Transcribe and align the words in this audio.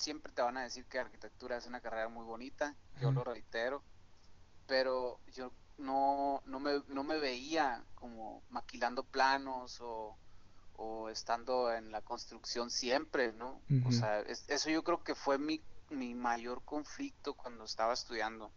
siempre 0.00 0.32
te 0.32 0.42
van 0.42 0.56
a 0.56 0.62
decir 0.62 0.84
que 0.86 0.98
arquitectura 0.98 1.56
es 1.56 1.66
una 1.66 1.80
carrera 1.80 2.08
muy 2.08 2.24
bonita, 2.24 2.74
yo 3.00 3.12
lo 3.12 3.22
reitero, 3.22 3.82
pero 4.66 5.20
yo 5.34 5.52
no, 5.78 6.42
no, 6.46 6.58
me, 6.60 6.82
no 6.88 7.04
me 7.04 7.18
veía 7.18 7.84
como 7.94 8.42
maquilando 8.50 9.02
planos 9.04 9.80
o, 9.80 10.16
estando 11.10 11.70
en 11.74 11.92
la 11.92 12.00
construcción 12.00 12.70
siempre, 12.70 13.34
¿no? 13.34 13.60
O 13.84 13.92
sea, 13.92 14.20
eso 14.20 14.70
yo 14.70 14.82
creo 14.82 15.04
que 15.04 15.14
fue 15.14 15.36
mi, 15.36 15.60
mi 15.90 16.14
mayor 16.14 16.62
conflicto 16.64 17.34
cuando 17.34 17.64
estaba 17.64 17.92
estudiando, 17.92 18.50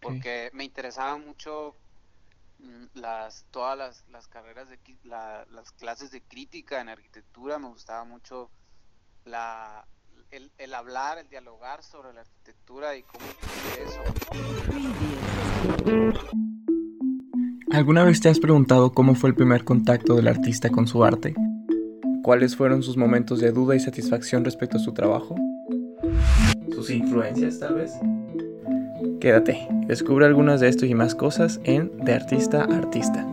porque 0.00 0.50
me 0.54 0.64
interesaba 0.64 1.18
mucho 1.18 1.76
mm, 2.60 2.84
las 2.94 3.44
todas 3.50 3.76
las, 3.76 4.08
las 4.08 4.26
carreras 4.26 4.70
de 4.70 4.78
las 5.04 5.72
clases 5.72 6.10
de 6.10 6.22
crítica 6.22 6.80
en 6.80 6.88
arquitectura 6.88 7.58
me 7.58 7.68
gustaba 7.68 8.04
mucho 8.04 8.50
la 9.26 9.86
el, 10.34 10.50
el, 10.58 10.74
hablar, 10.74 11.18
el 11.18 11.28
dialogar 11.28 11.82
sobre 11.84 12.12
la 12.12 12.22
arquitectura 12.22 12.96
y 12.96 13.02
cómo 13.02 13.24
eso. 13.84 14.00
¿Alguna 17.70 18.04
vez 18.04 18.20
te 18.20 18.28
has 18.28 18.40
preguntado 18.40 18.92
cómo 18.92 19.14
fue 19.14 19.30
el 19.30 19.36
primer 19.36 19.64
contacto 19.64 20.16
del 20.16 20.26
artista 20.26 20.70
con 20.70 20.88
su 20.88 21.04
arte? 21.04 21.34
¿Cuáles 22.22 22.56
fueron 22.56 22.82
sus 22.82 22.96
momentos 22.96 23.40
de 23.40 23.52
duda 23.52 23.76
y 23.76 23.80
satisfacción 23.80 24.44
respecto 24.44 24.78
a 24.78 24.80
su 24.80 24.92
trabajo? 24.92 25.36
¿Sus 26.74 26.90
influencias 26.90 27.60
tal 27.60 27.74
vez? 27.74 27.92
Quédate, 29.20 29.68
descubre 29.86 30.26
algunas 30.26 30.60
de 30.60 30.68
esto 30.68 30.84
y 30.84 30.94
más 30.94 31.14
cosas 31.14 31.60
en 31.64 31.96
De 31.98 32.12
Artista 32.12 32.62
a 32.62 32.76
Artista. 32.76 33.26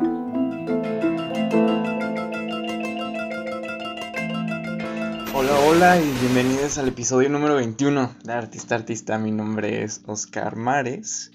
Hola, 5.82 6.00
y 6.00 6.12
bienvenidos 6.20 6.78
al 6.78 6.90
episodio 6.90 7.28
número 7.28 7.56
21 7.56 8.18
de 8.24 8.34
Artista 8.34 8.76
Artista. 8.76 9.18
Mi 9.18 9.32
nombre 9.32 9.82
es 9.82 10.04
Oscar 10.06 10.56
Mares 10.56 11.32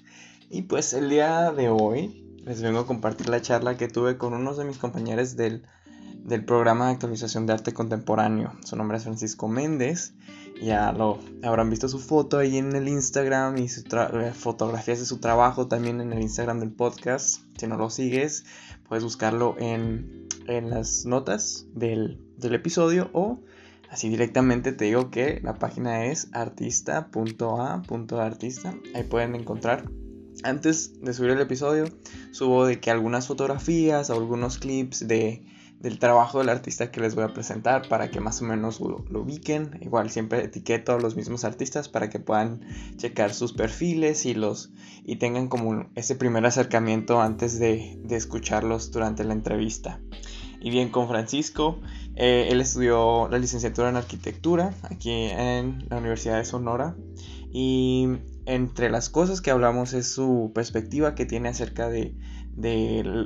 y 0.49 0.61
pues 0.61 0.93
el 0.93 1.09
día 1.09 1.51
de 1.51 1.67
hoy 1.67 2.23
les 2.45 2.61
vengo 2.61 2.79
a 2.79 2.87
compartir 2.87 3.27
la 3.27 3.41
charla 3.41 3.75
que 3.75 3.89
tuve 3.89 4.17
con 4.17 4.33
unos 4.33 4.55
de 4.55 4.63
mis 4.63 4.77
compañeros 4.77 5.35
del, 5.35 5.65
del 6.23 6.45
programa 6.45 6.85
de 6.85 6.93
actualización 6.93 7.45
de 7.45 7.51
arte 7.51 7.73
contemporáneo. 7.73 8.53
Su 8.63 8.77
nombre 8.77 8.95
es 8.95 9.03
Francisco 9.03 9.49
Méndez. 9.49 10.13
Ya 10.61 10.93
lo 10.93 11.19
habrán 11.43 11.69
visto 11.69 11.89
su 11.89 11.99
foto 11.99 12.37
ahí 12.37 12.57
en 12.57 12.73
el 12.73 12.87
Instagram 12.87 13.57
y 13.57 13.65
eh, 13.65 14.31
fotografías 14.33 14.99
de 14.99 15.05
su 15.05 15.19
trabajo 15.19 15.67
también 15.67 15.99
en 15.99 16.13
el 16.13 16.21
Instagram 16.21 16.61
del 16.61 16.71
podcast. 16.71 17.41
Si 17.57 17.67
no 17.67 17.75
lo 17.75 17.89
sigues, 17.89 18.45
puedes 18.87 19.03
buscarlo 19.03 19.57
en, 19.59 20.25
en 20.47 20.69
las 20.69 21.05
notas 21.05 21.65
del, 21.73 22.21
del 22.37 22.55
episodio 22.55 23.09
o 23.11 23.41
Así 23.97 24.09
directamente 24.09 24.73
te 24.73 24.85
digo 24.85 25.09
que 25.09 25.39
la 25.41 25.55
página 25.55 26.05
es 26.05 26.29
artista.a.artista. 26.31 28.75
Ahí 28.93 29.01
pueden 29.01 29.33
encontrar. 29.33 29.89
Antes 30.43 31.01
de 31.01 31.15
subir 31.15 31.31
el 31.31 31.41
episodio, 31.41 31.85
subo 32.29 32.67
de 32.67 32.79
que 32.79 32.91
algunas 32.91 33.25
fotografías 33.25 34.11
o 34.11 34.13
algunos 34.13 34.59
clips 34.59 35.07
de, 35.07 35.41
del 35.79 35.97
trabajo 35.97 36.37
del 36.37 36.49
artista 36.49 36.91
que 36.91 37.01
les 37.01 37.15
voy 37.15 37.23
a 37.23 37.33
presentar 37.33 37.89
para 37.89 38.11
que 38.11 38.19
más 38.19 38.39
o 38.43 38.45
menos 38.45 38.79
lo, 38.79 39.03
ubiquen. 39.19 39.79
Igual 39.81 40.11
siempre 40.11 40.43
etiqueto 40.43 40.93
a 40.93 40.99
los 40.99 41.15
mismos 41.15 41.43
artistas 41.43 41.89
para 41.89 42.11
que 42.11 42.19
puedan 42.19 42.61
checar 42.97 43.33
sus 43.33 43.53
perfiles 43.53 44.27
y 44.27 44.35
los 44.35 44.69
y 45.05 45.15
tengan 45.15 45.47
como 45.47 45.89
ese 45.95 46.13
primer 46.13 46.45
acercamiento 46.45 47.19
antes 47.19 47.57
de, 47.57 47.99
de 48.03 48.15
escucharlos 48.15 48.91
durante 48.91 49.23
la 49.23 49.33
entrevista. 49.33 49.99
Y 50.59 50.69
bien, 50.69 50.89
con 50.89 51.07
Francisco 51.07 51.79
eh, 52.19 52.47
él 52.49 52.61
estudió 52.61 53.27
la 53.29 53.37
licenciatura 53.37 53.89
en 53.89 53.95
arquitectura 53.95 54.73
aquí 54.81 55.11
en 55.11 55.85
la 55.87 55.97
Universidad 55.97 56.37
de 56.37 56.45
Sonora 56.45 56.95
y 57.53 58.07
entre 58.47 58.89
las 58.89 59.09
cosas 59.09 59.39
que 59.39 59.51
hablamos 59.51 59.93
es 59.93 60.11
su 60.11 60.51
perspectiva 60.55 61.13
que 61.13 61.27
tiene 61.27 61.49
acerca 61.49 61.89
de, 61.89 62.15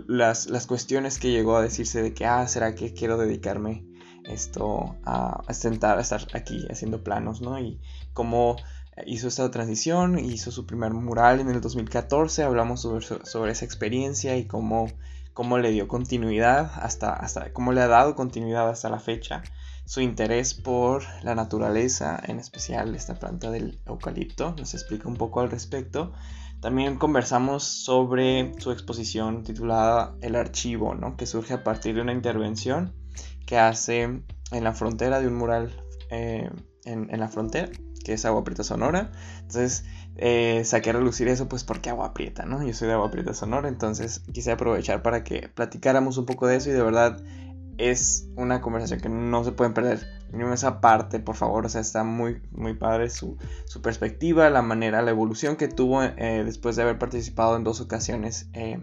las, 0.07 0.67
cuestiones 0.67 1.19
que 1.19 1.31
llegó 1.31 1.55
a 1.55 1.61
decirse 1.61 2.03
de 2.03 2.13
que, 2.13 2.25
ah, 2.25 2.45
¿será 2.49 2.75
que 2.75 2.93
quiero 2.93 3.17
dedicarme 3.17 3.85
esto 4.25 4.97
a, 5.05 5.41
a, 5.41 5.45
a 5.47 6.01
estar 6.01 6.27
aquí 6.33 6.67
haciendo 6.69 7.01
planos, 7.01 7.41
¿no? 7.41 7.57
Y 7.59 7.79
cómo 8.11 8.57
hizo 9.05 9.29
esta 9.29 9.49
transición, 9.51 10.19
hizo 10.19 10.51
su 10.51 10.65
primer 10.65 10.93
mural 10.93 11.39
en 11.39 11.49
el 11.49 11.61
2014, 11.61 12.43
hablamos 12.43 12.81
sobre, 12.81 13.05
sobre 13.05 13.53
esa 13.53 13.63
experiencia 13.63 14.35
y 14.35 14.47
cómo 14.47 14.87
cómo 15.33 15.57
le 15.57 15.71
dio 15.71 15.87
continuidad 15.87 16.71
hasta, 16.75 17.13
hasta 17.13 17.53
cómo 17.53 17.73
le 17.73 17.81
ha 17.81 17.87
dado 17.87 18.15
continuidad 18.15 18.69
hasta 18.69 18.89
la 18.89 18.99
fecha, 18.99 19.43
su 19.85 20.01
interés 20.01 20.53
por 20.53 21.03
la 21.23 21.35
naturaleza, 21.35 22.21
en 22.25 22.39
especial 22.39 22.95
esta 22.95 23.15
planta 23.15 23.51
del 23.51 23.79
eucalipto, 23.85 24.55
nos 24.57 24.73
explica 24.73 25.07
un 25.07 25.15
poco 25.15 25.41
al 25.41 25.51
respecto. 25.51 26.13
También 26.61 26.97
conversamos 26.97 27.63
sobre 27.63 28.53
su 28.59 28.71
exposición 28.71 29.43
titulada 29.43 30.15
El 30.21 30.35
Archivo, 30.35 30.95
¿no? 30.95 31.17
que 31.17 31.25
surge 31.25 31.55
a 31.55 31.63
partir 31.63 31.95
de 31.95 32.01
una 32.01 32.13
intervención 32.13 32.93
que 33.45 33.57
hace 33.57 34.03
en 34.03 34.63
la 34.63 34.73
frontera 34.73 35.19
de 35.19 35.27
un 35.27 35.35
mural 35.35 35.83
eh, 36.09 36.49
en, 36.85 37.07
la 37.19 37.27
frontera 37.27 37.69
que 38.03 38.13
es 38.13 38.25
Agua 38.25 38.43
Prieta 38.43 38.63
Sonora. 38.63 39.11
Entonces 39.37 39.85
eh, 40.15 40.63
saqué 40.65 40.89
a 40.89 40.93
relucir 40.93 41.27
eso, 41.27 41.47
pues 41.47 41.63
porque 41.63 41.89
Agua 41.89 42.13
Prieta, 42.13 42.45
¿no? 42.45 42.65
Yo 42.65 42.73
soy 42.73 42.87
de 42.87 42.95
Agua 42.95 43.11
Prieta 43.11 43.33
Sonora, 43.33 43.67
entonces 43.67 44.21
quise 44.33 44.51
aprovechar 44.51 45.01
para 45.03 45.23
que 45.23 45.49
platicáramos 45.49 46.17
un 46.17 46.25
poco 46.25 46.47
de 46.47 46.57
eso 46.57 46.69
y 46.69 46.73
de 46.73 46.81
verdad 46.81 47.21
es 47.77 48.29
una 48.35 48.61
conversación 48.61 48.99
que 48.99 49.09
no 49.09 49.43
se 49.43 49.51
pueden 49.51 49.73
perder. 49.73 50.05
Esa 50.53 50.79
parte, 50.79 51.19
por 51.19 51.35
favor, 51.35 51.65
o 51.65 51.69
sea, 51.69 51.81
está 51.81 52.03
muy, 52.03 52.41
muy 52.51 52.73
padre 52.73 53.09
su, 53.09 53.37
perspectiva, 53.81 54.49
la 54.49 54.61
manera, 54.61 55.01
la 55.01 55.11
evolución 55.11 55.57
que 55.57 55.67
tuvo 55.67 56.03
eh, 56.03 56.43
después 56.45 56.75
de 56.75 56.83
haber 56.83 56.97
participado 56.97 57.57
en 57.57 57.63
dos 57.63 57.81
ocasiones 57.81 58.49
eh, 58.53 58.79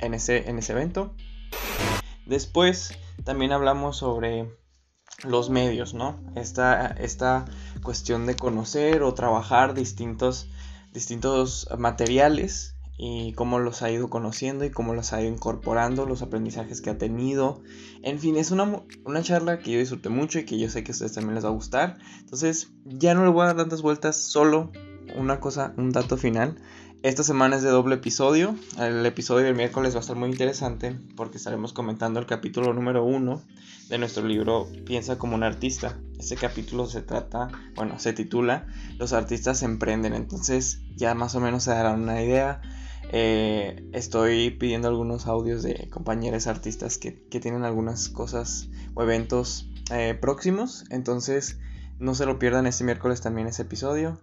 en, 0.00 0.14
ese, 0.14 0.50
en 0.50 0.58
ese 0.58 0.72
evento. 0.72 1.14
Después 2.26 2.98
también 3.24 3.52
hablamos 3.52 3.96
sobre 3.96 4.50
los 5.24 5.50
medios, 5.50 5.94
¿no? 5.94 6.18
Esta, 6.34 6.86
esta 6.86 7.44
cuestión 7.82 8.26
de 8.26 8.36
conocer 8.36 9.02
o 9.02 9.14
trabajar 9.14 9.74
distintos, 9.74 10.48
distintos 10.92 11.68
materiales 11.78 12.74
y 12.98 13.32
cómo 13.32 13.58
los 13.58 13.82
ha 13.82 13.90
ido 13.90 14.10
conociendo 14.10 14.64
y 14.64 14.70
cómo 14.70 14.94
los 14.94 15.12
ha 15.12 15.20
ido 15.20 15.32
incorporando, 15.32 16.06
los 16.06 16.22
aprendizajes 16.22 16.80
que 16.80 16.90
ha 16.90 16.98
tenido. 16.98 17.62
En 18.02 18.18
fin, 18.18 18.36
es 18.36 18.50
una, 18.50 18.82
una 19.04 19.22
charla 19.22 19.58
que 19.58 19.72
yo 19.72 19.78
disfruté 19.78 20.08
mucho 20.08 20.38
y 20.38 20.44
que 20.44 20.58
yo 20.58 20.68
sé 20.68 20.84
que 20.84 20.92
a 20.92 20.94
ustedes 20.94 21.12
también 21.12 21.34
les 21.34 21.44
va 21.44 21.48
a 21.48 21.52
gustar. 21.52 21.98
Entonces, 22.20 22.70
ya 22.84 23.14
no 23.14 23.24
le 23.24 23.30
voy 23.30 23.42
a 23.42 23.46
dar 23.46 23.56
tantas 23.56 23.82
vueltas, 23.82 24.16
solo 24.16 24.70
una 25.16 25.40
cosa, 25.40 25.74
un 25.76 25.90
dato 25.90 26.16
final. 26.16 26.56
Esta 27.02 27.24
semana 27.24 27.56
es 27.56 27.62
de 27.62 27.70
doble 27.70 27.96
episodio. 27.96 28.54
El 28.78 29.04
episodio 29.04 29.46
del 29.46 29.56
miércoles 29.56 29.94
va 29.94 29.98
a 29.98 30.02
estar 30.02 30.14
muy 30.14 30.30
interesante 30.30 30.96
porque 31.16 31.38
estaremos 31.38 31.72
comentando 31.72 32.20
el 32.20 32.26
capítulo 32.26 32.72
número 32.72 33.04
uno 33.04 33.42
de 33.92 33.98
nuestro 33.98 34.26
libro 34.26 34.66
Piensa 34.86 35.18
como 35.18 35.34
un 35.34 35.42
artista. 35.42 35.98
Este 36.18 36.34
capítulo 36.36 36.86
se 36.86 37.02
trata, 37.02 37.48
bueno, 37.76 37.98
se 37.98 38.14
titula 38.14 38.66
Los 38.96 39.12
artistas 39.12 39.62
emprenden. 39.62 40.14
Entonces 40.14 40.80
ya 40.96 41.14
más 41.14 41.34
o 41.34 41.40
menos 41.40 41.64
se 41.64 41.72
darán 41.72 42.02
una 42.02 42.22
idea. 42.22 42.62
Eh, 43.10 43.86
estoy 43.92 44.50
pidiendo 44.52 44.88
algunos 44.88 45.26
audios 45.26 45.62
de 45.62 45.90
compañeros 45.90 46.46
artistas 46.46 46.96
que, 46.96 47.10
tienen 47.10 47.64
algunas 47.64 48.08
cosas 48.08 48.70
o 48.94 49.02
eventos 49.02 49.68
eh, 49.90 50.16
próximos. 50.18 50.86
Entonces 50.88 51.58
no 51.98 52.14
se 52.14 52.24
lo 52.24 52.38
pierdan 52.38 52.66
este 52.66 52.84
miércoles 52.84 53.20
también 53.20 53.46
ese 53.46 53.62
episodio. 53.62 54.22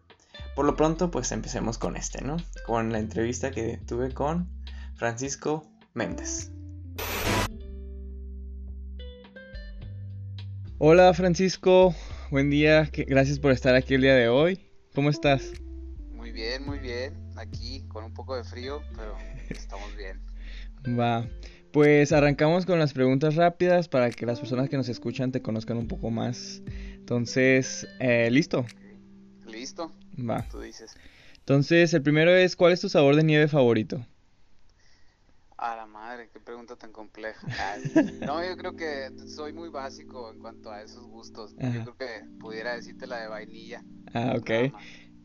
Por 0.56 0.66
lo 0.66 0.76
pronto, 0.76 1.12
pues 1.12 1.32
empecemos 1.32 1.78
con 1.78 1.96
este, 1.96 2.24
¿no? 2.24 2.38
Con 2.66 2.92
la 2.92 2.98
entrevista 2.98 3.52
que 3.52 3.78
tuve 3.86 4.16
con 4.16 4.50
Francisco 4.96 5.64
Méndez. 5.94 6.50
Hola 10.82 11.14
Francisco, 11.14 11.94
buen 12.32 12.50
día, 12.50 12.90
gracias 12.94 13.38
por 13.38 13.52
estar 13.52 13.76
aquí 13.76 13.96
el 13.96 14.02
día 14.02 14.16
de 14.16 14.30
hoy. 14.30 14.62
¿Cómo 14.96 15.10
estás? 15.10 15.52
Muy 16.14 16.32
bien, 16.32 16.66
muy 16.66 16.80
bien. 16.80 17.16
Aquí 17.36 17.84
con 17.90 18.06
un 18.06 18.14
poco 18.14 18.34
de 18.38 18.46
frío, 18.46 18.82
pero 18.96 19.14
estamos 19.50 19.94
bien. 19.98 20.22
Va. 20.98 21.28
Pues 21.74 22.14
arrancamos 22.14 22.66
con 22.66 22.80
las 22.80 22.94
preguntas 22.94 23.36
rápidas 23.36 23.90
para 23.90 24.10
que 24.10 24.26
las 24.26 24.40
personas 24.40 24.70
que 24.70 24.78
nos 24.78 24.88
escuchan 24.88 25.34
te 25.34 25.42
conozcan 25.42 25.76
un 25.76 25.90
poco 25.90 26.12
más. 26.12 26.64
Entonces, 26.94 27.86
eh, 28.00 28.30
¿listo? 28.32 28.66
Listo. 29.48 29.92
Va. 30.18 30.48
Tú 30.50 30.62
dices. 30.62 30.96
Entonces, 31.40 31.94
el 31.94 32.04
primero 32.04 32.34
es, 32.34 32.56
¿cuál 32.56 32.72
es 32.72 32.80
tu 32.80 32.88
sabor 32.88 33.18
de 33.18 33.24
nieve 33.26 33.50
favorito? 33.50 34.06
A 35.62 35.76
la 35.76 35.86
madre, 35.86 36.30
qué 36.32 36.40
pregunta 36.40 36.78
tan 36.78 36.94
compleja. 36.94 37.46
no, 38.26 38.42
yo 38.46 38.56
creo 38.56 38.76
que 38.78 39.10
soy 39.28 39.52
muy 39.52 39.68
básico 39.68 40.32
en 40.32 40.40
cuanto 40.40 40.72
a 40.72 40.82
esos 40.82 41.06
gustos. 41.06 41.54
Yo 41.58 41.94
creo 41.94 41.98
que 41.98 42.26
pudiera 42.40 42.76
decirte 42.76 43.08
la 43.08 43.18
de 43.18 43.28
vainilla. 43.28 43.84
Ah, 44.14 44.36
ok. 44.38 44.50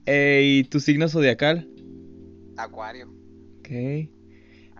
Eh, 0.06 0.42
¿Y 0.44 0.64
tu 0.64 0.81
signo 0.81 1.08
zodiacal? 1.08 1.69
Acuario. 2.56 3.08
Ok. 3.60 3.69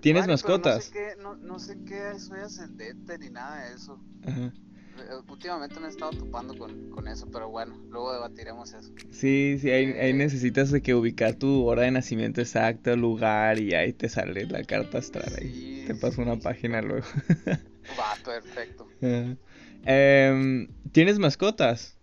¿Tienes 0.01 0.27
mascotas? 0.27 0.77
No 0.77 0.83
sé, 0.83 0.91
qué, 0.93 1.23
no, 1.23 1.37
no 1.37 1.59
sé 1.61 1.79
qué 1.87 2.19
soy 2.19 2.41
ascendente 2.41 3.17
ni 3.19 3.31
nada 3.31 3.65
de 3.65 3.75
eso. 3.75 4.01
Ajá. 4.27 4.53
Eh, 4.99 5.23
últimamente 5.29 5.81
me 5.81 5.87
he 5.87 5.91
estado 5.91 6.13
topando 6.13 6.57
con, 6.57 6.91
con 6.91 7.07
eso, 7.09 7.27
pero 7.33 7.49
bueno, 7.51 7.75
luego 7.91 8.13
debatiremos 8.13 8.73
eso. 8.73 8.91
Sí, 9.11 9.59
sí, 9.61 9.71
ahí, 9.71 9.87
ahí 9.93 10.11
Eh, 10.11 10.15
necesitas 10.15 10.71
de 10.71 10.83
que 10.83 10.95
ubicar 10.95 11.35
tu 11.35 11.65
hora 11.67 11.83
de 11.83 11.91
nacimiento 11.91 12.41
exacta, 12.41 12.97
lugar 12.97 13.59
y 13.59 13.75
ahí 13.75 13.93
te 13.93 14.09
sale 14.09 14.47
la 14.47 14.63
carta 14.65 14.99
astral 14.99 15.33
ahí. 15.41 15.85
Te 15.87 15.95
paso 15.95 16.23
una 16.23 16.37
página 16.37 16.81
luego. 16.83 17.07
Va, 17.99 18.17
perfecto. 18.25 18.89
Ajá. 19.03 19.37
Em, 19.87 20.69
¿tienes 20.93 21.19
mascotas? 21.19 21.99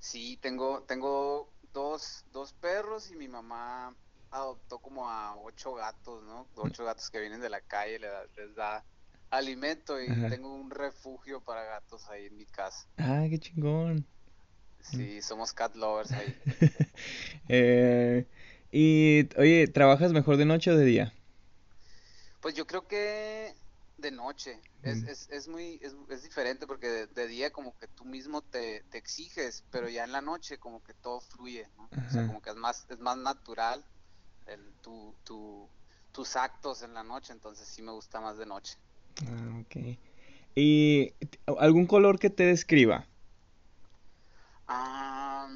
Sí, 0.00 0.36
tengo, 0.38 0.82
tengo 0.84 1.52
dos, 1.72 2.24
dos 2.32 2.52
perros 2.54 3.10
y 3.10 3.16
mi 3.16 3.28
mamá 3.28 3.94
adoptó 4.30 4.78
como 4.80 5.08
a 5.08 5.36
ocho 5.36 5.74
gatos, 5.74 6.24
¿no? 6.24 6.48
Ocho 6.56 6.84
gatos 6.84 7.10
que 7.10 7.20
vienen 7.20 7.40
de 7.40 7.48
la 7.50 7.60
calle, 7.60 7.98
le 7.98 8.08
da- 8.08 8.26
les 8.36 8.54
da 8.54 8.84
alimento 9.30 10.00
y 10.02 10.08
Ajá. 10.12 10.28
tengo 10.28 10.52
un 10.54 10.70
refugio 10.70 11.42
para 11.42 11.64
gatos 11.64 12.08
ahí 12.08 12.26
en 12.26 12.36
mi 12.36 12.46
casa. 12.46 12.88
Ah, 12.98 13.26
qué 13.30 13.38
chingón. 13.38 14.06
Sí, 14.80 15.20
somos 15.20 15.52
cat 15.52 15.74
lovers 15.76 16.14
ahí. 16.14 16.34
Eh, 17.48 18.26
y, 18.72 19.28
oye, 19.38 19.68
¿trabajas 19.68 20.12
mejor 20.12 20.36
de 20.36 20.44
noche 20.46 20.70
o 20.72 20.76
de 20.76 20.84
día? 20.84 21.12
Pues 22.40 22.54
yo 22.54 22.66
creo 22.66 22.86
que 22.86 23.54
de 23.96 24.10
noche 24.10 24.60
es, 24.82 25.02
Mm. 25.02 25.06
es, 25.06 25.28
es 25.30 25.48
muy 25.48 25.78
es, 25.82 25.94
es 26.08 26.22
diferente 26.22 26.66
porque 26.66 26.88
de, 26.88 27.06
de 27.08 27.26
día 27.26 27.50
como 27.50 27.76
que 27.76 27.88
tú 27.88 28.04
mismo 28.04 28.42
te, 28.42 28.84
te 28.90 28.98
exiges, 28.98 29.64
pero 29.70 29.88
ya 29.88 30.04
en 30.04 30.12
la 30.12 30.20
noche 30.20 30.58
como 30.58 30.82
que 30.82 30.94
todo 30.94 31.20
fluye, 31.20 31.68
¿no? 31.76 31.84
O 32.04 32.10
sea, 32.10 32.24
como 32.24 32.40
que 32.42 32.50
es 32.50 32.56
más 32.56 32.86
es 32.88 32.98
más 32.98 33.16
natural 33.18 33.86
el, 34.46 34.76
tu, 34.82 35.18
tu, 35.24 35.70
tus 36.12 36.36
actos 36.36 36.82
en 36.82 36.94
la 36.94 37.02
noche, 37.04 37.32
entonces 37.32 37.68
sí 37.68 37.82
me 37.82 37.92
gusta 37.92 38.20
más 38.20 38.38
de 38.38 38.46
noche. 38.46 38.76
Ah, 39.24 39.60
ok. 39.60 39.76
¿Y 40.54 41.14
algún 41.58 41.86
color 41.86 42.18
que 42.18 42.30
te 42.30 42.44
describa? 42.44 43.08
Ah, 44.66 45.48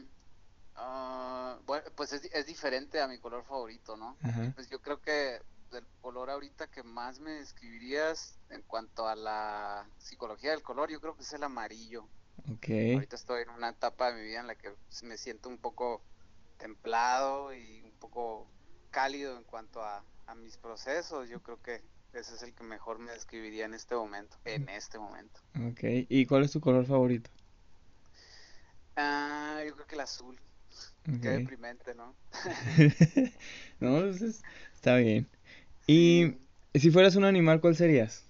ah, 0.77 1.61
bueno, 1.65 1.85
pues 1.97 2.13
es, 2.13 2.23
di- 2.23 2.31
es 2.33 2.47
diferente 2.47 3.01
a 3.01 3.09
mi 3.09 3.19
color 3.19 3.45
favorito, 3.45 3.97
¿no? 3.97 4.17
Ajá. 4.23 4.55
Pues 4.55 4.69
yo 4.71 4.81
creo 4.81 5.01
que 5.01 5.41
el 5.73 5.87
color 6.01 6.31
ahorita 6.31 6.69
que 6.69 6.83
más 6.83 7.21
me 7.21 7.33
describirías 7.33 8.41
en 8.51 8.63
cuanto 8.63 9.09
a 9.09 9.17
la 9.17 9.89
psicología 9.99 10.51
del 10.53 10.63
color, 10.63 10.91
yo 10.91 11.01
creo 11.01 11.17
que 11.17 11.23
es 11.23 11.33
el 11.33 11.45
amarillo. 11.45 12.09
Ok. 12.51 12.69
Ahorita 12.95 13.17
estoy 13.17 13.43
en 13.43 13.51
una 13.51 13.71
etapa 13.71 14.11
de 14.13 14.21
mi 14.21 14.27
vida 14.29 14.41
en 14.41 14.47
la 14.49 14.57
que 14.57 14.75
me 15.03 15.17
siento 15.19 15.49
un 15.49 15.59
poco 15.59 16.05
templado 16.59 17.55
y 17.55 17.83
un 17.83 17.93
poco 17.99 18.53
cálido 18.91 19.37
en 19.37 19.45
cuanto 19.45 19.83
a, 19.83 20.05
a 20.27 20.35
mis 20.35 20.57
procesos. 20.59 21.29
Yo 21.29 21.43
creo 21.43 21.61
que 21.63 21.85
ese 22.13 22.35
es 22.35 22.43
el 22.43 22.55
que 22.55 22.65
mejor 22.65 22.99
me 22.99 23.13
describiría 23.13 23.65
en 23.67 23.75
este 23.75 23.95
momento, 23.95 24.37
en 24.45 24.69
este 24.69 24.99
momento. 24.99 25.41
Ok. 25.55 25.81
¿Y 26.09 26.27
cuál 26.27 26.43
es 26.45 26.53
tu 26.53 26.61
color 26.61 26.85
favorito? 26.87 27.31
Ah, 28.97 29.63
yo 29.67 29.75
creo 29.75 29.87
que 29.87 29.95
el 29.95 30.01
azul. 30.03 30.41
Qué 31.21 31.29
Ok. 31.29 31.31
deprimente, 31.31 31.95
¿no? 31.95 32.17
No, 33.81 34.01
pues 34.01 34.23
es- 34.23 34.43
está 34.75 34.97
bien. 34.97 35.29
Y 35.87 36.35
Sí, 36.35 36.41
si 36.75 36.91
fueras 36.91 37.17
un 37.17 37.25
animal, 37.25 37.61
¿cuál 37.61 37.77
serías? 37.77 38.27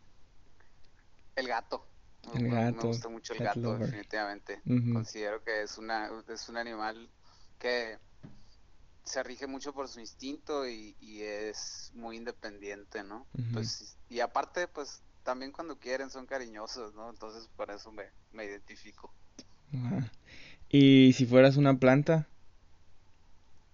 el 1.37 1.49
gato. 1.49 1.87
Me, 2.23 2.41
El 2.41 2.49
me- 2.49 2.71
me 2.71 2.73
gato, 2.73 2.88
gusta 2.88 3.09
mucho 3.09 3.33
el 3.33 3.41
gato, 3.41 3.61
lover. 3.62 3.81
definitivamente. 3.81 4.62
Considero 4.93 5.43
que 5.43 5.62
es 5.62 5.79
una, 5.79 6.11
es 6.29 6.49
un 6.49 6.56
animal 6.56 7.11
que 7.59 7.99
se 9.05 9.23
rige 9.23 9.47
mucho 9.47 9.73
por 9.73 9.88
su 9.88 10.00
instinto 10.00 10.69
y, 10.69 10.97
y 11.00 11.23
es 11.23 11.91
muy 11.94 12.17
independiente, 12.17 13.02
¿no? 13.05 13.26
Pues, 13.52 13.97
y 14.08 14.20
aparte, 14.20 14.69
pues 14.69 15.02
también 15.25 15.52
cuando 15.52 15.79
quieren 15.79 16.11
son 16.11 16.26
cariñosos, 16.26 16.94
¿no? 16.94 17.11
Entonces 17.11 17.49
por 17.56 17.70
eso 17.70 17.93
me, 17.93 18.05
me 18.32 18.44
identifico. 18.44 19.12
¿Y 20.69 21.12
si 21.14 21.26
fueras 21.26 21.56
una 21.56 21.79
planta? 21.79 22.26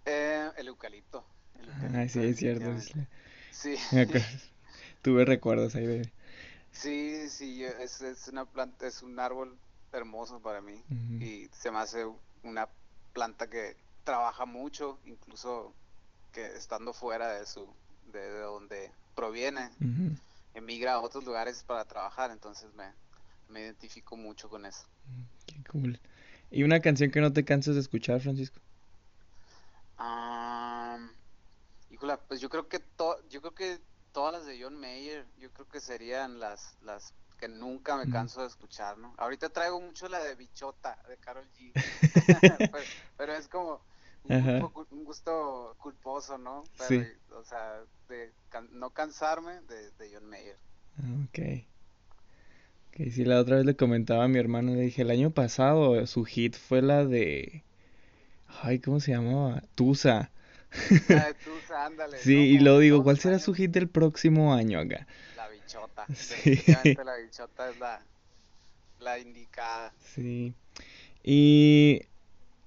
Eh, 0.05 0.50
el 0.56 0.69
eucalipto. 0.69 1.25
El 1.58 1.69
Ah, 1.94 2.08
sí, 2.08 2.20
es 2.25 2.37
cierto. 2.38 2.64
definitivamente. 2.70 3.08
Sí. 3.50 3.76
Tuve 5.02 5.25
recuerdos 5.25 5.75
ahí 5.76 5.87
de... 5.87 6.11
sí, 6.70 7.28
sí, 7.28 7.64
es, 7.64 8.00
es 8.02 8.28
una 8.28 8.44
planta, 8.44 8.87
es 8.87 9.02
un 9.02 9.19
árbol 9.19 9.56
hermoso 9.93 10.40
para 10.40 10.61
mí 10.61 10.82
y 11.19 11.49
se 11.52 11.70
me 11.70 11.78
hace 11.78 12.05
una 12.43 12.69
planta 13.12 13.49
que 13.49 13.76
trabaja 14.06 14.47
mucho, 14.47 15.00
incluso 15.05 15.76
que 16.32 16.47
estando 16.47 16.94
fuera 16.94 17.32
de 17.35 17.47
su, 17.47 17.76
de, 18.05 18.20
de 18.20 18.41
donde 18.41 18.94
proviene, 19.14 19.70
emigra 20.55 20.94
a 20.94 21.00
otros 21.00 21.25
lugares 21.25 21.64
para 21.64 21.85
trabajar, 21.85 22.31
entonces 22.31 22.73
me, 22.75 22.94
me 23.49 23.62
identifico 23.62 24.17
mucho 24.17 24.49
con 24.49 24.67
eso. 24.67 24.87
Qué 25.47 25.62
cool. 25.70 26.00
¿Y 26.50 26.62
una 26.62 26.81
canción 26.81 27.11
que 27.11 27.20
no 27.20 27.32
te 27.32 27.44
canses 27.44 27.75
de 27.75 27.81
escuchar, 27.81 28.20
Francisco? 28.20 28.61
Híjola, 31.88 32.20
pues 32.26 32.41
yo 32.41 32.49
creo 32.49 32.69
que 32.69 32.79
to- 32.81 33.19
yo 33.29 33.41
creo 33.41 33.55
que 33.55 33.82
todas 34.12 34.32
las 34.35 34.47
de 34.47 34.61
John 34.62 34.79
Mayer, 34.79 35.26
yo 35.38 35.52
creo 35.52 35.69
que 35.69 35.81
serían 35.81 36.38
las 36.41 36.76
las 36.81 37.14
que 37.38 37.49
nunca 37.49 37.97
me 37.97 38.05
Ujú. 38.05 38.12
canso 38.12 38.41
de 38.41 38.49
escuchar, 38.49 38.99
¿no? 38.99 39.14
Ahorita 39.19 39.50
traigo 39.50 39.81
mucho 39.81 40.09
la 40.09 40.20
de 40.25 40.35
Bichota 40.35 40.99
de 41.09 41.19
Karol 41.19 41.50
G, 41.52 41.75
pero, 42.70 42.87
pero 43.17 43.35
es 43.35 43.49
como 43.49 43.85
un, 44.28 45.05
gusto 45.05 45.76
culposo, 45.78 46.38
¿no? 46.38 46.64
Pero, 46.78 47.05
Sí. 47.05 47.08
o 47.32 47.44
sea, 47.44 47.81
de 48.08 48.32
can- 48.49 48.69
no 48.73 48.90
cansarme 48.90 49.61
de, 49.62 49.90
de 49.93 50.11
John 50.14 50.28
Mayer. 50.28 50.56
Ok. 51.25 51.64
Ok, 52.88 53.11
sí, 53.12 53.25
la 53.25 53.40
otra 53.40 53.56
vez 53.56 53.67
le 53.67 53.76
comentaba 53.76 54.25
a 54.25 54.28
mi 54.28 54.38
hermano, 54.38 54.75
le 54.75 54.81
dije, 54.82 55.02
el 55.02 55.11
año 55.11 55.31
pasado 55.31 56.06
su 56.06 56.25
hit 56.25 56.56
fue 56.56 56.82
la 56.82 57.05
de... 57.05 57.62
Ay, 58.62 58.78
¿cómo 58.78 59.00
se 59.00 59.12
llamaba? 59.12 59.62
Tusa. 59.75 60.31
La 61.08 61.26
de 61.26 61.34
Tusa, 61.44 61.84
ándale, 61.87 62.19
Sí, 62.19 62.34
¿no? 62.34 62.40
y 62.43 62.58
luego 62.58 62.78
que 62.78 62.84
digo, 62.84 63.02
¿cuál 63.02 63.19
será 63.19 63.38
su 63.38 63.52
hit 63.55 63.70
del 63.70 63.88
próximo 63.88 64.55
año 64.55 64.78
acá? 64.81 65.06
La 65.37 65.49
Bichota, 65.49 66.06
Sí. 66.14 66.62
la 67.05 67.17
Bichota 67.17 67.70
es 67.70 67.78
la, 67.78 68.02
la 69.00 69.19
indicada. 69.19 69.93
Sí. 70.14 70.55
Y 71.23 72.02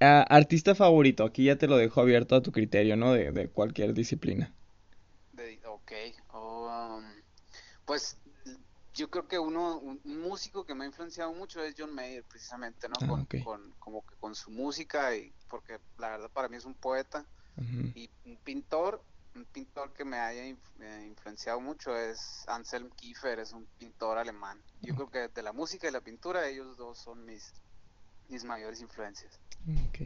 ah, 0.02 0.22
artista 0.30 0.76
favorito, 0.76 1.24
aquí 1.24 1.46
ya 1.46 1.58
te 1.58 1.68
lo 1.68 1.78
dejo 1.78 2.02
abierto 2.02 2.36
a 2.36 2.42
tu 2.42 2.52
criterio, 2.52 2.96
¿no? 2.98 3.14
De, 3.14 3.32
de 3.32 3.50
cualquier 3.50 3.94
disciplina. 3.94 4.54
De, 5.32 5.60
ok, 5.66 5.92
um, 6.34 7.04
pues 7.86 8.18
yo 8.94 9.10
creo 9.10 9.28
que 9.28 9.40
uno, 9.40 9.80
un, 9.80 10.02
músico 10.04 10.66
que 10.66 10.76
me 10.76 10.86
ha 10.86 10.88
influenciado 10.88 11.34
mucho 11.34 11.64
es 11.64 11.76
John 11.78 11.94
Mayer, 11.96 12.26
precisamente, 12.26 12.90
¿no? 12.90 12.96
Ah, 13.02 13.26
Con, 13.38 13.74
como 13.80 14.04
que 14.06 14.16
con 14.18 14.36
su 14.36 14.52
música 14.52 15.16
y 15.16 15.34
porque 15.50 15.80
la 15.98 16.10
verdad 16.12 16.32
para 16.32 16.50
mí 16.50 16.58
es 16.58 16.66
un 16.66 16.76
poeta 16.76 17.28
y 17.94 18.12
un 18.26 18.38
pintor, 18.40 19.06
un 19.36 19.46
pintor 19.48 19.94
que 19.94 20.06
me 20.06 20.20
haya 20.20 20.46
inf- 20.46 20.82
eh, 20.82 21.06
influenciado 21.08 21.62
mucho 21.62 21.98
es 21.98 22.44
Anselm 22.48 22.90
Kiefer, 22.92 23.40
es 23.40 23.54
un 23.54 23.68
pintor 23.78 24.18
alemán. 24.18 24.64
Yo 24.82 24.96
creo 24.96 25.10
que 25.10 25.30
de 25.30 25.44
la 25.44 25.54
música 25.54 25.88
y 25.88 25.92
la 25.92 26.02
pintura 26.02 26.48
ellos 26.48 26.78
dos 26.78 27.00
son 27.00 27.26
mis, 27.26 27.54
mis 28.30 28.44
mayores 28.44 28.82
influencias. 28.82 29.40
Ok. 29.90 30.00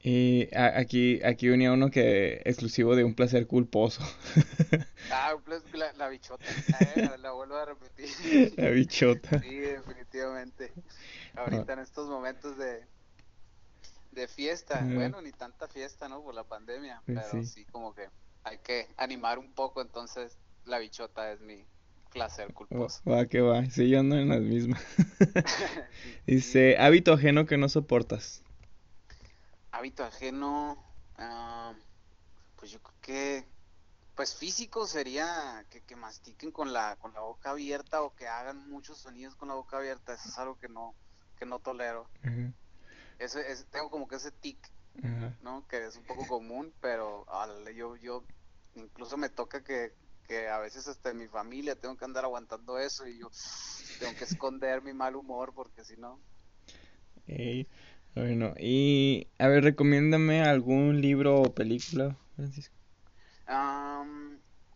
Y 0.00 0.48
aquí, 0.54 1.20
aquí 1.24 1.48
venía 1.48 1.72
uno 1.72 1.90
que 1.90 2.40
exclusivo 2.44 2.94
de 2.94 3.04
un 3.04 3.14
placer 3.14 3.46
culposo. 3.46 4.02
Ah, 5.10 5.34
la, 5.72 5.92
la 5.94 6.08
bichota, 6.08 6.44
eh, 6.96 7.18
la 7.18 7.32
vuelvo 7.32 7.56
a 7.56 7.64
repetir. 7.64 8.08
La 8.56 8.70
bichota. 8.70 9.40
Sí, 9.40 9.56
definitivamente. 9.58 10.72
Ahorita 11.34 11.72
en 11.72 11.78
estos 11.80 12.08
momentos 12.08 12.56
de, 12.58 12.84
de 14.12 14.28
fiesta, 14.28 14.80
bueno, 14.84 15.20
ni 15.22 15.32
tanta 15.32 15.68
fiesta, 15.68 16.08
¿no? 16.08 16.22
Por 16.22 16.34
la 16.34 16.44
pandemia, 16.44 17.02
Pues 17.06 17.18
pero 17.30 17.42
sí. 17.42 17.46
sí, 17.46 17.64
como 17.66 17.94
que 17.94 18.08
hay 18.44 18.58
que 18.58 18.86
animar 18.96 19.38
un 19.38 19.52
poco, 19.52 19.80
entonces 19.82 20.38
la 20.64 20.78
bichota 20.78 21.32
es 21.32 21.40
mi 21.40 21.64
placer 22.10 22.52
culposo. 22.52 23.00
va 23.08 23.26
que 23.26 23.40
va. 23.40 23.64
Sí, 23.70 23.88
yo 23.88 24.00
ando 24.00 24.16
en 24.16 24.28
las 24.28 24.40
mismas. 24.40 24.82
Dice, 26.26 26.76
hábito 26.78 27.12
ajeno 27.12 27.46
que 27.46 27.56
no 27.56 27.68
soportas. 27.68 28.42
Hábito 29.70 30.04
ajeno, 30.04 30.82
ah, 31.16 31.74
pues 32.56 32.70
yo 32.70 32.80
creo 32.80 32.94
que, 33.00 33.44
pues 34.14 34.34
físico 34.34 34.86
sería 34.86 35.64
que, 35.70 35.82
que 35.82 35.94
mastiquen 35.96 36.50
con 36.50 36.72
la, 36.72 36.96
con 36.96 37.12
la 37.12 37.20
boca 37.20 37.50
abierta 37.50 38.02
o 38.02 38.14
que 38.14 38.26
hagan 38.26 38.68
muchos 38.68 38.98
sonidos 38.98 39.36
con 39.36 39.48
la 39.48 39.54
boca 39.54 39.76
abierta, 39.78 40.14
eso 40.14 40.28
es 40.28 40.38
algo 40.38 40.58
que 40.58 40.68
no, 40.68 40.94
que 41.38 41.46
no 41.46 41.58
tolero. 41.60 42.08
Ese- 43.18 43.64
tengo 43.70 43.90
como 43.90 44.08
que 44.08 44.16
ese 44.16 44.30
tic. 44.32 44.58
¿no? 45.42 45.64
Que 45.68 45.86
es 45.86 45.96
un 45.96 46.04
poco 46.04 46.26
común, 46.26 46.74
pero 46.80 47.24
órale, 47.28 47.74
yo, 47.74 47.94
yo 47.96 48.24
incluso 48.74 49.16
me 49.16 49.28
toca 49.28 49.62
que, 49.62 49.92
que 50.28 50.48
a 50.48 50.58
veces 50.58 50.86
hasta 50.86 51.10
en 51.10 51.18
mi 51.18 51.26
familia 51.26 51.74
tengo 51.74 51.96
que 51.96 52.04
andar 52.04 52.24
aguantando 52.24 52.78
eso 52.78 53.08
y 53.08 53.18
yo 53.18 53.30
tengo 53.98 54.14
que 54.16 54.24
esconder 54.24 54.82
mi 54.82 54.92
mal 54.92 55.16
humor 55.16 55.52
porque 55.54 55.84
si 55.84 55.96
no, 55.96 56.20
Bueno, 58.14 58.52
y 58.58 59.28
a 59.38 59.48
ver, 59.48 59.64
recomiéndame 59.64 60.42
algún 60.42 61.00
libro 61.00 61.40
o 61.40 61.54
película, 61.54 62.16
Francisco. 62.36 62.76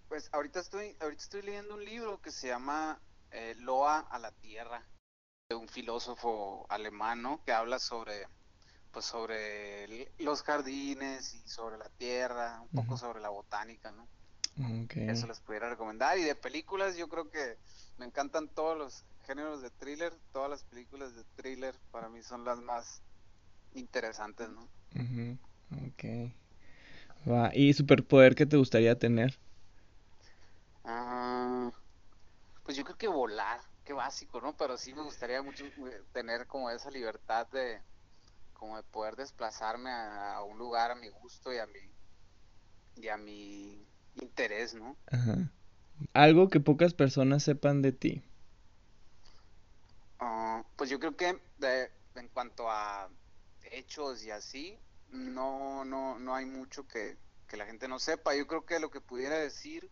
Pues 0.08 0.28
ahorita 0.32 0.60
estoy, 0.60 0.94
ahorita 1.00 1.22
estoy 1.22 1.42
leyendo 1.42 1.74
un 1.74 1.84
libro 1.84 2.20
que 2.20 2.30
se 2.30 2.48
llama 2.48 3.00
eh, 3.30 3.54
Loa 3.58 4.00
a 4.00 4.18
la 4.18 4.30
Tierra. 4.30 4.86
un 5.50 5.68
filósofo 5.68 6.66
alemán, 6.68 7.24
Que 7.46 7.52
habla 7.52 7.78
sobre, 7.78 8.26
pues 8.92 9.06
sobre 9.06 10.12
los 10.18 10.42
jardines 10.42 11.34
y 11.34 11.48
sobre 11.48 11.78
la 11.78 11.88
tierra, 11.96 12.60
un 12.60 12.68
poco 12.68 12.96
sobre 12.96 13.20
la 13.20 13.30
botánica, 13.30 13.90
¿no? 13.90 14.06
Eso 15.06 15.26
les 15.26 15.40
pudiera 15.40 15.68
recomendar. 15.68 16.18
Y 16.18 16.24
de 16.24 16.34
películas, 16.34 16.96
yo 16.96 17.08
creo 17.08 17.30
que 17.30 17.58
me 17.98 18.06
encantan 18.06 18.48
todos 18.48 18.76
los 18.76 19.04
géneros 19.26 19.62
de 19.62 19.70
thriller. 19.70 20.12
Todas 20.32 20.50
las 20.50 20.64
películas 20.64 21.14
de 21.14 21.24
thriller 21.36 21.74
para 21.90 22.08
mí 22.08 22.22
son 22.22 22.44
las 22.44 22.58
más 22.60 23.02
interesantes, 23.74 24.48
¿no? 24.48 24.68
Ok. 25.70 26.04
Va. 27.28 27.50
¿Y 27.54 27.72
superpoder 27.72 28.34
que 28.34 28.46
te 28.46 28.56
gustaría 28.56 28.98
tener? 28.98 29.38
Ah, 30.84 31.70
pues 32.64 32.76
yo 32.76 32.84
creo 32.84 32.96
que 32.98 33.08
volar, 33.08 33.60
qué 33.84 33.92
básico, 33.92 34.40
¿no? 34.40 34.56
Pero 34.56 34.76
sí 34.76 34.94
me 34.94 35.02
gustaría 35.02 35.42
mucho 35.42 35.64
eh, 35.66 36.04
tener 36.12 36.46
como 36.46 36.70
esa 36.70 36.90
libertad 36.90 37.46
de 37.52 37.82
como 38.54 38.76
de 38.76 38.84
poder 38.84 39.16
desplazarme 39.16 39.90
a, 39.90 40.36
a 40.36 40.44
un 40.44 40.58
lugar 40.58 40.90
a 40.92 40.94
mi 40.96 41.08
gusto 41.10 41.52
y 41.52 41.58
a 41.58 41.66
mi 41.66 41.80
y 42.96 43.08
a 43.08 43.16
mi 43.16 43.91
interés, 44.16 44.74
¿no? 44.74 44.96
Ajá. 45.06 45.50
Algo 46.12 46.48
que 46.48 46.60
pocas 46.60 46.94
personas 46.94 47.42
sepan 47.42 47.82
de 47.82 47.92
ti. 47.92 48.22
Ah, 50.18 50.64
pues 50.76 50.90
yo 50.90 50.98
creo 50.98 51.16
que 51.16 51.38
en 52.14 52.28
cuanto 52.28 52.70
a 52.70 53.08
hechos 53.70 54.24
y 54.24 54.30
así, 54.30 54.78
no, 55.10 55.84
no, 55.84 56.18
no 56.18 56.34
hay 56.34 56.46
mucho 56.46 56.86
que, 56.86 57.16
la 57.52 57.66
gente 57.66 57.86
no 57.86 57.98
sepa. 57.98 58.34
Yo 58.34 58.46
creo 58.46 58.64
que 58.64 58.80
lo 58.80 58.90
que 58.90 59.02
pudiera 59.02 59.36
decir 59.36 59.90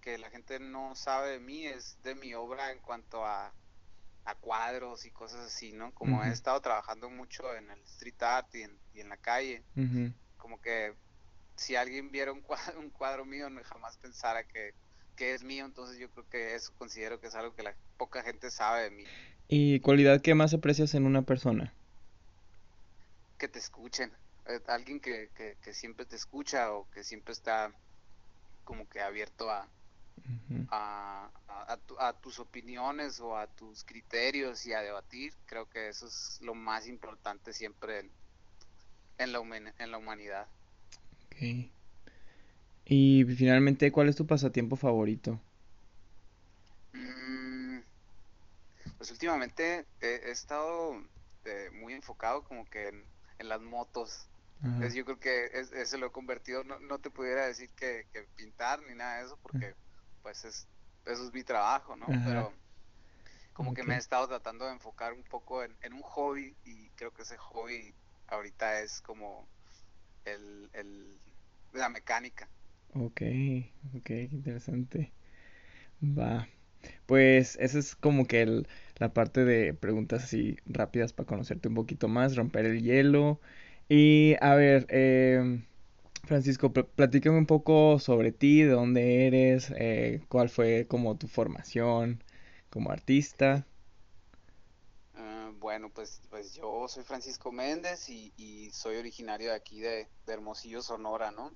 que 0.00 0.16
la 0.16 0.30
gente 0.30 0.58
no 0.58 0.94
sabe 0.94 1.32
de 1.32 1.38
mí 1.38 1.66
es 1.66 1.98
de 2.02 2.14
mi 2.14 2.32
obra 2.32 2.72
en 2.72 2.78
cuanto 2.78 3.26
a, 3.26 3.52
a 4.24 4.34
cuadros 4.36 5.04
y 5.04 5.10
cosas 5.10 5.40
así, 5.40 5.72
¿no? 5.72 5.92
Como 5.92 6.24
he 6.24 6.30
estado 6.30 6.58
trabajando 6.62 7.10
mucho 7.10 7.54
en 7.54 7.70
el 7.70 7.78
street 7.82 8.22
art 8.22 8.54
y 8.54 8.62
en, 8.62 8.78
y 8.94 9.00
en 9.00 9.10
la 9.10 9.18
calle, 9.18 9.62
como 10.38 10.58
que 10.62 10.94
si 11.56 11.76
alguien 11.76 12.10
viera 12.10 12.32
un 12.32 12.40
cuadro, 12.40 12.78
un 12.80 12.90
cuadro 12.90 13.24
mío, 13.24 13.48
no 13.50 13.62
jamás 13.64 13.96
pensara 13.98 14.44
que, 14.44 14.74
es 15.16 15.44
mío, 15.44 15.64
entonces 15.64 15.98
yo 15.98 16.10
creo 16.10 16.28
que 16.28 16.54
eso 16.54 16.72
considero 16.76 17.20
que 17.20 17.28
es 17.28 17.34
algo 17.34 17.54
que 17.54 17.62
la 17.62 17.74
poca 17.96 18.22
gente 18.22 18.50
sabe 18.50 18.84
de 18.84 18.90
mí. 18.90 19.04
¿Y 19.48 19.80
cualidad 19.80 20.20
que 20.20 20.34
más 20.34 20.52
aprecias 20.54 20.94
en 20.94 21.06
una 21.06 21.22
persona? 21.22 21.72
Que 23.38 23.46
te 23.46 23.58
escuchen, 23.58 24.12
eh, 24.46 24.60
alguien 24.66 25.00
que, 25.00 25.30
que, 25.62 25.74
siempre 25.74 26.04
te 26.04 26.16
escucha 26.16 26.72
o 26.72 26.90
que 26.90 27.04
siempre 27.04 27.32
está 27.32 27.72
como 28.64 28.88
que 28.88 29.00
abierto 29.00 29.50
a, 29.50 29.68
a, 30.70 31.30
a, 31.98 32.12
tus 32.14 32.38
opiniones 32.38 33.20
o 33.20 33.36
a 33.36 33.46
tus 33.46 33.84
criterios 33.84 34.66
y 34.66 34.72
a 34.72 34.80
debatir, 34.80 35.32
creo 35.46 35.68
que 35.68 35.88
eso 35.88 36.06
es 36.06 36.38
lo 36.42 36.54
más 36.54 36.88
importante 36.88 37.52
siempre 37.52 38.00
en, 38.00 38.10
en, 39.18 39.32
la, 39.32 39.38
en 39.78 39.90
la 39.90 39.98
humanidad. 39.98 40.48
Y 42.86 43.24
finalmente, 43.36 43.90
¿cuál 43.90 44.08
es 44.08 44.16
tu 44.16 44.26
pasatiempo 44.26 44.76
favorito? 44.76 45.40
Mm, 46.92 47.78
pues 48.98 49.10
últimamente 49.10 49.86
he, 50.00 50.30
estado 50.30 50.94
eh, 51.44 51.70
muy 51.72 51.94
enfocado 51.94 52.44
como 52.44 52.64
que 52.66 52.88
en, 52.88 53.04
las 53.48 53.60
motos. 53.60 54.26
yo 54.94 55.04
creo 55.04 55.18
que 55.18 55.50
eso 55.52 55.98
lo 55.98 56.06
he 56.06 56.10
convertido, 56.10 56.64
no, 56.64 56.98
te 56.98 57.10
pudiera 57.10 57.46
decir 57.46 57.68
que, 57.76 58.06
pintar 58.36 58.80
ni 58.82 58.94
nada 58.94 59.18
de 59.18 59.26
eso 59.26 59.38
porque 59.42 59.74
pues 60.22 60.44
es, 60.46 60.66
eso 61.04 61.26
es 61.26 61.32
mi 61.34 61.44
trabajo, 61.44 61.94
¿no? 61.94 62.06
Pero 62.06 62.54
como 63.52 63.74
que 63.74 63.82
me 63.82 63.96
he 63.96 63.98
estado 63.98 64.26
tratando 64.28 64.64
de 64.64 64.72
enfocar 64.72 65.12
un 65.12 65.24
poco 65.24 65.62
en, 65.62 65.76
en, 65.82 65.92
un 65.92 66.02
hobby 66.02 66.56
y 66.64 66.88
creo 66.90 67.12
que 67.12 67.22
ese 67.22 67.36
hobby 67.36 67.94
ahorita 68.28 68.80
es 68.80 69.02
como 69.02 69.46
el, 70.24 70.70
el, 70.72 71.20
la 71.72 71.88
mecánica. 71.88 72.48
Ok, 72.94 73.22
ok, 73.96 74.10
interesante. 74.30 75.12
Va. 76.02 76.48
Pues 77.06 77.56
esa 77.60 77.78
es 77.78 77.96
como 77.96 78.26
que 78.26 78.64
la 78.98 79.12
parte 79.14 79.44
de 79.44 79.74
preguntas 79.74 80.24
así 80.24 80.58
rápidas 80.66 81.12
para 81.12 81.26
conocerte 81.26 81.68
un 81.68 81.74
poquito 81.74 82.08
más, 82.08 82.36
romper 82.36 82.66
el 82.66 82.82
hielo. 82.82 83.40
Y 83.88 84.36
a 84.40 84.54
ver, 84.56 84.86
eh, 84.90 85.64
Francisco, 86.24 86.72
platícame 86.72 87.38
un 87.38 87.46
poco 87.46 87.98
sobre 88.00 88.32
ti, 88.32 88.62
de 88.62 88.70
dónde 88.70 89.26
eres, 89.26 89.72
eh, 89.76 90.22
cuál 90.28 90.48
fue 90.50 90.86
como 90.88 91.16
tu 91.18 91.28
formación 91.28 92.22
como 92.70 92.90
artista. 92.90 93.66
Bueno, 95.64 95.88
pues, 95.88 96.20
pues 96.28 96.52
yo 96.52 96.86
soy 96.88 97.04
Francisco 97.04 97.50
Méndez 97.50 98.10
y, 98.10 98.70
soy 98.74 98.98
originario 98.98 99.48
de 99.48 99.56
aquí 99.56 99.80
de, 99.80 100.10
Hermosillo, 100.26 100.82
Sonora, 100.82 101.30
¿no? 101.30 101.52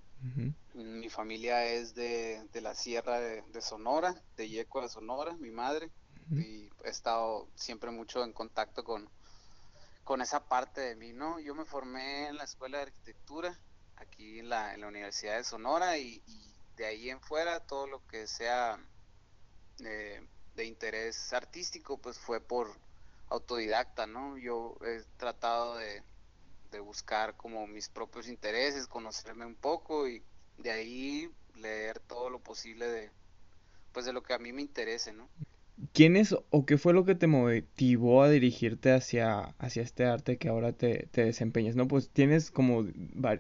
Mi 0.73 1.11
familia 1.11 1.67
es 1.67 1.95
de, 1.95 2.43
la 2.55 2.75
sierra 2.75 3.21
de, 3.21 3.61
Sonora, 3.61 4.15
de 4.39 4.49
Yecua, 4.49 4.89
Sonora, 4.89 5.37
mi 5.37 5.51
madre, 5.51 5.91
y 6.31 6.71
he 6.85 6.89
estado 6.89 7.49
siempre 7.55 7.91
mucho 7.91 8.25
en 8.25 8.33
contacto 8.33 8.83
con, 8.83 9.11
con 10.05 10.23
esa 10.23 10.49
parte 10.49 10.81
de 10.81 10.97
mí, 10.97 11.13
¿no? 11.13 11.39
Yo 11.39 11.55
me 11.55 11.67
formé 11.67 12.29
en 12.29 12.39
la 12.39 12.45
Escuela 12.45 12.79
de 12.79 12.85
Arquitectura, 12.85 13.61
aquí 13.97 14.39
en 14.39 14.49
la, 14.49 14.75
Universidad 14.89 15.37
de 15.37 15.45
Sonora, 15.45 15.99
y, 15.99 16.23
de 16.79 16.87
ahí 16.87 17.11
en 17.11 17.21
fuera 17.21 17.61
todo 17.61 17.87
lo 17.87 18.07
que 18.07 18.27
sea 18.27 18.83
eh, 19.81 20.27
de 20.57 20.65
interés 20.65 21.31
artístico, 21.35 21.99
pues 21.99 22.19
fue 22.19 22.41
por 22.41 22.88
autodidacta, 23.31 24.07
¿no? 24.07 24.39
Yo 24.39 24.77
he 24.85 25.03
tratado 25.17 25.77
de, 25.77 26.03
buscar 26.81 27.37
como 27.37 27.67
mis 27.67 27.89
propios 27.89 28.29
intereses, 28.29 28.87
conocerme 28.87 29.47
un 29.47 29.57
poco 29.57 30.07
y 30.09 30.23
de 30.59 30.71
ahí 30.71 31.31
leer 31.57 31.99
todo 32.01 32.31
lo 32.31 32.41
posible 32.41 32.87
de, 32.87 33.11
pues 33.93 34.07
de 34.07 34.13
lo 34.13 34.23
que 34.23 34.35
a 34.35 34.39
mí 34.39 34.53
me 34.53 34.63
interese, 34.63 35.13
¿no? 35.13 35.29
¿Quién 35.93 36.17
es 36.17 36.35
o 36.51 36.67
qué 36.67 36.77
fue 36.77 36.93
lo 36.93 37.05
que 37.05 37.15
te 37.15 37.27
motivó 37.27 38.23
a 38.23 38.29
dirigirte 38.29 38.93
hacia, 38.93 39.55
hacia 39.59 39.83
este 39.83 40.05
arte 40.05 40.37
que 40.37 40.49
ahora 40.49 40.73
te, 40.73 41.09
te 41.11 41.25
desempeñas? 41.25 41.77
No, 41.77 41.89
pues 41.89 42.11
tienes 42.11 42.51
como 42.51 42.85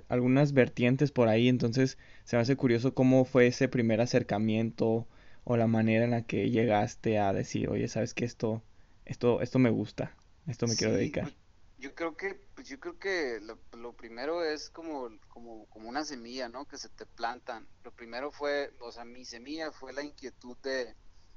algunas 0.08 0.52
vertientes 0.52 1.10
por 1.10 1.28
ahí, 1.28 1.48
entonces 1.48 1.98
se 2.24 2.36
me 2.36 2.42
hace 2.42 2.56
curioso 2.56 2.94
cómo 2.94 3.24
fue 3.24 3.48
ese 3.48 3.68
primer 3.68 4.00
acercamiento 4.00 5.06
o 5.44 5.56
la 5.56 5.66
manera 5.66 6.04
en 6.04 6.10
la 6.12 6.22
que 6.22 6.50
llegaste 6.50 7.18
a 7.18 7.32
decir, 7.32 7.68
oye, 7.70 7.88
sabes 7.88 8.14
que 8.14 8.24
esto, 8.24 8.62
esto, 9.08 9.40
esto 9.40 9.58
me 9.58 9.70
gusta, 9.70 10.14
esto 10.46 10.66
me 10.66 10.76
quiero 10.76 10.92
dedicar. 10.92 11.24
Pues, 11.24 11.36
yo 11.78 11.94
creo 11.94 12.16
que, 12.16 12.34
pues 12.54 12.68
yo 12.68 12.78
creo 12.78 12.98
que 12.98 13.40
lo, 13.72 13.92
primero 13.94 14.44
es 14.44 14.68
como, 14.68 15.08
como, 15.28 15.66
como 15.66 15.88
una 15.88 16.04
semilla, 16.04 16.48
¿no? 16.48 16.66
Que 16.66 16.76
se 16.76 16.88
te 16.90 17.06
plantan. 17.06 17.66
Lo 17.84 17.90
primero 17.92 18.30
fue, 18.30 18.72
o 18.80 18.92
sea, 18.92 19.04
mi 19.04 19.24
semilla 19.24 19.72
fue 19.72 19.92
la 19.92 20.02
inquietud 20.02 20.56
de 20.58 20.94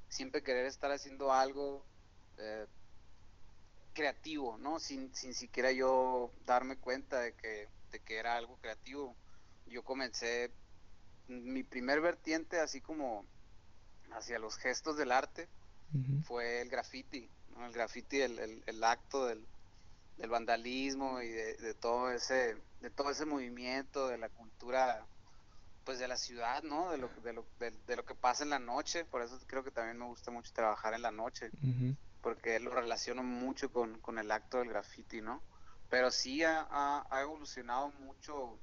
siempre 0.09 0.43
querer 0.43 0.65
estar 0.65 0.91
haciendo 0.91 1.31
algo 1.31 1.85
eh, 2.37 2.65
creativo, 3.93 4.57
¿no? 4.57 4.79
Sin, 4.79 5.13
sin 5.15 5.33
siquiera 5.33 5.71
yo 5.71 6.33
darme 6.45 6.75
cuenta 6.75 7.21
de 7.21 7.33
que, 7.33 7.69
de 7.91 7.99
que 7.99 8.17
era 8.17 8.35
algo 8.35 8.57
creativo. 8.57 9.15
Yo 9.67 9.83
comencé 9.83 10.51
mi 11.27 11.63
primer 11.63 12.01
vertiente, 12.01 12.59
así 12.59 12.81
como 12.81 13.25
hacia 14.11 14.39
los 14.39 14.57
gestos 14.57 14.97
del 14.97 15.13
arte, 15.13 15.47
fue 16.23 16.61
el 16.61 16.69
graffiti 16.69 17.29
el 17.65 17.71
graffiti, 17.71 18.21
el, 18.21 18.63
el, 18.65 18.83
acto 18.83 19.25
del, 19.25 19.45
del, 20.17 20.29
vandalismo 20.29 21.21
y 21.21 21.29
de, 21.29 21.73
todo 21.75 22.11
ese 22.11 22.57
de 22.81 22.89
todo 22.89 23.11
ese 23.11 23.25
movimiento 23.25 24.07
de 24.07 24.17
la 24.17 24.29
cultura 24.29 25.05
pues 25.83 25.99
de 25.99 26.07
la 26.07 26.17
ciudad 26.17 26.63
no 26.63 26.91
de 26.91 26.97
lo, 26.97 27.09
de 27.23 27.33
lo, 27.33 27.45
de, 27.59 27.95
lo 27.95 28.05
que 28.05 28.15
pasa 28.15 28.43
en 28.43 28.49
la 28.49 28.59
noche. 28.59 29.05
Por 29.05 29.21
eso 29.21 29.39
creo 29.47 29.63
que 29.63 29.71
también 29.71 29.97
me 29.97 30.05
gusta 30.05 30.31
mucho 30.31 30.51
trabajar 30.53 30.93
en 30.93 31.01
la 31.01 31.11
noche 31.11 31.51
porque 32.21 32.59
lo 32.59 32.71
relaciono 32.71 33.23
mucho 33.23 33.71
con, 33.71 33.99
con, 33.99 34.19
el 34.19 34.31
acto 34.31 34.59
del 34.59 34.69
graffiti 34.69 35.21
no 35.21 35.41
pero 35.89 36.09
sí 36.09 36.43
ha, 36.43 36.67
ha, 36.69 37.21
evolucionado 37.21 37.89
mucho 37.99 38.57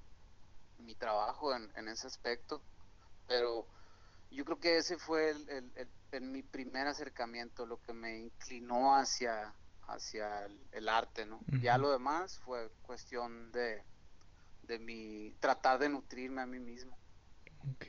mi 0.78 0.95
trabajo 0.95 1.54
en, 1.54 1.71
en, 1.76 1.88
ese 1.88 2.07
aspecto 2.07 2.62
pero 3.26 3.66
yo 4.30 4.45
creo 4.45 4.59
que 4.59 4.78
ese 4.78 4.99
fue 4.99 5.30
el, 5.30 5.88
en 6.12 6.32
mi 6.32 6.42
primer 6.42 6.86
acercamiento, 6.86 7.66
lo 7.66 7.80
que 7.82 7.92
me 7.92 8.18
inclinó 8.18 8.94
hacia, 8.94 9.52
hacia 9.86 10.46
el, 10.72 10.88
arte, 10.88 11.26
¿no? 11.26 11.40
Ya 11.60 11.78
lo 11.78 11.90
demás 11.90 12.38
fue 12.38 12.70
cuestión 12.82 13.52
de, 13.52 13.82
de 14.62 14.78
mi 14.78 15.34
tratar 15.40 15.78
de 15.78 15.88
nutrirme 15.88 16.42
a 16.42 16.46
mí 16.46 16.58
mismo. 16.58 16.96
Ok. 17.72 17.86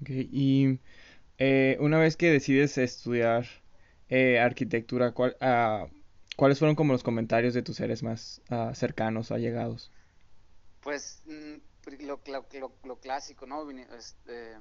okay. 0.00 0.28
Y 0.32 0.78
eh, 1.38 1.76
una 1.80 1.98
vez 1.98 2.16
que 2.16 2.30
decides 2.30 2.78
estudiar 2.78 3.46
eh, 4.08 4.38
arquitectura, 4.38 5.12
¿cuál, 5.12 5.36
uh, 5.40 5.88
¿cuáles 6.36 6.58
fueron 6.58 6.76
como 6.76 6.92
los 6.92 7.02
comentarios 7.02 7.54
de 7.54 7.62
tus 7.62 7.76
seres 7.76 8.02
más 8.02 8.40
uh, 8.50 8.74
cercanos, 8.74 9.32
allegados? 9.32 9.90
Pues 10.80 11.22
mm, 11.26 12.04
lo, 12.06 12.20
lo, 12.26 12.72
lo, 12.84 13.00
clásico, 13.00 13.46
¿no? 13.46 13.68
Este, 13.70 14.56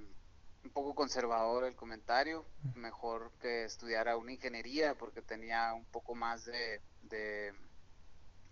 un 0.63 0.69
poco 0.71 0.93
conservador 0.95 1.63
el 1.63 1.75
comentario, 1.75 2.45
mejor 2.75 3.31
que 3.41 3.65
estudiara 3.65 4.17
una 4.17 4.33
ingeniería 4.33 4.95
porque 4.95 5.21
tenía 5.21 5.73
un 5.73 5.85
poco 5.85 6.15
más 6.15 6.45
de, 6.45 6.81
de 7.03 7.53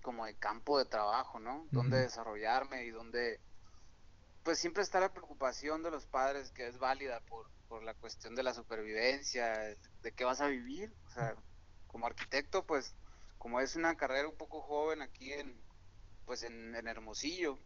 como 0.02 0.26
de 0.26 0.36
campo 0.36 0.78
de 0.80 0.86
trabajo, 0.86 1.40
¿no? 1.40 1.68
Donde 1.72 2.00
desarrollarme 2.00 2.86
y 2.86 2.92
donde, 2.92 3.40
pues 4.44 4.60
siempre 4.60 4.84
está 4.84 5.00
la 5.00 5.14
preocupación 5.14 5.84
de 5.84 5.92
los 5.92 6.06
padres 6.06 6.52
que 6.52 6.68
es 6.68 6.80
válida 6.80 7.20
por, 7.22 7.48
por 7.68 7.84
la 7.84 7.94
cuestión 7.94 8.36
de 8.36 8.44
la 8.44 8.54
supervivencia, 8.54 9.76
de 10.02 10.12
qué 10.14 10.24
vas 10.24 10.42
a 10.42 10.48
vivir, 10.48 10.94
o 11.08 11.12
sea, 11.12 11.36
como 11.88 12.08
arquitecto, 12.08 12.66
pues 12.66 12.96
como 13.38 13.60
es 13.60 13.76
una 13.76 13.96
carrera 13.96 14.28
un 14.28 14.38
poco 14.38 14.62
joven 14.62 15.02
aquí 15.02 15.32
en, 15.32 15.56
pues 16.26 16.44
en, 16.44 16.76
Hermosillo, 16.76 17.60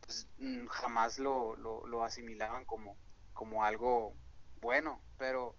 pues 0.00 0.28
mm, 0.38 0.66
jamás 0.66 1.18
lo, 1.18 1.56
lo 1.56 2.04
asimilaban 2.04 2.64
como, 2.64 2.96
como 3.36 3.62
algo 3.62 4.16
bueno, 4.60 5.00
pero 5.18 5.54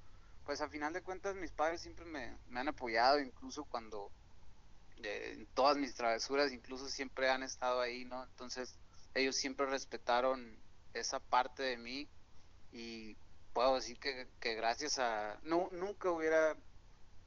pues 0.46 0.60
a 0.60 0.68
final 0.68 0.92
de 0.92 1.04
cuentas 1.04 1.36
mis 1.36 1.52
padres 1.52 1.82
siempre 1.82 2.04
me, 2.04 2.38
han 2.60 2.68
apoyado, 2.68 3.20
incluso 3.22 3.64
cuando 3.66 4.12
eh, 5.04 5.36
en 5.38 5.46
todas 5.54 5.78
mis 5.78 5.96
travesuras, 5.96 6.52
incluso 6.52 6.90
siempre 6.90 7.30
han 7.30 7.44
estado 7.44 7.80
ahí, 7.80 8.04
¿no? 8.04 8.24
Entonces 8.24 8.76
ellos 9.14 9.36
siempre 9.36 9.66
respetaron 9.68 10.60
esa 10.94 11.20
parte 11.20 11.64
de 11.64 11.78
mí 11.78 12.10
y 12.72 13.16
puedo 13.54 13.76
decir 13.76 14.00
que, 14.00 14.28
que 14.40 14.56
gracias 14.56 15.00
a... 15.00 15.40
No, 15.44 15.70
nunca 15.72 16.12
hubiera 16.12 16.58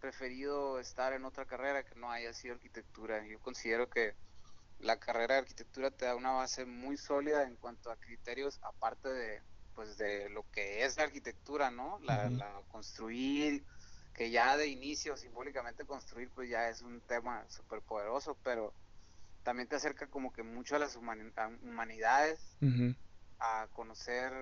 preferido 0.01 0.81
estar 0.81 1.13
en 1.13 1.25
otra 1.25 1.45
carrera 1.47 1.85
que 1.85 1.95
no 1.95 2.11
haya 2.11 2.33
sido 2.33 2.55
arquitectura. 2.55 3.25
Yo 3.27 3.39
considero 3.41 3.89
que 3.89 4.15
la 4.81 4.99
carrera 4.99 5.35
de 5.35 5.41
arquitectura 5.41 5.91
te 5.91 6.07
da 6.07 6.17
una 6.17 6.33
base 6.33 6.65
muy 6.65 6.97
sólida 6.97 7.45
en 7.45 7.57
cuanto 7.57 7.91
a 7.91 7.97
criterios, 7.97 8.59
aparte 8.63 9.11
de, 9.11 9.43
pues 9.75 9.97
de 9.97 10.29
lo 10.31 10.45
que 10.51 10.85
es 10.85 10.97
la 10.97 11.05
arquitectura, 11.05 11.71
¿no? 11.71 11.99
La, 12.01 12.31
construir, 12.69 13.65
que 14.15 14.31
ya 14.31 14.57
de 14.57 14.69
inicio 14.69 15.17
simbólicamente 15.17 15.85
construir 15.85 16.31
pues 16.35 16.49
ya 16.49 16.69
es 16.69 16.83
un 16.83 17.01
tema 17.01 17.45
súper 17.49 17.81
poderoso, 17.81 18.37
pero 18.43 18.73
también 19.43 19.69
te 19.69 19.77
acerca 19.77 20.07
como 20.07 20.33
que 20.33 20.43
mucho 20.43 20.77
a 20.77 20.79
las 20.79 20.97
humanidades, 20.97 22.57
a 23.39 23.69
conocer, 23.73 24.33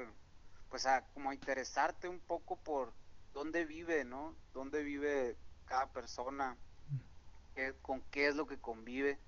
pues 0.71 0.87
a 0.87 1.03
como 1.15 1.31
a 1.31 1.35
interesarte 1.35 2.09
un 2.09 2.19
poco 2.19 2.57
por 2.57 2.93
dónde 3.33 3.65
vive, 3.65 4.05
¿no? 4.05 4.35
Dónde 4.53 4.83
vive 4.83 5.37
cada 5.67 5.87
persona, 5.93 6.57
con 7.83 8.01
qué 8.11 8.29
es 8.29 8.35
lo 8.35 8.47
que 8.47 8.59
convive. 8.59 9.19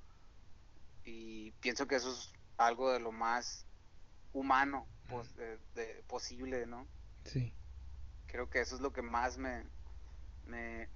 Y 1.05 1.53
pienso 1.61 1.87
que 1.87 1.97
eso 1.97 2.11
es 2.11 2.33
algo 2.57 2.93
de 2.93 3.01
lo 3.01 3.13
más 3.13 3.67
humano 4.33 4.87
de, 5.75 6.03
posible, 6.07 6.67
¿no? 6.67 6.87
Sí. 7.25 7.53
Creo 8.27 8.49
que 8.49 8.61
eso 8.61 8.77
es 8.77 8.81
lo 8.81 8.93
que 8.93 9.03
más 9.03 9.39
me, 9.39 9.65
me, 10.47 10.89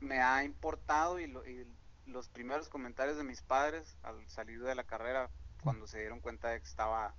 me, 0.00 0.22
ha 0.22 0.44
importado 0.44 1.20
y, 1.20 1.32
los 2.06 2.28
primeros 2.28 2.68
comentarios 2.68 3.16
de 3.16 3.24
mis 3.24 3.42
padres 3.42 3.96
al 4.02 4.28
salir 4.28 4.62
de 4.62 4.74
la 4.74 4.84
carrera, 4.84 5.30
cuando 5.62 5.86
se 5.86 6.00
dieron 6.00 6.20
cuenta 6.20 6.48
de 6.48 6.60
que 6.60 6.66
estaba 6.66 7.14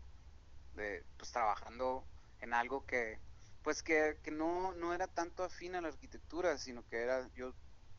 de, 0.76 1.04
pues, 1.18 1.32
trabajando 1.32 2.06
en 2.42 2.54
algo 2.54 2.86
que 2.86 3.20
pues 3.64 3.82
que, 3.82 4.18
que 4.22 4.32
no, 4.32 4.74
no 4.74 4.94
era 4.94 5.08
tanto 5.08 5.44
afín 5.44 5.76
a 5.76 5.82
la 5.82 5.88
arquitectura, 5.88 6.58
sino 6.58 6.86
que 6.88 7.02
era, 7.02 7.30
yo 7.34 7.54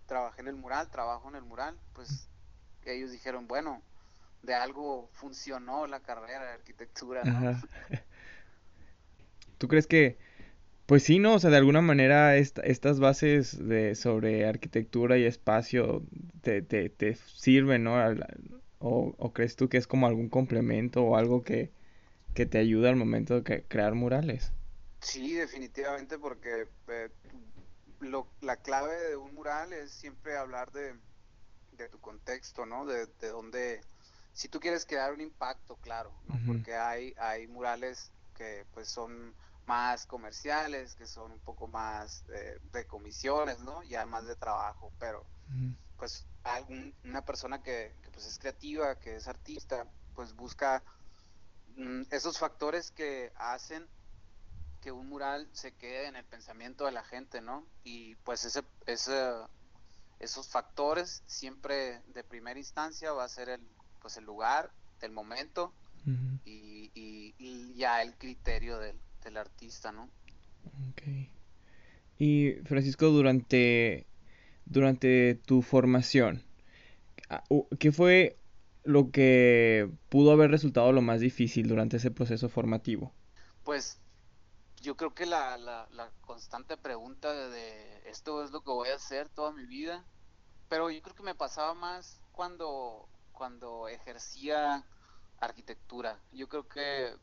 trabajé 0.07 0.43
en 0.43 0.49
el 0.49 0.57
mural, 0.57 0.91
trabajo 0.91 1.29
en 1.31 1.37
el 1.37 1.43
mural, 1.43 1.79
pues 1.95 2.29
ellos 2.85 3.11
dijeron, 3.11 3.49
bueno, 3.49 3.83
de 4.43 4.55
algo 4.55 5.09
funcionó 5.15 5.87
la 5.87 6.01
carrera 6.01 6.45
de 6.45 6.53
arquitectura, 6.53 7.25
¿no? 7.25 7.61
¿Tú 9.65 9.69
crees 9.69 9.87
que, 9.87 10.19
pues 10.85 11.05
sí, 11.05 11.19
no? 11.19 11.37
O 11.37 11.39
sea, 11.39 11.49
de 11.49 11.57
alguna 11.57 11.81
manera 11.81 12.37
estas 12.37 13.01
bases 13.01 13.67
de, 13.67 13.95
sobre 13.95 14.47
arquitectura 14.47 15.17
y 15.17 15.25
espacio 15.25 16.03
te, 16.43 16.61
te, 16.61 16.91
te 16.91 17.15
sirven, 17.15 17.83
¿no? 17.83 17.97
O, 18.79 19.33
crees 19.33 19.57
tú 19.57 19.71
que 19.71 19.79
es 19.79 19.87
como 19.87 20.07
algún 20.07 20.29
complemento 20.29 21.03
o 21.03 21.17
algo 21.17 21.43
que, 21.43 21.73
que 22.35 22.45
te 22.45 22.59
ayuda 22.59 22.91
al 22.91 22.97
momento 22.97 23.41
de 23.41 23.63
crear 23.63 23.95
murales? 23.95 24.53
Sí, 25.01 25.33
definitivamente, 25.33 26.19
porque 26.19 26.69
eh, 26.89 27.09
lo, 28.01 28.29
la 28.43 28.57
clave 28.57 28.95
de 29.09 29.17
un 29.17 29.33
mural 29.33 29.73
es 29.73 29.93
siempre 29.93 30.37
hablar 30.37 30.73
de, 30.73 30.93
de 31.79 31.89
tu 31.89 31.99
contexto, 32.01 32.67
¿no? 32.67 32.85
De, 32.85 33.07
de 33.07 33.29
dónde, 33.29 33.81
si 34.35 34.49
tú 34.49 34.61
quieres 34.61 34.85
crear 34.85 35.15
un 35.15 35.23
impacto, 35.23 35.77
claro, 35.77 36.13
¿no? 36.29 36.39
Porque 36.47 36.75
hay, 36.75 37.15
hay 37.17 37.47
murales 37.47 38.13
que 38.37 38.67
pues 38.75 38.89
son 38.89 39.35
más 39.67 40.07
comerciales, 40.07 40.95
que 40.95 41.07
son 41.07 41.33
un 41.33 41.41
poco 41.41 41.67
más 41.67 42.25
de 42.73 42.87
comisiones, 42.87 43.61
¿no? 43.61 43.83
Ya 43.83 44.07
más 44.07 44.27
de 44.27 44.37
trabajo, 44.37 44.93
pero 44.99 45.25
pues 45.97 46.27
algún, 46.43 46.95
una 47.05 47.25
persona 47.25 47.63
que, 47.63 47.95
pues 48.13 48.27
es 48.27 48.39
creativa, 48.39 48.99
que 48.99 49.17
es 49.17 49.29
artista, 49.29 49.87
pues 50.15 50.35
busca 50.35 50.83
mm, 51.77 52.03
esos 52.11 52.39
factores 52.39 52.91
que 52.91 53.33
hacen 53.37 53.87
que 54.81 54.93
un 54.93 55.09
mural 55.09 55.49
se 55.53 55.73
quede 55.73 56.09
en 56.09 56.17
el 56.17 56.25
pensamiento 56.25 56.85
de 56.85 56.93
la 56.93 57.05
gente, 57.05 57.41
¿no? 57.41 57.67
Y 57.85 58.17
pues 58.17 58.45
ese, 58.45 58.63
ese 58.87 59.33
esos 60.19 60.49
factores 60.49 61.23
siempre 61.27 62.03
de 62.09 62.25
primera 62.25 62.59
instancia 62.59 63.13
va 63.13 63.25
a 63.25 63.29
ser 63.29 63.49
el, 63.49 63.69
pues 64.01 64.17
el 64.17 64.25
lugar, 64.25 64.71
el 65.01 65.13
momento 65.13 65.73
y, 66.45 66.91
y, 66.95 67.75
ya 67.75 68.03
el 68.03 68.15
criterio 68.17 68.79
del, 68.79 69.01
del 69.25 69.37
artista, 69.39 69.91
¿no? 69.91 70.09
Ok. 70.91 71.03
Y 72.19 72.53
Francisco, 72.65 73.07
durante, 73.07 74.07
durante 74.67 75.35
tu 75.35 75.63
formación, 75.63 76.43
ah, 77.29 77.43
¿qué 77.79 77.91
fue 77.91 78.39
lo 78.85 79.11
que 79.11 79.91
pudo 80.11 80.31
haber 80.31 80.51
resultado 80.51 80.93
lo 80.93 81.03
más 81.03 81.21
difícil 81.21 81.67
durante 81.67 81.97
ese 81.97 82.11
proceso 82.11 82.49
formativo? 82.49 83.13
Pues 83.65 83.99
yo 84.81 84.97
creo 84.97 85.15
que 85.15 85.27
la, 85.27 85.57
la, 85.57 85.89
la, 85.91 86.11
constante 86.21 86.77
pregunta 86.77 87.33
de 87.49 88.03
esto 88.09 88.45
es 88.45 88.51
lo 88.51 88.63
que 88.63 88.71
voy 88.71 88.91
a 88.91 88.97
hacer 88.97 89.31
toda 89.31 89.53
mi 89.53 89.65
vida, 89.65 90.05
pero 90.69 90.91
yo 90.91 91.01
creo 91.01 91.15
que 91.15 91.23
me 91.23 91.35
pasaba 91.35 91.73
más 91.73 92.21
cuando, 92.33 93.09
cuando 93.33 93.89
ejercía 93.89 94.85
arquitectura. 95.41 96.21
Yo 96.33 96.49
creo 96.49 96.69
que 96.69 97.15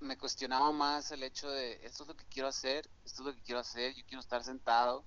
me 0.00 0.16
cuestionaba 0.16 0.72
más 0.72 1.12
el 1.12 1.22
hecho 1.22 1.50
de 1.50 1.84
esto 1.84 2.04
es 2.04 2.08
lo 2.08 2.16
que 2.16 2.24
quiero 2.26 2.48
hacer, 2.48 2.88
esto 3.04 3.22
es 3.22 3.26
lo 3.26 3.34
que 3.34 3.42
quiero 3.42 3.60
hacer, 3.60 3.94
yo 3.94 4.04
quiero 4.06 4.20
estar 4.20 4.42
sentado. 4.42 5.04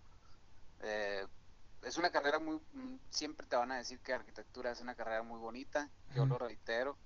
Eh, 0.81 1.25
es 1.83 1.97
una 1.97 2.09
carrera 2.09 2.39
muy, 2.39 2.55
mm, 2.73 2.95
siempre 3.09 3.45
te 3.47 3.55
van 3.55 3.71
a 3.71 3.77
decir 3.77 3.99
que 3.99 4.13
arquitectura 4.13 4.71
es 4.71 4.81
una 4.81 4.95
carrera 4.95 5.23
muy 5.23 5.39
bonita, 5.39 5.89
yo 6.15 6.25
lo 6.25 6.37
reitero, 6.37 6.97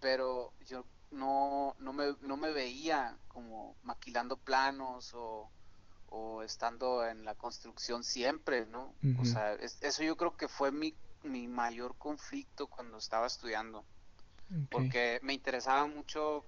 pero 0.00 0.52
yo 0.66 0.84
no, 1.10 1.74
no, 1.78 1.92
me, 1.92 2.16
no 2.20 2.36
me 2.36 2.52
veía 2.52 3.16
como 3.28 3.76
maquilando 3.82 4.36
planos 4.36 5.12
o, 5.14 5.50
estando 6.44 7.04
en 7.04 7.24
la 7.24 7.34
construcción 7.34 8.04
siempre, 8.04 8.66
¿no? 8.66 8.94
O 9.18 9.24
sea, 9.24 9.54
eso 9.54 10.04
yo 10.04 10.16
creo 10.16 10.36
que 10.36 10.46
fue 10.46 10.70
mi, 10.70 10.94
mi 11.24 11.48
mayor 11.48 11.96
conflicto 11.96 12.68
cuando 12.68 12.98
estaba 12.98 13.26
estudiando. 13.26 13.84
Porque 14.70 15.18
me 15.22 15.32
interesaba 15.32 15.88
mucho 15.88 16.44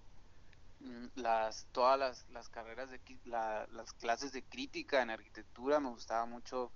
las 1.14 1.66
todas 1.72 1.98
las, 1.98 2.28
las 2.30 2.48
carreras 2.48 2.90
de 2.90 3.00
las 3.24 3.92
clases 3.94 4.32
de 4.32 4.44
crítica 4.44 5.02
en 5.02 5.10
arquitectura 5.10 5.80
me 5.80 5.88
gustaba 5.88 6.26
mucho 6.26 6.70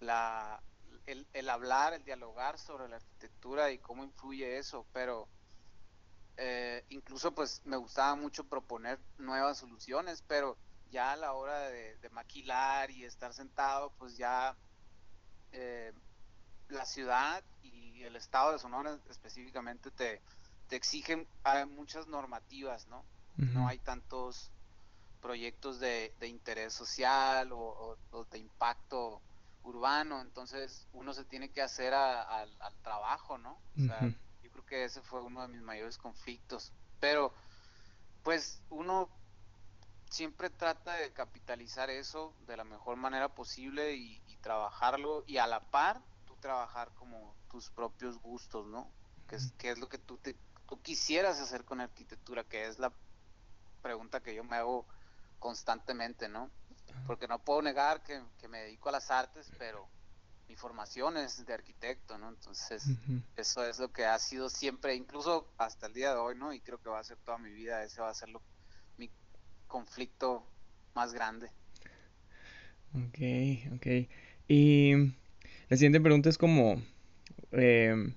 la 0.00 0.62
el, 1.06 1.26
el, 1.32 1.48
hablar 1.48 1.94
el 1.94 2.04
dialogar 2.04 2.58
sobre 2.58 2.88
la 2.88 2.96
arquitectura 2.96 3.70
y 3.70 3.78
cómo 3.78 4.04
influye 4.04 4.58
eso 4.58 4.86
pero 4.92 5.28
eh, 6.36 6.84
incluso 6.88 7.32
pues 7.32 7.62
me 7.64 7.76
gustaba 7.76 8.14
mucho 8.16 8.44
proponer 8.44 8.98
nuevas 9.18 9.58
soluciones 9.58 10.22
pero 10.26 10.56
ya 10.90 11.12
a 11.12 11.16
la 11.16 11.32
hora 11.32 11.68
de, 11.68 11.96
maquilar 12.10 12.90
y 12.90 13.04
estar 13.04 13.32
sentado 13.32 13.92
pues 13.98 14.16
ya 14.16 14.56
eh, 15.52 15.92
la 16.68 16.84
ciudad 16.84 17.42
y 17.62 18.02
el 18.02 18.16
estado 18.16 18.52
de 18.52 18.58
Sonora 18.58 18.98
específicamente 19.08 19.90
te, 19.92 20.20
te 20.68 20.76
exigen 20.76 21.28
muchas 21.68 22.08
normativas 22.08 22.88
no 22.88 23.04
no 23.40 23.68
hay 23.68 23.78
tantos 23.78 24.50
proyectos 25.20 25.78
de, 25.80 26.12
interés 26.22 26.72
social 26.72 27.50
o, 27.52 27.96
de 28.30 28.38
impacto 28.38 29.20
urbano, 29.62 30.20
entonces 30.20 30.86
uno 30.92 31.12
se 31.12 31.24
tiene 31.24 31.50
que 31.50 31.62
hacer 31.62 31.94
al 31.94 32.74
trabajo, 32.82 33.38
¿no? 33.38 33.58
O 33.76 33.86
sea, 33.86 34.00
yo 34.42 34.50
creo 34.50 34.66
que 34.66 34.84
ese 34.84 35.02
fue 35.02 35.22
uno 35.22 35.42
de 35.42 35.48
mis 35.48 35.62
mayores 35.62 35.98
conflictos, 35.98 36.72
pero 36.98 37.32
pues 38.22 38.62
uno 38.70 39.08
siempre 40.10 40.50
trata 40.50 40.94
de 40.94 41.12
capitalizar 41.12 41.88
eso 41.88 42.34
de 42.46 42.56
la 42.56 42.64
mejor 42.64 42.96
manera 42.96 43.28
posible 43.28 43.94
y, 43.94 44.20
trabajarlo 44.40 45.22
y 45.26 45.36
a 45.36 45.46
la 45.46 45.60
par 45.60 46.00
tú 46.24 46.34
trabajar 46.36 46.90
como 46.94 47.36
tus 47.50 47.68
propios 47.68 48.18
gustos, 48.22 48.66
¿no? 48.66 48.90
Que 49.28 49.36
es, 49.36 49.52
que 49.58 49.68
es 49.68 49.78
lo 49.78 49.86
que 49.90 49.98
tú, 49.98 50.16
te, 50.16 50.34
tú 50.66 50.80
quisieras 50.80 51.38
hacer 51.40 51.66
con 51.66 51.78
arquitectura, 51.78 52.42
que 52.44 52.66
es 52.66 52.78
la 52.78 52.90
pregunta 53.80 54.20
que 54.20 54.34
yo 54.34 54.44
me 54.44 54.56
hago 54.56 54.86
constantemente, 55.38 56.28
¿no? 56.28 56.50
Porque 57.06 57.26
no 57.26 57.38
puedo 57.38 57.62
negar 57.62 58.02
que, 58.02 58.20
me 58.48 58.62
dedico 58.62 58.88
a 58.88 58.92
las 58.92 59.10
artes, 59.10 59.50
pero 59.58 59.88
mi 60.48 60.56
formación 60.56 61.16
es 61.16 61.44
de 61.46 61.54
arquitecto, 61.54 62.18
¿no? 62.18 62.28
Entonces, 62.28 62.84
eso 63.36 63.64
es 63.64 63.78
lo 63.78 63.92
que 63.92 64.04
ha 64.04 64.18
sido 64.18 64.50
siempre, 64.50 64.94
incluso 64.94 65.52
hasta 65.56 65.86
el 65.86 65.94
día 65.94 66.10
de 66.10 66.16
hoy, 66.16 66.36
¿no? 66.36 66.52
Y 66.52 66.60
creo 66.60 66.80
que 66.80 66.90
va 66.90 66.98
a 66.98 67.04
ser 67.04 67.16
toda 67.18 67.38
mi 67.38 67.50
vida, 67.50 67.82
ese 67.84 68.00
va 68.00 68.10
a 68.10 68.14
ser 68.14 68.28
lo, 68.28 68.42
mi 68.98 69.10
conflicto 69.66 70.44
más 70.94 71.12
grande. 71.12 71.50
Ok, 72.94 73.76
ok. 73.76 73.86
Y 74.48 74.94
la 75.68 75.76
siguiente 75.76 76.00
pregunta 76.00 76.28
es 76.28 76.38
como, 76.38 76.82
eh, 77.52 78.12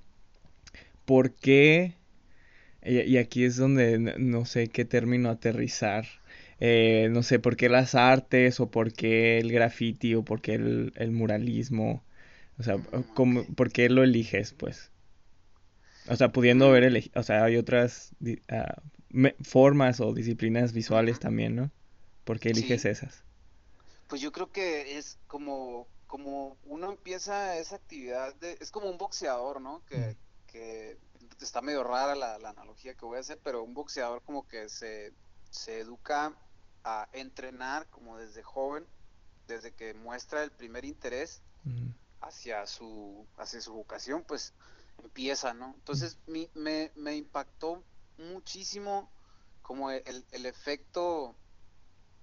¿por 1.06 1.34
qué? 1.36 1.96
Y, 2.86 3.18
aquí 3.18 3.46
es 3.46 3.56
donde 3.56 3.98
no 3.98 4.46
sé 4.46 4.68
qué 4.68 4.86
término 4.86 5.30
aterrizar. 5.30 6.06
Eh, 6.60 7.08
no 7.12 7.24
sé, 7.24 7.40
¿por 7.40 7.56
qué 7.56 7.70
las 7.70 7.96
artes 7.96 8.60
o 8.60 8.70
por 8.70 8.94
qué 8.94 9.40
el 9.40 9.52
graffiti 9.52 10.16
o 10.16 10.24
por 10.24 10.42
qué 10.42 10.56
el, 10.56 11.12
muralismo? 11.12 12.04
O 12.60 12.64
sea, 12.64 12.78
¿cómo, 13.14 13.44
¿por 13.56 13.72
qué 13.72 13.90
lo 13.90 14.04
eliges, 14.04 14.54
pues? 14.54 14.92
O 16.08 16.16
sea, 16.16 16.32
pudiendo 16.32 16.70
ver, 16.72 17.12
o 17.16 17.24
sea, 17.24 17.46
hay 17.46 17.56
otras 17.58 18.14
ah, 18.50 18.82
formas 19.42 20.00
o 20.02 20.14
disciplinas 20.14 20.74
visuales 20.74 21.20
también, 21.20 21.56
¿no? 21.56 21.72
¿Por 22.24 22.40
qué 22.40 22.50
eliges 22.50 22.86
esas? 22.86 23.24
Pues 24.08 24.22
yo 24.22 24.32
creo 24.32 24.52
que 24.52 24.98
es 24.98 25.18
como, 25.28 25.88
como 26.08 26.58
uno 26.66 26.92
empieza 26.92 27.58
esa 27.58 27.78
actividad, 27.78 28.36
de, 28.36 28.58
es 28.60 28.72
como 28.72 28.90
un 28.90 28.98
boxeador, 28.98 29.62
¿no? 29.62 29.82
Que, 29.86 30.16
que 30.48 30.98
está 31.42 31.62
medio 31.62 31.84
rara 31.84 32.16
la, 32.16 32.36
analogía 32.50 32.94
que 32.94 33.06
voy 33.06 33.18
a 33.18 33.22
hacer, 33.22 33.40
pero 33.44 33.64
un 33.64 33.74
boxeador 33.74 34.22
como 34.24 34.48
que 34.48 34.70
se, 34.70 35.14
se 35.50 35.80
educa 35.80 36.34
a 36.84 37.08
entrenar 37.14 37.88
como 37.90 38.18
desde 38.18 38.44
joven, 38.44 38.86
desde 39.48 39.72
que 39.72 39.94
muestra 39.94 40.44
el 40.44 40.52
primer 40.52 40.86
interés 40.86 41.42
hacia 42.22 42.66
su 42.68 43.26
hacia 43.38 43.62
su 43.62 43.74
vocación, 43.74 44.24
pues 44.24 44.54
empieza, 45.04 45.54
¿no? 45.54 45.74
Entonces 45.76 46.18
me, 46.28 46.92
me 46.96 47.16
impactó 47.16 47.84
muchísimo 48.18 49.10
como 49.62 49.92
el, 49.92 50.26
el 50.32 50.46
efecto 50.46 51.36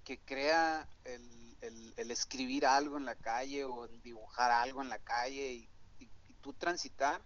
que 0.04 0.18
crea 0.18 0.88
el, 1.04 1.56
el, 1.96 2.10
escribir 2.10 2.66
algo 2.66 2.96
en 2.96 3.04
la 3.04 3.14
calle 3.14 3.64
o 3.64 3.84
el 3.84 4.02
dibujar 4.02 4.50
algo 4.50 4.82
en 4.82 4.88
la 4.88 4.98
calle 4.98 5.52
y, 5.52 5.66
tú 6.40 6.54
transitar 6.54 7.20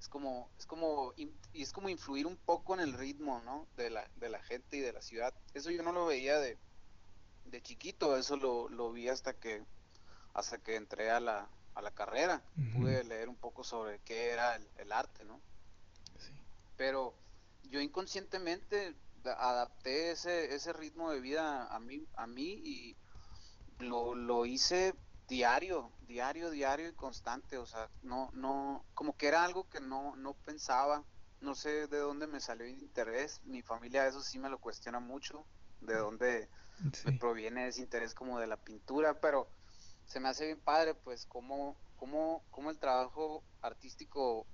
es 0.00 0.08
como 0.08 0.50
es 0.58 0.66
como 0.66 1.12
y 1.16 1.30
es 1.54 1.72
como 1.72 1.88
influir 1.88 2.26
un 2.26 2.36
poco 2.36 2.74
en 2.74 2.80
el 2.80 2.92
ritmo 2.92 3.40
¿no? 3.44 3.66
de 3.76 3.90
la, 3.90 4.08
de 4.16 4.28
la 4.28 4.42
gente 4.42 4.76
y 4.76 4.80
de 4.80 4.92
la 4.92 5.02
ciudad. 5.02 5.34
Eso 5.54 5.70
yo 5.70 5.82
no 5.82 5.92
lo 5.92 6.06
veía 6.06 6.38
de, 6.38 6.58
de 7.46 7.62
chiquito 7.62 8.16
eso 8.16 8.36
lo, 8.36 8.68
lo 8.68 8.92
vi 8.92 9.08
hasta 9.08 9.34
que 9.34 9.64
hasta 10.34 10.58
que 10.58 10.76
entré 10.76 11.10
a 11.10 11.20
la, 11.20 11.48
a 11.74 11.82
la 11.82 11.90
carrera. 11.90 12.42
Pude 12.74 13.04
leer 13.04 13.28
un 13.28 13.36
poco 13.36 13.64
sobre 13.64 14.00
qué 14.00 14.30
era 14.30 14.60
el, 14.76 14.92
arte 14.92 15.24
no 15.24 15.40
pero 16.76 17.14
yo 17.70 17.80
inconscientemente 17.80 18.94
adapté 19.24 20.10
ese, 20.10 20.54
ese 20.54 20.72
ritmo 20.74 21.10
de 21.10 21.20
vida 21.20 21.66
a 21.74 21.80
mí, 21.80 22.06
a 22.16 22.26
mí 22.26 22.60
y 22.64 22.96
lo, 23.78 24.14
lo 24.14 24.46
hice 24.46 24.94
diario, 25.28 25.90
diario, 26.06 26.50
diario 26.50 26.88
y 26.88 26.94
constante, 26.94 27.58
o 27.58 27.66
sea, 27.66 27.90
no, 28.02 28.30
no, 28.32 28.84
como 28.94 29.16
que 29.16 29.28
era 29.28 29.44
algo 29.44 29.68
que 29.68 29.80
no, 29.80 30.16
no 30.16 30.34
pensaba, 30.34 31.04
no 31.40 31.54
sé 31.54 31.88
de 31.88 31.98
dónde 31.98 32.26
me 32.26 32.40
salió 32.40 32.66
el 32.66 32.78
interés, 32.78 33.40
mi 33.44 33.62
familia 33.62 34.06
eso 34.06 34.20
sí 34.20 34.38
me 34.38 34.48
lo 34.48 34.58
cuestiona 34.58 35.00
mucho, 35.00 35.44
de 35.80 35.96
dónde 35.96 36.48
me 37.04 37.12
proviene 37.18 37.68
ese 37.68 37.82
interés 37.82 38.14
como 38.14 38.38
de 38.38 38.46
la 38.46 38.56
pintura, 38.56 39.20
pero 39.20 39.48
se 40.06 40.20
me 40.20 40.28
hace 40.28 40.46
bien 40.46 40.60
padre, 40.60 40.94
pues, 40.94 41.26
como, 41.26 41.76
como, 41.96 42.42
como 42.50 42.70
el 42.70 42.78
trabajo 42.78 43.42
artístico 43.62 44.46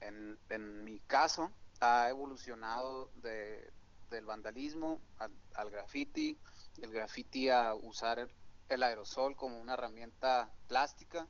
en, 0.00 0.38
en 0.50 0.84
mi 0.84 1.00
caso 1.00 1.50
ha 1.80 2.08
evolucionado 2.08 3.10
de, 3.16 3.72
del 4.10 4.24
vandalismo 4.24 5.00
al, 5.18 5.32
al 5.54 5.70
graffiti, 5.70 6.38
el 6.82 6.92
graffiti 6.92 7.48
a 7.48 7.74
usar 7.74 8.28
el, 8.68 8.82
aerosol 8.82 9.36
como 9.36 9.60
una 9.60 9.74
herramienta 9.74 10.50
plástica 10.66 11.26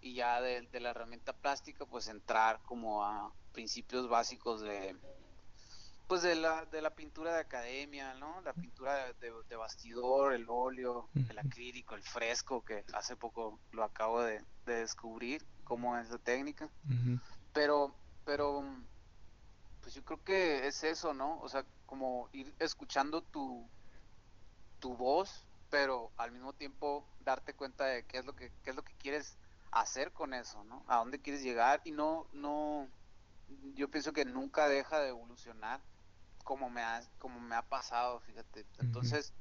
y 0.00 0.14
ya 0.14 0.40
de, 0.40 0.68
la 0.80 0.90
herramienta 0.90 1.32
plástica 1.32 1.86
pues 1.86 2.08
entrar 2.08 2.60
como 2.64 3.04
a 3.04 3.32
principios 3.52 4.08
básicos 4.08 4.60
de 4.60 4.96
pues 6.08 6.22
de 6.22 6.34
la, 6.34 6.64
de 6.66 6.82
la 6.82 6.90
pintura 6.90 7.34
de 7.34 7.40
academia, 7.40 8.14
¿no? 8.14 8.40
La 8.40 8.52
pintura 8.52 9.12
de, 9.12 9.56
bastidor, 9.56 10.32
el 10.32 10.46
óleo, 10.48 11.08
el 11.14 11.38
acrílico, 11.38 11.94
el 11.94 12.02
fresco, 12.02 12.64
que 12.64 12.84
hace 12.94 13.14
poco 13.14 13.60
lo 13.70 13.84
acabo 13.84 14.20
de, 14.20 14.42
descubrir 14.66 15.46
cómo 15.62 15.96
es 15.96 16.10
la 16.10 16.18
técnica. 16.18 16.68
Pero, 17.52 17.94
pero 18.24 18.64
pues 19.82 19.94
yo 19.94 20.04
creo 20.04 20.22
que 20.24 20.66
es 20.66 20.82
eso, 20.82 21.14
¿no? 21.14 21.38
O 21.40 21.48
sea, 21.48 21.64
como 21.86 22.28
ir 22.32 22.52
escuchando 22.58 23.22
tu, 23.22 23.68
tu 24.80 24.96
voz, 24.96 25.46
pero 25.70 26.10
al 26.16 26.32
mismo 26.32 26.52
tiempo 26.52 27.06
darte 27.20 27.54
cuenta 27.54 27.84
de 27.86 28.04
qué 28.04 28.18
es 28.18 28.24
lo 28.24 28.34
que, 28.34 28.52
qué 28.62 28.70
es 28.70 28.76
lo 28.76 28.84
que 28.84 28.94
quieres 28.94 29.38
hacer 29.70 30.12
con 30.12 30.34
eso, 30.34 30.64
¿no? 30.64 30.84
A 30.88 30.96
dónde 30.96 31.20
quieres 31.20 31.42
llegar 31.42 31.80
y 31.84 31.92
no, 31.92 32.26
no, 32.32 32.88
yo 33.74 33.90
pienso 33.90 34.12
que 34.12 34.24
nunca 34.24 34.68
deja 34.68 34.98
de 34.98 35.08
evolucionar 35.08 35.80
como 36.44 36.68
me 36.70 36.82
ha, 36.82 37.02
como 37.18 37.38
me 37.38 37.54
ha 37.54 37.62
pasado, 37.62 38.20
fíjate. 38.20 38.66
Entonces, 38.80 39.32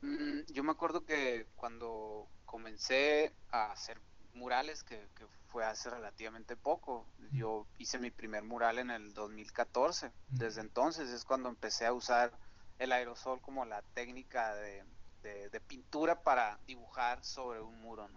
mm, 0.00 0.40
yo 0.48 0.64
me 0.64 0.72
acuerdo 0.72 1.04
que 1.04 1.46
cuando 1.56 2.26
comencé 2.46 3.34
a 3.50 3.72
hacer 3.72 4.00
murales, 4.32 4.84
que, 4.84 5.08
que 5.16 5.26
fue 5.48 5.64
hace 5.64 5.90
relativamente 5.90 6.56
poco. 6.56 7.06
Yo 7.32 7.66
hice 7.78 7.98
mi 7.98 8.10
primer 8.10 8.44
mural 8.44 8.78
en 8.78 8.90
el 8.90 9.12
2014. 9.12 10.12
Desde 10.28 10.60
entonces 10.60 11.10
es 11.10 11.24
cuando 11.24 11.48
empecé 11.48 11.86
a 11.86 11.92
usar 11.92 12.32
el 12.78 12.92
aerosol 12.92 13.40
como 13.40 13.64
la 13.64 13.82
técnica 13.94 14.54
de, 14.54 14.84
de, 15.22 15.60
pintura 15.60 16.22
para 16.22 16.58
dibujar 16.66 17.24
sobre 17.24 17.60
un 17.60 17.80
muro. 17.80 18.08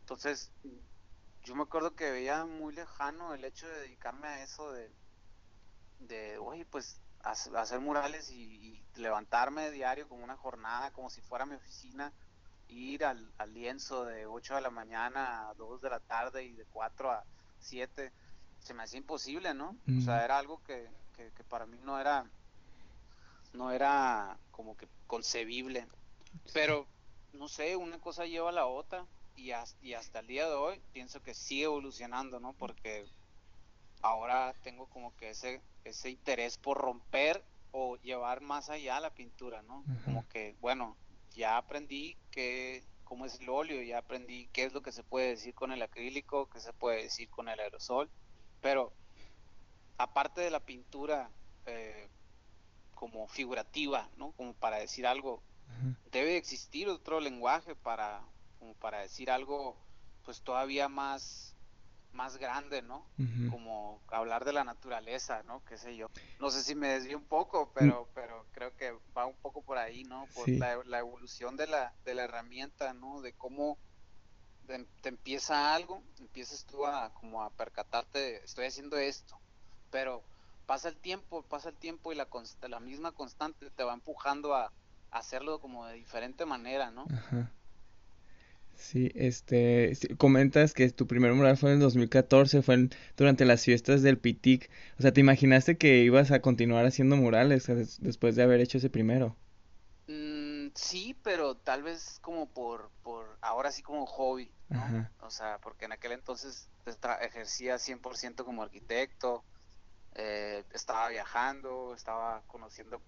Entonces, 0.00 0.50
yo 1.44 1.54
me 1.54 1.62
acuerdo 1.62 1.94
que 1.94 2.10
veía 2.10 2.44
muy 2.44 2.74
lejano 2.74 3.34
el 3.34 3.44
hecho 3.44 3.68
de 3.68 3.80
dedicarme 3.80 4.28
a 4.28 4.42
eso 4.42 4.72
de, 4.72 4.90
de 6.00 6.38
oye, 6.38 6.66
pues 6.66 7.00
hacer 7.22 7.80
murales 7.80 8.30
y, 8.30 8.42
y, 8.42 8.84
levantarme 8.96 9.70
diario 9.70 10.08
como 10.08 10.24
una 10.24 10.36
jornada, 10.36 10.90
como 10.90 11.08
si 11.08 11.20
fuera 11.20 11.46
mi 11.46 11.54
oficina 11.54 12.12
ir 12.68 13.04
al, 13.04 13.32
lienzo 13.52 14.04
de 14.04 14.26
8 14.26 14.56
de 14.56 14.60
la 14.60 14.70
mañana 14.70 15.48
a 15.48 15.54
2 15.54 15.80
de 15.80 15.90
la 15.90 16.00
tarde 16.00 16.44
y 16.44 16.52
de 16.52 16.64
4 16.66 17.10
a 17.10 17.24
7, 17.60 18.12
se 18.60 18.74
me 18.74 18.82
hacía 18.82 18.98
imposible, 18.98 19.54
¿no? 19.54 19.76
O 19.98 20.00
sea, 20.02 20.24
era 20.24 20.38
algo 20.38 20.62
que, 20.64 20.88
que, 21.16 21.44
para 21.44 21.66
mí 21.66 21.78
no 21.82 21.98
era, 21.98 22.26
no 23.52 23.70
era 23.70 24.36
como 24.50 24.76
que 24.76 24.88
concebible. 25.06 25.86
Pero, 26.52 26.86
no 27.32 27.48
sé, 27.48 27.76
una 27.76 28.00
cosa 28.00 28.26
lleva 28.26 28.50
a 28.50 28.52
la 28.52 28.66
otra 28.66 29.06
y, 29.36 29.50
y 29.82 29.94
hasta 29.94 30.20
el 30.20 30.26
día 30.26 30.48
de 30.48 30.54
hoy 30.54 30.80
pienso 30.92 31.22
que 31.22 31.34
sigue 31.34 31.64
evolucionando, 31.64 32.40
¿no? 32.40 32.52
Porque 32.54 33.06
ahora 34.02 34.54
tengo 34.62 34.86
como 34.86 35.14
que 35.16 35.30
ese, 35.30 35.60
ese 35.84 36.10
interés 36.10 36.58
por 36.58 36.78
romper 36.78 37.44
o 37.72 37.96
llevar 37.98 38.40
más 38.40 38.70
allá 38.70 39.00
la 39.00 39.10
pintura, 39.10 39.62
¿no? 39.62 39.84
Como 40.04 40.26
que, 40.28 40.56
bueno, 40.60 40.96
ya 41.34 41.56
aprendí 41.56 42.16
que, 42.30 42.82
cómo 43.04 43.26
es 43.26 43.40
el 43.40 43.48
óleo, 43.48 43.82
ya 43.82 43.98
aprendí 43.98 44.48
qué 44.52 44.64
es 44.64 44.72
lo 44.72 44.82
que 44.82 44.92
se 44.92 45.02
puede 45.02 45.28
decir 45.28 45.54
con 45.54 45.72
el 45.72 45.82
acrílico, 45.82 46.48
qué 46.48 46.60
se 46.60 46.72
puede 46.72 47.02
decir 47.02 47.28
con 47.28 47.48
el 47.48 47.60
aerosol, 47.60 48.10
pero 48.60 48.92
aparte 49.98 50.40
de 50.40 50.50
la 50.50 50.60
pintura 50.60 51.30
eh, 51.66 52.08
como 52.94 53.28
figurativa, 53.28 54.08
¿no? 54.16 54.32
Como 54.32 54.54
para 54.54 54.78
decir 54.78 55.06
algo, 55.06 55.42
debe 56.10 56.36
existir 56.36 56.88
otro 56.88 57.20
lenguaje 57.20 57.74
para, 57.74 58.22
como 58.58 58.74
para 58.74 59.00
decir 59.00 59.30
algo, 59.30 59.76
pues 60.24 60.40
todavía 60.40 60.88
más 60.88 61.48
más 62.12 62.36
grande, 62.36 62.82
¿no? 62.82 63.06
Como 63.50 64.00
hablar 64.08 64.44
de 64.44 64.52
la 64.52 64.64
naturaleza, 64.64 65.42
¿no? 65.44 65.64
Qué 65.64 65.78
sé 65.78 65.96
yo. 65.96 66.08
No 66.40 66.50
sé 66.50 66.62
si 66.62 66.74
me 66.74 66.88
desvío 66.88 67.16
un 67.16 67.24
poco, 67.24 67.70
pero, 67.74 68.04
mm. 68.04 68.14
pero 68.14 68.46
creo 68.52 68.76
que 68.76 68.92
va 69.16 69.26
un 69.26 69.36
poco 69.36 69.62
por 69.62 69.78
ahí, 69.78 70.04
¿no? 70.04 70.26
Por 70.34 70.48
la, 70.48 70.98
evolución 70.98 71.56
de 71.56 71.66
la, 71.66 71.94
de 72.04 72.14
la 72.14 72.24
herramienta, 72.24 72.92
¿no? 72.92 73.20
De 73.20 73.34
cómo 73.34 73.78
te, 74.66 75.08
empieza 75.08 75.74
algo, 75.74 76.02
empiezas 76.18 76.64
tú 76.64 76.86
a 76.86 77.12
como 77.14 77.42
a 77.42 77.50
percatarte, 77.50 78.44
estoy 78.44 78.66
haciendo 78.66 78.98
esto, 78.98 79.38
pero 79.90 80.22
pasa 80.66 80.88
el 80.88 80.96
tiempo, 80.96 81.42
pasa 81.42 81.70
el 81.70 81.76
tiempo 81.76 82.12
y 82.12 82.16
la, 82.16 82.28
la 82.68 82.80
misma 82.80 83.12
constante 83.12 83.70
te 83.70 83.84
va 83.84 83.94
empujando 83.94 84.54
a, 84.54 84.72
hacerlo 85.10 85.60
como 85.60 85.86
de 85.86 85.94
diferente 85.94 86.46
manera, 86.46 86.90
¿no? 86.90 87.12
Sí, 88.76 89.10
este, 89.14 89.92
comentas 90.18 90.72
que 90.72 90.88
tu 90.90 91.06
primer 91.06 91.32
mural 91.34 91.56
fue 91.56 91.70
en 91.70 91.74
el 91.76 91.80
2014, 91.80 92.62
fue 92.62 92.88
durante 93.16 93.44
las 93.44 93.64
fiestas 93.64 94.02
del 94.02 94.18
Pitic. 94.18 94.70
O 94.98 95.02
sea, 95.02 95.12
¿te 95.12 95.20
imaginaste 95.20 95.76
que 95.76 95.98
ibas 96.04 96.30
a 96.30 96.40
continuar 96.40 96.86
haciendo 96.86 97.16
murales 97.16 97.66
después 98.00 98.36
de 98.36 98.42
haber 98.44 98.60
hecho 98.60 98.78
ese 98.78 98.88
primero? 98.90 99.36
Mm, 100.06 100.70
Sí, 100.74 101.14
pero 101.22 101.56
tal 101.56 101.82
vez 101.82 102.18
como 102.20 102.52
por, 102.52 102.90
por 103.02 103.38
ahora 103.40 103.72
sí 103.72 103.82
como 103.82 104.06
hobby, 104.06 104.54
¿no? 104.70 104.94
O 105.20 105.30
sea, 105.30 105.58
porque 105.60 105.86
en 105.86 105.92
aquel 105.92 106.12
entonces 106.12 106.70
ejercía 107.20 107.78
100% 107.78 108.44
como 108.44 108.62
arquitecto, 108.62 109.44
eh, 110.14 110.64
estaba 110.72 111.08
viajando, 111.08 111.94
estaba 111.94 112.42
conociendo 112.46 113.02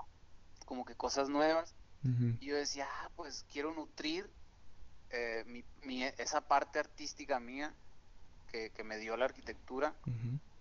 como 0.67 0.85
que 0.85 0.97
cosas 0.97 1.29
nuevas. 1.29 1.75
Y 2.03 2.47
yo 2.47 2.57
decía, 2.57 2.87
ah, 2.89 3.11
pues 3.15 3.45
quiero 3.53 3.75
nutrir 3.75 4.29
eh, 5.11 5.45
mi, 5.83 6.05
esa 6.05 6.41
parte 6.41 6.79
artística 6.79 7.41
mía 7.41 7.75
que, 8.51 8.73
me 8.85 8.99
dio 8.99 9.17
la 9.17 9.27
arquitectura, 9.27 9.95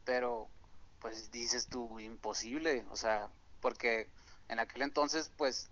pero 0.05 0.49
pues 0.99 1.31
dices 1.31 1.67
tú, 1.67 1.99
imposible, 1.99 2.85
o 2.91 2.97
sea, 2.97 3.29
porque 3.61 4.09
en 4.49 4.59
aquel 4.59 4.81
entonces 4.81 5.31
pues 5.37 5.69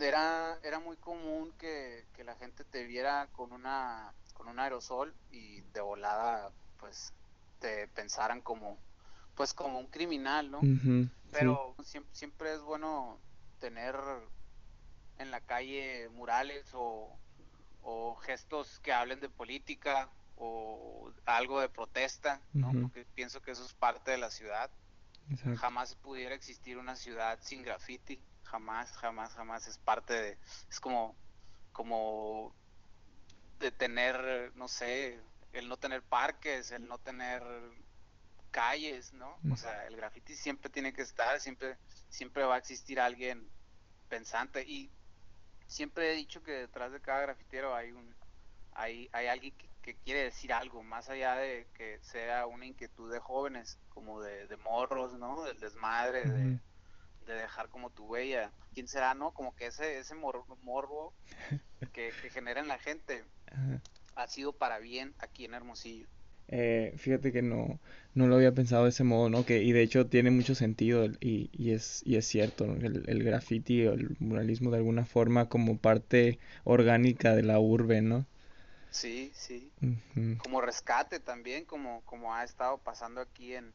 era, 0.00 0.58
era 0.62 0.78
muy 0.78 0.96
común 0.96 1.52
que, 1.58 2.04
la 2.24 2.36
gente 2.36 2.64
te 2.64 2.84
viera 2.84 3.28
con 3.32 3.50
una 3.50 4.12
con 4.34 4.46
un 4.46 4.58
aerosol 4.58 5.14
y 5.30 5.62
de 5.72 5.80
volada 5.80 6.50
pues 6.78 7.14
te 7.60 7.88
pensaran 7.88 8.42
como 8.42 8.76
pues 9.34 9.54
como 9.54 9.78
un 9.78 9.86
criminal, 9.86 10.50
¿no? 10.50 10.60
Pero 11.32 11.74
siempre, 11.82 12.14
siempre 12.14 12.54
es 12.54 12.60
bueno 12.60 13.18
tener 13.58 13.96
en 15.20 15.30
la 15.30 15.40
calle 15.40 16.08
murales 16.10 16.66
o, 16.72 17.16
o 17.82 18.16
gestos 18.16 18.80
que 18.80 18.92
hablen 18.92 19.20
de 19.20 19.28
política 19.28 20.08
o 20.36 21.12
algo 21.26 21.60
de 21.60 21.68
protesta, 21.68 22.40
¿no? 22.54 22.72
Porque 22.72 23.04
pienso 23.14 23.42
que 23.42 23.50
eso 23.50 23.64
es 23.64 23.74
parte 23.74 24.10
de 24.10 24.18
la 24.18 24.30
ciudad. 24.30 24.70
Jamás 25.58 25.94
pudiera 25.94 26.34
existir 26.34 26.76
una 26.78 26.96
ciudad 26.96 27.38
sin 27.42 27.62
graffiti, 27.62 28.20
jamás, 28.42 28.90
jamás, 28.96 29.32
jamás 29.34 29.68
es 29.68 29.78
parte 29.78 30.14
de, 30.14 30.38
es 30.68 30.80
como, 30.80 31.14
como 31.72 32.52
de 33.60 33.70
tener, 33.70 34.52
no 34.56 34.66
sé, 34.66 35.20
el 35.52 35.68
no 35.68 35.76
tener 35.76 36.02
parques, 36.02 36.72
el 36.72 36.88
no 36.88 36.98
tener 36.98 37.44
calles, 38.50 39.12
¿no? 39.12 39.38
O 39.52 39.56
sea, 39.56 39.86
el 39.86 39.96
graffiti 39.96 40.34
siempre 40.34 40.70
tiene 40.70 40.92
que 40.92 41.02
estar, 41.02 41.38
siempre, 41.38 41.76
siempre 42.08 42.42
va 42.44 42.56
a 42.56 42.58
existir 42.58 42.98
alguien 42.98 43.48
pensante 44.08 44.64
y 44.66 44.90
siempre 45.70 46.12
he 46.12 46.16
dicho 46.16 46.42
que 46.42 46.52
detrás 46.52 46.92
de 46.92 47.00
cada 47.00 47.22
grafitero 47.22 47.74
hay 47.74 47.92
un, 47.92 48.14
hay, 48.74 49.08
hay 49.12 49.26
alguien 49.26 49.54
que 49.56 49.70
que 49.82 49.94
quiere 49.94 50.24
decir 50.24 50.52
algo, 50.52 50.82
más 50.82 51.08
allá 51.08 51.36
de 51.36 51.66
que 51.74 51.98
sea 52.02 52.46
una 52.46 52.66
inquietud 52.66 53.12
de 53.12 53.18
jóvenes, 53.18 53.78
como 53.88 54.20
de, 54.20 54.46
morros, 54.64 55.18
¿no? 55.18 55.44
Del 55.44 55.58
desmadre, 55.58 56.22
de, 56.24 56.58
dejar 57.34 57.68
como 57.68 57.90
tu 57.90 58.06
huella. 58.06 58.50
¿Quién 58.74 58.88
será, 58.88 59.14
no? 59.14 59.32
Como 59.32 59.54
que 59.54 59.66
ese, 59.66 59.98
ese 59.98 60.14
morbo 60.14 61.14
que, 61.92 62.12
genera 62.30 62.60
en 62.60 62.68
la 62.68 62.78
gente 62.78 63.24
ha 64.16 64.26
sido 64.26 64.52
para 64.52 64.78
bien 64.78 65.14
aquí 65.18 65.44
en 65.44 65.54
Hermosillo. 65.54 66.06
Eh, 66.48 66.92
fíjate 66.96 67.32
que 67.32 67.42
no, 67.42 67.78
no 68.14 68.26
lo 68.26 68.36
había 68.36 68.52
pensado 68.52 68.84
de 68.84 68.90
ese 68.90 69.04
modo, 69.04 69.30
¿no? 69.30 69.44
Que, 69.44 69.62
y 69.62 69.72
de 69.72 69.82
hecho 69.82 70.06
tiene 70.06 70.30
mucho 70.30 70.54
sentido 70.54 71.06
y, 71.20 71.50
y, 71.52 71.72
es, 71.72 72.02
y 72.04 72.16
es 72.16 72.26
cierto, 72.26 72.64
el, 72.64 73.04
el 73.06 73.22
graffiti 73.22 73.86
o 73.86 73.92
el 73.92 74.16
muralismo 74.18 74.70
de 74.70 74.78
alguna 74.78 75.04
forma 75.04 75.48
como 75.48 75.78
parte 75.78 76.38
orgánica 76.64 77.34
de 77.34 77.42
la 77.42 77.58
urbe, 77.58 78.02
¿no? 78.02 78.26
Sí, 78.90 79.30
sí. 79.34 79.72
Como 80.38 80.60
rescate 80.60 81.20
también, 81.20 81.64
como, 81.64 82.02
como 82.04 82.34
ha 82.34 82.42
estado 82.42 82.78
pasando 82.78 83.20
aquí 83.20 83.54
en, 83.54 83.72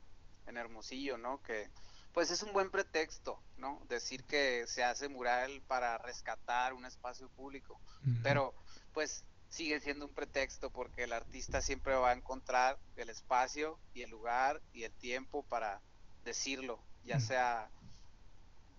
en 0.48 0.58
Hermosillo, 0.58 1.18
¿no? 1.18 1.42
Que 1.42 1.70
pues 2.14 2.32
es 2.32 2.44
un 2.44 2.54
buen 2.54 2.70
pretexto, 2.70 3.40
¿no? 3.58 3.82
Decir 3.90 4.24
que 4.24 4.66
se 4.68 4.84
hace 4.84 5.10
mural 5.10 5.62
para 5.68 5.98
rescatar 5.98 6.74
un 6.74 6.86
espacio 6.86 7.30
público, 7.30 7.80
pero 8.24 8.54
pues 8.94 9.26
sigue 9.56 9.80
siendo 9.80 10.06
un 10.06 10.14
pretexto 10.14 10.70
porque 10.70 11.04
el 11.04 11.14
artista 11.14 11.62
siempre 11.62 11.96
va 11.96 12.10
a 12.10 12.14
encontrar 12.14 12.78
el 12.98 13.10
espacio 13.10 13.80
y 13.94 14.02
el 14.02 14.10
lugar 14.10 14.62
y 14.74 14.84
el 14.84 14.92
tiempo 14.92 15.44
para 15.44 15.82
decirlo, 16.26 16.84
ya 17.06 17.22
sea 17.22 17.70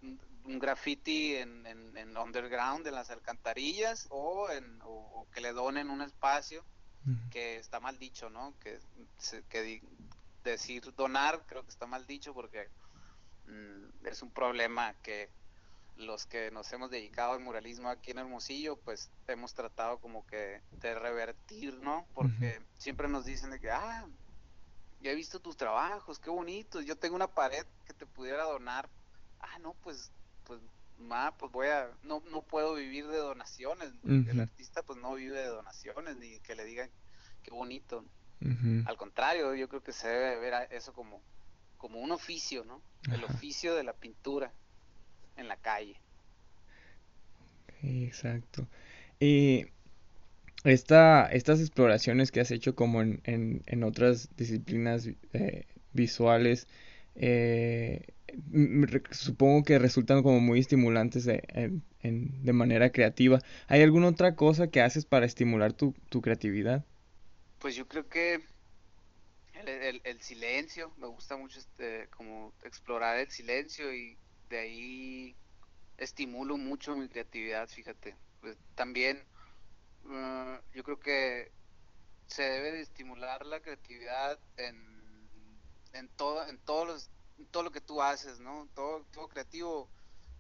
un 0.03 0.59
graffiti 0.59 1.37
en, 1.37 1.67
en, 1.67 2.17
underground, 2.17 2.87
en 2.87 2.95
las 2.95 3.11
alcantarillas, 3.11 4.07
o, 4.11 4.51
en, 4.51 4.79
o, 4.85 5.27
que 5.33 5.41
le 5.41 5.53
donen 5.53 5.91
un 5.91 6.03
espacio, 6.03 6.65
que 7.31 7.57
está 7.57 7.81
mal 7.81 7.99
dicho, 7.99 8.29
¿no? 8.31 8.55
Que, 8.61 8.79
que 9.49 9.83
decir 10.45 10.95
donar 10.95 11.45
creo 11.47 11.62
que 11.62 11.71
está 11.71 11.87
mal 11.87 12.07
dicho 12.07 12.35
porque 12.35 12.69
mm, 13.47 14.07
es 14.07 14.23
un 14.23 14.31
problema 14.31 14.95
que 15.03 15.31
los 15.97 16.27
que 16.27 16.51
nos 16.51 16.73
hemos 16.73 16.91
dedicado 16.91 17.33
al 17.33 17.41
muralismo 17.41 17.89
aquí 17.89 18.11
en 18.11 18.19
Hermosillo, 18.19 18.77
pues 18.77 19.11
hemos 19.29 19.55
tratado 19.55 19.99
como 19.99 20.27
que 20.27 20.61
de 20.81 20.95
revertir, 20.95 21.75
¿no? 21.81 22.07
Porque 22.15 22.61
siempre 22.77 23.09
nos 23.09 23.25
dicen 23.25 23.51
de 23.51 23.61
que, 23.61 23.71
ah, 23.71 24.07
ya 25.01 25.11
he 25.11 25.15
visto 25.15 25.41
tus 25.41 25.57
trabajos, 25.57 26.19
qué 26.19 26.31
bonitos, 26.31 26.85
yo 26.85 26.97
tengo 26.97 27.17
una 27.17 27.29
pared 27.29 27.65
que 27.87 27.95
te 27.95 28.07
pudiera 28.07 28.45
donar. 28.45 28.89
Ah, 29.41 29.59
no, 29.59 29.75
pues 29.83 30.11
pues 30.45 30.61
ma, 30.99 31.37
pues 31.37 31.53
voy 31.53 31.69
a, 31.69 31.91
no, 32.03 32.23
no 32.31 32.43
puedo 32.43 32.75
vivir 32.75 33.07
de 33.09 33.19
donaciones, 33.19 33.93
el 34.05 34.41
artista 34.41 34.83
pues 34.83 34.99
no 34.99 35.15
vive 35.15 35.39
de 35.39 35.47
donaciones, 35.47 36.17
ni 36.17 36.39
que 36.41 36.55
le 36.55 36.65
digan 36.65 36.91
qué 37.43 37.51
bonito, 37.51 38.05
al 38.87 38.97
contrario, 38.97 39.55
yo 39.55 39.69
creo 39.69 39.83
que 39.83 39.93
se 39.93 40.09
debe 40.09 40.37
ver 40.37 40.69
eso 40.71 40.93
como, 40.93 41.21
como 41.79 42.01
un 42.01 42.13
oficio, 42.13 42.65
¿no? 42.65 42.81
El 43.11 43.25
oficio 43.25 43.75
de 43.75 43.83
la 43.83 43.93
pintura 43.93 44.53
en 45.37 45.49
la 45.49 45.57
calle. 45.57 45.96
Exacto. 47.83 48.66
Y 49.20 49.66
esta, 50.64 51.27
estas 51.27 51.61
exploraciones 51.61 52.33
que 52.33 52.40
has 52.40 52.51
hecho 52.51 52.75
como 52.75 53.03
en, 53.03 53.20
en, 53.25 53.85
otras 53.85 54.29
disciplinas 54.37 55.09
eh, 55.33 55.64
visuales, 55.92 56.66
eh, 57.14 58.07
supongo 59.11 59.62
que 59.62 59.79
resultan 59.79 60.22
como 60.22 60.40
muy 60.40 60.61
estimulantes 60.61 61.25
de, 61.25 61.81
de 62.03 62.53
manera 62.53 62.90
creativa. 62.90 63.40
¿Hay 63.68 63.83
alguna 63.83 64.09
otra 64.09 64.35
cosa 64.35 64.68
que 64.68 64.81
haces 64.81 65.05
para 65.05 65.27
estimular 65.27 65.72
tu, 65.72 65.94
tu 66.09 66.20
creatividad? 66.20 66.85
Pues 67.59 67.75
yo 67.75 67.87
creo 67.88 68.09
que 68.09 68.40
el, 69.66 70.01
el, 70.05 70.20
silencio, 70.20 70.92
me 70.99 71.07
gusta 71.07 71.37
mucho 71.37 71.59
este, 71.59 72.09
como 72.16 72.53
explorar 72.64 73.18
el 73.18 73.31
silencio 73.31 73.92
y 73.94 74.16
de 74.49 74.59
ahí 74.59 75.37
estimulo 75.99 76.57
mucho 76.57 76.97
mi 76.97 77.09
creatividad, 77.09 77.69
fíjate. 77.69 78.17
Pues 78.41 78.57
también 78.75 79.23
uh, 80.05 80.57
yo 80.75 80.85
creo 80.85 81.01
que 81.01 81.51
se 82.27 82.43
debe 82.43 82.73
de 82.73 82.81
estimular 82.81 83.47
la 83.47 83.61
creatividad 83.61 84.39
en, 84.57 85.29
en, 85.93 86.09
todo, 86.09 86.47
en 86.47 86.61
los 86.67 87.11
todo 87.51 87.63
lo 87.63 87.71
que 87.71 87.81
tú 87.81 88.03
haces, 88.03 88.41
¿no? 88.41 88.69
Todo, 88.75 89.05
todo 89.13 89.29
creativo, 89.29 89.89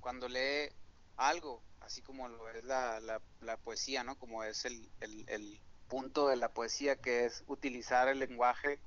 cuando 0.00 0.28
lee 0.28 0.70
algo, 1.16 1.62
así 1.80 2.02
como 2.02 2.28
lo 2.28 2.48
es 2.50 2.64
la, 2.64 3.00
la, 3.00 3.56
poesía, 3.58 4.02
¿no? 4.02 4.18
Como 4.18 4.44
es 4.44 4.64
el, 4.64 4.88
el, 5.00 5.60
punto 5.88 6.26
de 6.26 6.34
la 6.34 6.48
poesía, 6.48 6.96
que 6.96 7.26
es 7.26 7.44
utilizar 7.46 8.08
el 8.08 8.18
lenguaje 8.18 8.80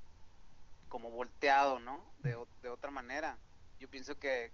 como 0.90 1.10
volteado, 1.10 1.78
¿no? 1.78 2.04
De, 2.18 2.36
de 2.60 2.68
otra 2.68 2.90
manera. 2.90 3.38
Yo 3.78 3.88
pienso 3.88 4.18
que 4.18 4.52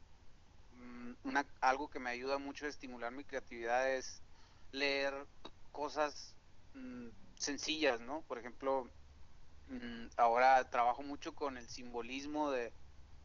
una, 1.25 1.47
algo 1.61 1.89
que 1.89 1.99
me 1.99 2.11
ayuda 2.11 2.39
mucho 2.39 2.67
a 2.67 2.69
estimular 2.69 3.13
mi 3.13 3.25
creatividad 3.25 3.91
es 3.93 4.23
leer 4.73 5.27
cosas 5.73 6.35
mm, 6.75 7.09
sencillas, 7.37 8.01
¿no? 8.01 8.23
Por 8.23 8.39
ejemplo, 8.39 8.89
mm, 9.69 10.07
ahora 10.17 10.69
trabajo 10.71 11.03
mucho 11.03 11.35
con 11.35 11.57
el 11.57 11.69
simbolismo 11.69 12.51
de, 12.51 12.73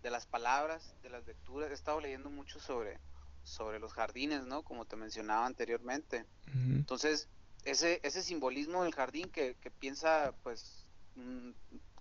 de 0.01 0.11
las 0.11 0.25
palabras, 0.25 0.95
de 1.01 1.09
las 1.09 1.25
lecturas. 1.25 1.69
He 1.69 1.73
estado 1.73 2.01
leyendo 2.01 2.29
mucho 2.29 2.59
sobre, 2.59 2.99
sobre 3.43 3.79
los 3.79 3.93
jardines, 3.93 4.43
¿no? 4.43 4.63
Como 4.63 4.85
te 4.85 4.95
mencionaba 4.95 5.45
anteriormente. 5.45 6.25
Entonces, 6.53 7.29
ese, 7.63 7.99
ese 8.03 8.23
simbolismo 8.23 8.83
del 8.83 8.93
jardín 8.93 9.29
que, 9.29 9.55
que 9.55 9.71
piensa, 9.71 10.33
pues, 10.43 10.85
mm, 11.15 11.51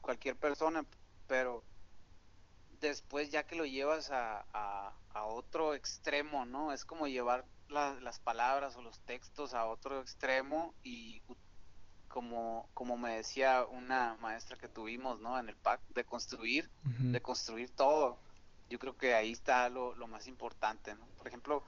cualquier 0.00 0.36
persona, 0.36 0.84
pero 1.26 1.62
después 2.80 3.30
ya 3.30 3.46
que 3.46 3.56
lo 3.56 3.64
llevas 3.64 4.10
a, 4.10 4.44
a, 4.52 4.92
a 5.12 5.24
otro 5.24 5.74
extremo, 5.74 6.44
¿no? 6.44 6.72
Es 6.72 6.84
como 6.84 7.06
llevar 7.06 7.44
las 7.68 8.18
palabras 8.18 8.76
o 8.76 8.82
los 8.82 8.98
textos 9.00 9.54
a 9.54 9.66
otro 9.66 10.00
extremo 10.00 10.74
y 10.82 11.22
como, 12.08 12.68
como 12.74 12.96
me 12.96 13.16
decía 13.16 13.64
una 13.64 14.16
maestra 14.20 14.58
que 14.58 14.68
tuvimos, 14.68 15.20
¿no? 15.20 15.38
En 15.38 15.48
el 15.48 15.56
PAC, 15.56 15.80
de 15.94 16.04
construir, 16.04 16.68
de 16.82 17.22
construir 17.22 17.70
todo. 17.70 18.18
Yo 18.68 18.78
creo 18.78 18.96
que 18.96 19.14
ahí 19.14 19.32
está 19.32 19.68
lo, 19.68 19.94
más 20.08 20.26
importante, 20.26 20.94
¿no? 20.94 21.06
Por 21.16 21.28
ejemplo, 21.28 21.64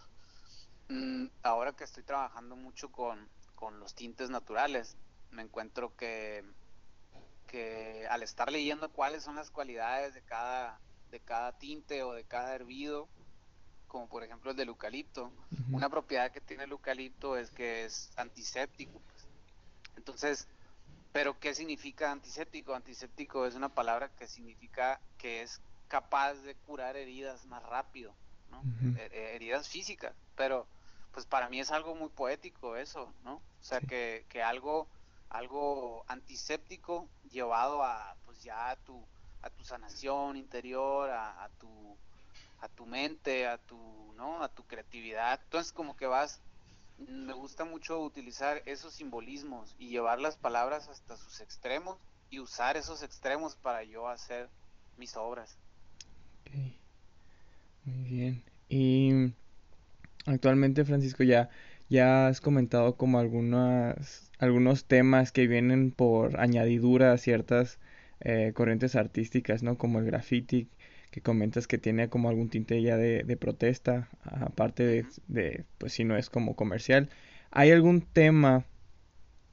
mm, 0.89 1.27
ahora 1.45 1.73
que 1.73 1.85
estoy 1.85 2.03
trabajando 2.03 2.57
mucho 2.57 2.91
con, 2.91 3.29
los 3.79 3.95
tintes 3.95 4.29
naturales, 4.29 4.97
me 5.31 5.43
encuentro 5.43 5.95
que, 5.95 6.45
que 7.47 8.09
al 8.11 8.25
estar 8.25 8.51
leyendo 8.51 8.91
cuáles 8.91 9.23
son 9.23 9.37
las 9.37 9.53
cualidades 9.53 10.15
de 10.15 10.23
cada, 10.23 10.81
de 11.13 11.21
cada 11.21 11.53
tinte 11.53 12.03
o 12.03 12.15
de 12.15 12.25
cada 12.25 12.55
hervido, 12.55 13.07
como 13.87 14.09
por 14.09 14.25
ejemplo 14.25 14.51
el 14.51 14.57
del 14.57 14.69
eucalipto. 14.69 15.31
Una 15.71 15.89
propiedad 15.89 16.33
que 16.33 16.41
tiene 16.41 16.65
el 16.65 16.73
eucalipto 16.73 17.37
es 17.37 17.51
que 17.51 17.85
es 17.85 18.11
antiséptico. 18.17 18.99
Pues. 18.99 19.27
Entonces, 19.97 20.49
¿pero 21.13 21.39
qué 21.39 21.55
significa 21.55 22.11
antiséptico? 22.11 22.75
Antiséptico 22.75 23.47
es 23.47 23.55
una 23.55 23.69
palabra 23.69 24.09
que 24.19 24.27
significa 24.27 25.01
que 25.19 25.43
es 25.43 25.61
capaz 25.89 26.35
de 26.35 26.55
curar 26.55 26.97
heridas 26.97 27.45
más 27.45 27.63
rápido, 27.65 28.15
¿no? 28.51 28.63
heridas 29.13 29.69
físicas, 29.69 30.15
pero 30.35 30.67
pues 31.13 31.27
para 31.27 31.51
mí 31.51 31.61
es 31.61 31.71
algo 31.71 31.95
muy 31.95 32.09
poético 32.09 32.77
eso, 32.77 33.13
¿no? 33.23 33.35
O 33.35 33.63
sea, 33.65 33.81
que, 33.81 34.25
que 34.31 34.43
algo, 34.43 34.89
algo 35.29 36.05
antiséptico 36.09 37.11
llevado 37.31 37.85
a, 37.85 38.17
pues 38.25 38.43
ya 38.43 38.71
a 38.71 38.77
tu, 38.77 39.07
a 39.43 39.51
tu 39.51 39.65
sanación 39.65 40.37
interior, 40.37 41.11
a, 41.11 41.51
tu 41.59 41.69
a 42.61 42.69
tu 42.69 42.87
mente, 42.87 43.47
a 43.47 43.59
tu, 43.59 43.77
¿no? 44.17 44.43
A 44.43 44.49
tu 44.49 44.63
creatividad. 44.65 45.41
Entonces 45.45 45.73
como 45.73 45.97
que 45.97 46.07
vas, 46.07 46.41
me 46.99 47.33
gusta 47.33 47.65
mucho 47.65 48.01
utilizar 48.01 48.63
esos 48.67 48.95
simbolismos 48.95 49.75
y 49.79 49.89
llevar 49.89 50.21
las 50.21 50.37
palabras 50.37 50.89
hasta 50.89 51.17
sus 51.17 51.41
extremos 51.41 51.99
y 52.31 52.39
usar 52.39 52.77
esos 52.77 53.03
extremos 53.03 53.57
para 53.57 53.83
yo 53.83 54.09
hacer 54.09 54.49
mis 54.97 55.17
obras. 55.17 55.59
Muy 57.85 58.09
bien. 58.09 58.43
Y 58.69 59.33
actualmente, 60.27 60.85
Francisco, 60.85 61.25
ya, 61.25 61.51
ya 61.89 62.29
has 62.29 62.41
comentado 62.41 62.97
como 62.97 63.19
algunas, 63.19 64.31
algunos 64.39 64.85
temas 64.85 65.33
que 65.33 65.47
vienen 65.47 65.91
por 65.91 66.41
añadidura 66.41 67.13
a 67.13 67.19
ciertas 67.19 67.79
eh, 68.25 68.53
corrientes 68.55 68.95
artísticas, 68.97 69.63
¿no? 69.63 69.77
Como 69.79 69.99
el 69.99 70.05
graffiti, 70.07 70.69
que 71.11 71.21
comentas 71.21 71.67
que 71.67 71.79
tiene 71.79 72.09
como 72.09 72.29
algún 72.29 72.49
tinte 72.49 72.81
ya 72.81 72.97
de, 72.97 73.37
protesta, 73.37 74.09
aparte 74.23 75.05
de, 75.27 75.65
pues 75.79 75.93
si 75.93 76.05
no 76.05 76.17
es 76.17 76.31
como 76.31 76.57
comercial. 76.57 77.11
¿Hay 77.51 77.71
algún 77.71 78.01
tema 78.01 78.67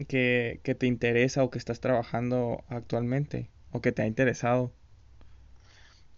que, 0.07 0.61
te 0.63 0.85
interesa 0.85 1.43
o 1.43 1.49
que 1.49 1.57
estás 1.57 1.79
trabajando 1.79 2.63
actualmente 2.69 3.49
o 3.71 3.81
que 3.81 3.91
te 3.91 4.03
ha 4.03 4.07
interesado? 4.07 4.71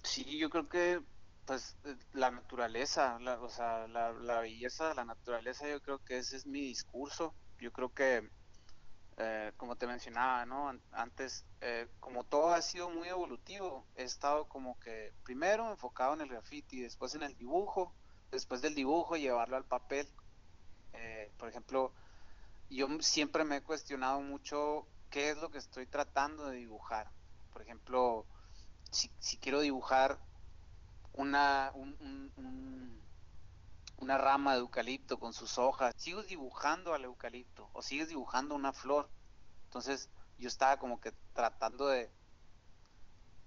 Sí, 0.04 0.38
yo 0.38 0.50
creo 0.50 0.68
que 0.68 1.00
pues 1.46 1.78
eh, 1.86 1.96
la 2.14 2.32
naturaleza, 2.32 3.18
la, 3.20 3.40
o 3.42 3.50
sea, 3.50 3.88
la, 3.88 4.12
la 4.12 4.42
belleza 4.42 4.90
de 4.90 4.96
la 4.96 5.06
naturaleza, 5.06 5.70
yo 5.70 5.82
creo 5.82 6.00
que 6.00 6.18
ese 6.18 6.38
es 6.38 6.46
mi 6.46 6.62
discurso. 6.62 7.34
Yo 7.60 7.72
creo 7.72 7.94
que 7.94 8.30
eh, 9.18 9.52
como 9.58 9.76
te 9.76 9.88
mencionaba, 9.88 10.46
¿no? 10.46 10.72
Antes, 10.92 11.46
eh, 11.62 11.88
como 12.00 12.24
todo 12.24 12.54
ha 12.54 12.62
sido 12.62 12.90
muy 12.90 13.08
evolutivo, 13.08 13.86
he 13.96 14.04
estado 14.04 14.48
como 14.48 14.80
que 14.80 15.14
primero 15.24 15.70
enfocado 15.70 16.14
en 16.14 16.22
el 16.22 16.30
graffiti, 16.30 16.82
después 16.82 17.14
en 17.16 17.24
el 17.24 17.36
dibujo, 17.38 17.94
después 18.32 18.62
del 18.62 18.76
dibujo 18.76 19.18
llevarlo 19.18 19.58
al 19.58 19.66
papel. 19.66 20.08
Eh, 20.94 21.32
por 21.38 21.50
ejemplo, 21.50 21.94
yo 22.70 22.88
siempre 23.02 23.44
me 23.44 23.58
he 23.58 23.64
cuestionado 23.64 24.22
mucho 24.22 24.88
qué 25.10 25.30
es 25.30 25.38
lo 25.38 25.52
que 25.52 25.58
estoy 25.58 25.86
tratando 25.86 26.48
de 26.48 26.58
dibujar. 26.58 27.12
Por 27.52 27.62
ejemplo, 27.62 28.26
si, 28.92 29.38
quiero 29.38 29.60
dibujar 29.60 30.20
una, 31.14 31.72
una 34.02 34.18
rama 34.18 34.54
de 34.54 34.60
eucalipto 34.60 35.20
con 35.20 35.32
sus 35.32 35.60
hojas, 35.60 35.94
sigues 35.96 36.28
dibujando 36.28 36.94
al 36.96 37.06
eucalipto 37.06 37.70
o 37.72 37.84
sigues 37.84 38.10
dibujando 38.10 38.56
una 38.56 38.74
flor. 38.74 39.10
Entonces 39.66 40.10
yo 40.40 40.48
estaba 40.48 40.78
como 40.78 41.00
que 41.00 41.14
tratando 41.34 41.88
de, 41.88 42.12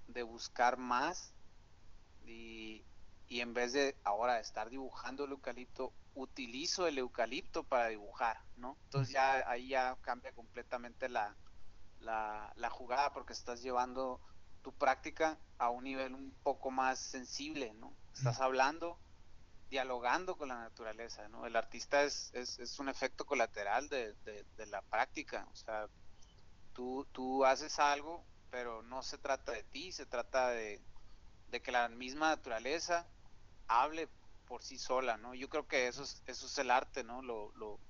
de 0.06 0.22
buscar 0.22 0.78
más 0.78 1.34
y, 2.24 2.86
en 3.28 3.52
vez 3.52 3.72
de 3.72 3.96
ahora 4.04 4.38
estar 4.38 4.70
dibujando 4.70 5.24
el 5.24 5.32
eucalipto, 5.32 5.92
utilizo 6.14 6.86
el 6.86 6.98
eucalipto 6.98 7.64
para 7.64 7.88
dibujar, 7.88 8.38
¿no? 8.56 8.78
Entonces 8.84 9.12
ya 9.12 9.50
ahí 9.50 9.68
ya 9.70 9.96
cambia 10.02 10.32
completamente 10.32 11.08
la, 11.08 11.34
la, 11.98 12.52
la 12.54 12.70
jugada 12.70 13.12
porque 13.12 13.32
estás 13.32 13.60
llevando 13.60 14.20
tu 14.62 14.72
práctica 14.72 15.36
a 15.58 15.70
un 15.70 15.82
nivel 15.82 16.14
un 16.14 16.32
poco 16.44 16.70
más 16.70 17.00
sensible, 17.00 17.74
¿no? 17.74 17.92
Estás 18.12 18.40
hablando 18.40 19.00
dialogando 19.74 20.36
con 20.36 20.50
la 20.50 20.60
naturaleza, 20.60 21.28
¿no? 21.28 21.46
El 21.46 21.56
artista 21.56 22.04
es, 22.04 22.30
es, 22.32 22.78
un 22.78 22.88
efecto 22.88 23.26
colateral 23.26 23.88
de, 23.88 24.14
la 24.68 24.82
práctica, 24.82 25.48
o 25.50 25.56
sea, 25.56 25.88
tú, 26.74 27.04
tú 27.10 27.44
haces 27.44 27.80
algo, 27.80 28.24
pero 28.52 28.84
no 28.84 29.02
se 29.02 29.18
trata 29.18 29.50
de 29.50 29.64
ti, 29.64 29.90
se 29.90 30.06
trata 30.06 30.50
de, 30.50 30.80
que 31.60 31.72
la 31.72 31.88
misma 31.88 32.28
naturaleza 32.28 33.04
hable 33.66 34.08
por 34.46 34.62
sí 34.62 34.78
sola, 34.78 35.16
¿no? 35.16 35.34
Yo 35.34 35.48
creo 35.48 35.66
que 35.66 35.88
eso 35.88 36.04
es, 36.04 36.22
eso 36.26 36.46
es 36.46 36.56
el 36.58 36.70
arte, 36.70 37.02
¿no? 37.02 37.20
Lo, 37.20 37.50
lo, 37.56 37.80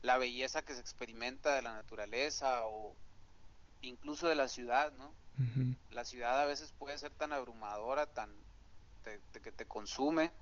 la 0.00 0.16
belleza 0.16 0.62
que 0.62 0.72
se 0.72 0.80
experimenta 0.80 1.54
de 1.54 1.60
la 1.60 1.74
naturaleza 1.74 2.64
o 2.64 2.96
incluso 3.82 4.28
de 4.28 4.34
la 4.34 4.48
ciudad, 4.48 4.92
¿no? 4.92 5.12
La 5.90 6.06
ciudad 6.06 6.40
a 6.40 6.46
veces 6.46 6.72
puede 6.72 6.96
ser 6.96 7.12
tan 7.12 7.34
abrumadora, 7.34 8.06
tan 8.06 8.34
que 9.04 9.52
te 9.52 9.66
consume, 9.66 10.32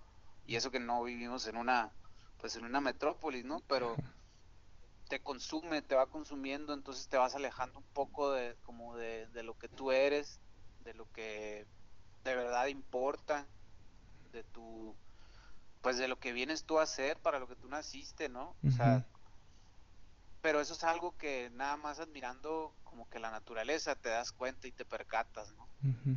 y 0.47 0.57
eso 0.57 0.71
que 0.71 0.81
no 0.81 1.03
vivimos 1.03 1.47
en 1.47 1.57
una 1.57 1.93
pues 2.39 2.57
en 2.57 2.65
una 2.65 2.81
metrópolis 2.81 3.45
no 3.45 3.61
pero 3.67 3.97
te 5.09 5.21
consume 5.21 5.83
te 5.83 5.95
va 5.95 6.07
consumiendo 6.07 6.73
entonces 6.73 7.09
te 7.09 7.17
vas 7.17 7.35
alejando 7.35 7.79
un 7.79 7.87
poco 7.93 8.33
de 8.33 8.57
como 8.63 8.97
de, 8.97 9.29
lo 9.43 9.55
que 9.59 9.69
tú 9.69 9.91
eres 9.91 10.41
de 10.85 10.95
lo 10.95 11.11
que 11.13 11.67
de 12.25 12.35
verdad 12.35 12.67
importa 12.67 13.47
de 14.33 14.45
tu 14.45 14.97
pues 15.83 15.99
de 15.99 16.09
lo 16.09 16.19
que 16.19 16.33
vienes 16.33 16.65
tú 16.65 16.79
a 16.79 16.83
hacer 16.83 17.21
para 17.21 17.39
lo 17.39 17.49
que 17.49 17.57
tú 17.57 17.69
naciste 17.69 18.29
no 18.29 18.57
o 18.67 18.71
sea 18.71 19.07
pero 20.43 20.61
eso 20.61 20.75
es 20.75 20.85
algo 20.85 21.17
que 21.17 21.51
nada 21.55 21.77
más 21.77 21.99
admirando 21.99 22.73
como 22.85 23.09
que 23.09 23.19
la 23.19 23.33
naturaleza 23.33 23.97
te 23.97 24.11
das 24.11 24.31
cuenta 24.31 24.69
y 24.69 24.73
te 24.73 24.85
percatas 24.85 25.53
no 25.57 25.69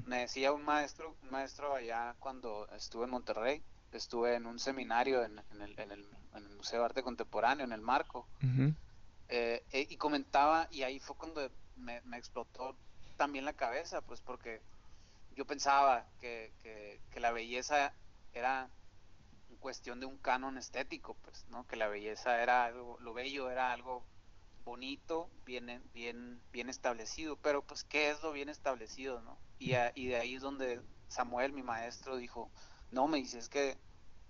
me 0.06 0.20
decía 0.20 0.52
un 0.52 0.63
maestro 0.63 1.15
un 1.24 1.32
maestro 1.32 1.74
allá 1.74 2.15
cuando 2.20 2.68
estuve 2.72 3.06
en 3.06 3.12
Monterrey 3.12 3.63
estuve 3.97 4.36
en 4.36 4.45
un 4.45 4.60
seminario 4.60 5.23
en, 5.23 5.39
el, 5.62 5.80
en, 5.80 5.91
el, 5.91 6.06
Museo 6.58 6.80
de 6.80 6.86
Arte 6.86 7.04
Contemporáneo, 7.04 7.65
en 7.65 7.71
el 7.71 7.82
Marco, 7.82 8.28
eh, 9.30 9.63
eh, 9.71 9.88
y 9.89 9.97
comentaba, 9.97 10.67
y 10.71 10.84
ahí 10.84 10.99
fue 10.99 11.15
cuando 11.15 11.49
me, 11.78 12.02
explotó 12.17 12.75
también 13.17 13.45
la 13.45 13.54
cabeza, 13.54 14.02
pues 14.02 14.21
porque 14.21 14.62
yo 15.36 15.45
pensaba 15.45 16.06
que, 16.19 16.52
que, 16.62 17.19
la 17.19 17.32
belleza 17.32 17.93
era 18.34 18.69
cuestión 19.60 19.99
de 19.99 20.06
un 20.06 20.17
canon 20.17 20.58
estético, 20.58 21.15
pues, 21.15 21.45
¿no? 21.49 21.67
Que 21.67 21.75
la 21.75 21.88
belleza 21.88 22.41
era 22.41 22.65
algo, 22.65 22.97
lo 23.02 23.13
bello 23.13 23.49
era 23.49 23.71
algo 23.73 24.04
bonito, 24.63 25.30
bien, 25.45 25.82
bien, 25.93 26.39
bien 26.52 26.69
establecido, 26.69 27.36
pero 27.38 27.62
pues, 27.62 27.84
¿qué 27.84 28.10
es 28.10 28.21
lo 28.21 28.32
bien 28.32 28.49
establecido, 28.49 29.21
no? 29.21 29.38
Y, 29.60 29.73
y 29.95 30.08
de 30.08 30.15
ahí 30.15 30.36
es 30.36 30.41
donde 30.41 30.82
Samuel, 31.10 31.52
mi 31.52 31.63
maestro, 31.63 32.17
dijo, 32.17 32.49
no, 32.91 33.08
me 33.08 33.17
dice, 33.17 33.39
es 33.39 33.49
que 33.49 33.78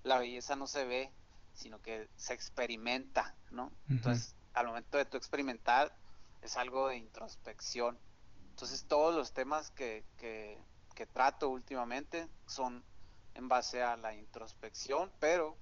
la 0.04 0.20
belleza 0.20 0.56
no 0.56 0.68
se 0.68 0.86
ve, 0.86 1.12
sino 1.54 1.82
que 1.82 2.10
se 2.16 2.34
experimenta, 2.34 3.36
¿no? 3.52 3.72
Entonces, 3.90 4.36
al 4.54 4.68
momento 4.68 4.98
de 4.98 5.06
tu 5.06 5.18
experimentar, 5.18 5.96
es 6.42 6.58
algo 6.58 6.88
de 6.88 6.98
introspección. 6.98 7.98
Entonces, 8.52 8.86
todos 8.88 9.16
los 9.16 9.34
temas 9.34 9.72
que, 9.72 10.06
que, 10.18 10.58
trato 11.14 11.48
últimamente 11.48 12.28
son 12.46 12.84
en 13.34 13.48
base 13.48 13.82
a 13.82 13.96
la 13.96 14.14
introspección, 14.14 15.10
pero 15.22 15.56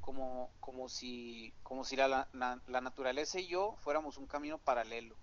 como, 0.00 0.52
como 0.60 0.88
si, 0.88 1.52
como 1.64 1.82
si 1.82 1.96
la, 1.96 2.28
la, 2.32 2.80
naturaleza 2.80 3.40
y 3.40 3.48
yo 3.48 3.74
fuéramos 3.80 4.18
un 4.18 4.28
camino 4.28 4.58
paralelo, 4.58 5.16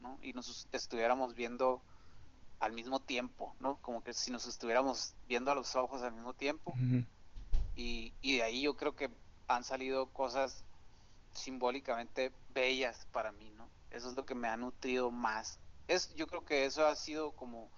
¿no? 0.00 0.18
Y 0.22 0.32
nos 0.32 0.68
estuviéramos 0.72 1.36
viendo 1.36 1.82
al 2.60 2.72
mismo 2.72 3.00
tiempo, 3.00 3.54
¿no? 3.60 3.76
Como 3.82 4.02
que 4.02 4.12
si 4.12 4.30
nos 4.30 4.46
estuviéramos 4.46 5.14
viendo 5.28 5.50
a 5.50 5.54
los 5.54 5.76
ojos 5.76 6.02
al 6.02 6.12
mismo 6.12 6.34
tiempo. 6.34 6.74
y, 7.76 8.12
y, 8.22 8.36
de 8.36 8.42
ahí 8.42 8.62
yo 8.62 8.76
creo 8.76 8.96
que 8.96 9.10
han 9.48 9.64
salido 9.64 10.06
cosas 10.06 10.64
simbólicamente 11.32 12.32
bellas 12.54 13.06
para 13.12 13.32
mí, 13.32 13.50
¿no? 13.56 13.68
Eso 13.90 14.08
es 14.10 14.16
lo 14.16 14.24
que 14.24 14.34
me 14.34 14.48
ha 14.48 14.56
nutrido 14.56 15.10
más. 15.10 15.58
Es, 15.88 16.14
yo 16.16 16.26
creo 16.26 16.44
que 16.44 16.64
eso 16.64 16.86
ha 16.86 16.96
sido 16.96 17.32
como 17.32 17.68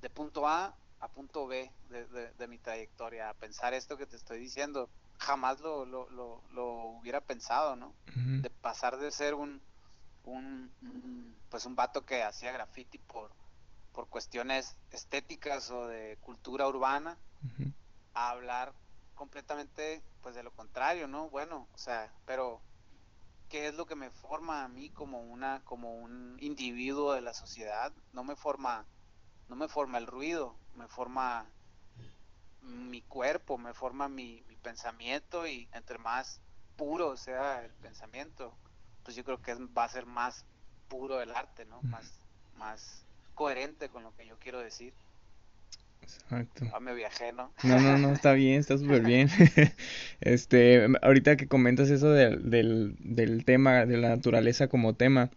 de 0.00 0.10
punto 0.10 0.46
A 0.46 0.74
a 1.00 1.08
punto 1.08 1.46
B 1.46 1.70
de, 1.90 2.48
mi 2.48 2.58
trayectoria. 2.58 3.30
A 3.30 3.34
pensar 3.34 3.74
esto 3.74 3.96
que 3.96 4.06
te 4.06 4.16
estoy 4.16 4.38
diciendo, 4.38 4.88
jamás 5.18 5.60
lo, 5.60 5.84
lo, 5.84 6.08
lo, 6.10 6.66
hubiera 6.98 7.20
pensado, 7.20 7.76
¿no? 7.76 7.94
De 8.14 8.50
pasar 8.50 8.96
de 8.98 9.10
ser 9.10 9.34
un, 9.34 9.60
un, 10.24 11.36
pues 11.50 11.66
un 11.66 11.76
vato 11.76 12.04
que 12.04 12.22
hacía 12.22 12.52
graffiti 12.52 12.98
por 12.98 13.30
por 13.96 14.08
cuestiones 14.10 14.76
estéticas 14.90 15.70
o 15.70 15.86
de 15.86 16.18
cultura 16.20 16.68
urbana 16.68 17.16
a 18.12 18.28
hablar 18.28 18.74
completamente 19.14 20.02
pues 20.20 20.34
de 20.34 20.42
lo 20.42 20.50
contrario, 20.50 21.08
¿no? 21.08 21.30
Bueno, 21.30 21.66
o 21.72 21.78
sea, 21.78 22.12
pero 22.26 22.60
¿qué 23.48 23.68
es 23.68 23.74
lo 23.74 23.86
que 23.86 23.94
me 23.94 24.10
forma 24.10 24.64
a 24.64 24.68
mí 24.68 24.90
como 24.90 25.22
una 25.22 25.64
como 25.64 25.94
un 25.96 26.36
individuo 26.40 27.14
de 27.14 27.22
la 27.22 27.32
sociedad? 27.32 27.90
No 28.12 28.22
me 28.22 28.36
forma 28.36 28.84
no 29.48 29.56
me 29.56 29.66
forma 29.66 29.96
el 29.96 30.06
ruido, 30.06 30.58
me 30.74 30.88
forma 30.88 31.46
mi 32.60 33.00
cuerpo, 33.00 33.56
me 33.56 33.72
forma 33.72 34.10
mi, 34.10 34.42
mi 34.46 34.56
pensamiento 34.56 35.46
y 35.46 35.70
entre 35.72 35.96
más 35.96 36.42
puro 36.76 37.16
sea 37.16 37.64
el 37.64 37.72
pensamiento, 37.76 38.54
pues 39.04 39.16
yo 39.16 39.24
creo 39.24 39.40
que 39.40 39.54
va 39.54 39.84
a 39.84 39.88
ser 39.88 40.04
más 40.04 40.44
puro 40.88 41.22
el 41.22 41.34
arte, 41.34 41.64
¿no? 41.64 41.80
Más, 41.84 42.12
más 42.56 43.05
coherente 43.36 43.88
con 43.88 44.02
lo 44.02 44.12
que 44.16 44.26
yo 44.26 44.36
quiero 44.40 44.58
decir. 44.58 44.92
Exacto. 46.02 46.64
Ah, 46.72 46.80
me 46.80 46.94
viajé, 46.94 47.32
¿no? 47.32 47.52
No, 47.62 47.80
no, 47.80 47.98
no, 47.98 48.12
está 48.12 48.32
bien, 48.32 48.58
está 48.58 48.76
súper 48.78 49.02
bien. 49.02 49.28
este, 50.20 50.86
ahorita 51.02 51.36
que 51.36 51.46
comentas 51.46 51.90
eso 51.90 52.10
del, 52.10 52.50
del, 52.50 52.96
del 52.98 53.44
tema, 53.44 53.86
de 53.86 53.96
la 53.96 54.08
naturaleza 54.08 54.68
como 54.68 54.94
tema, 54.94 55.30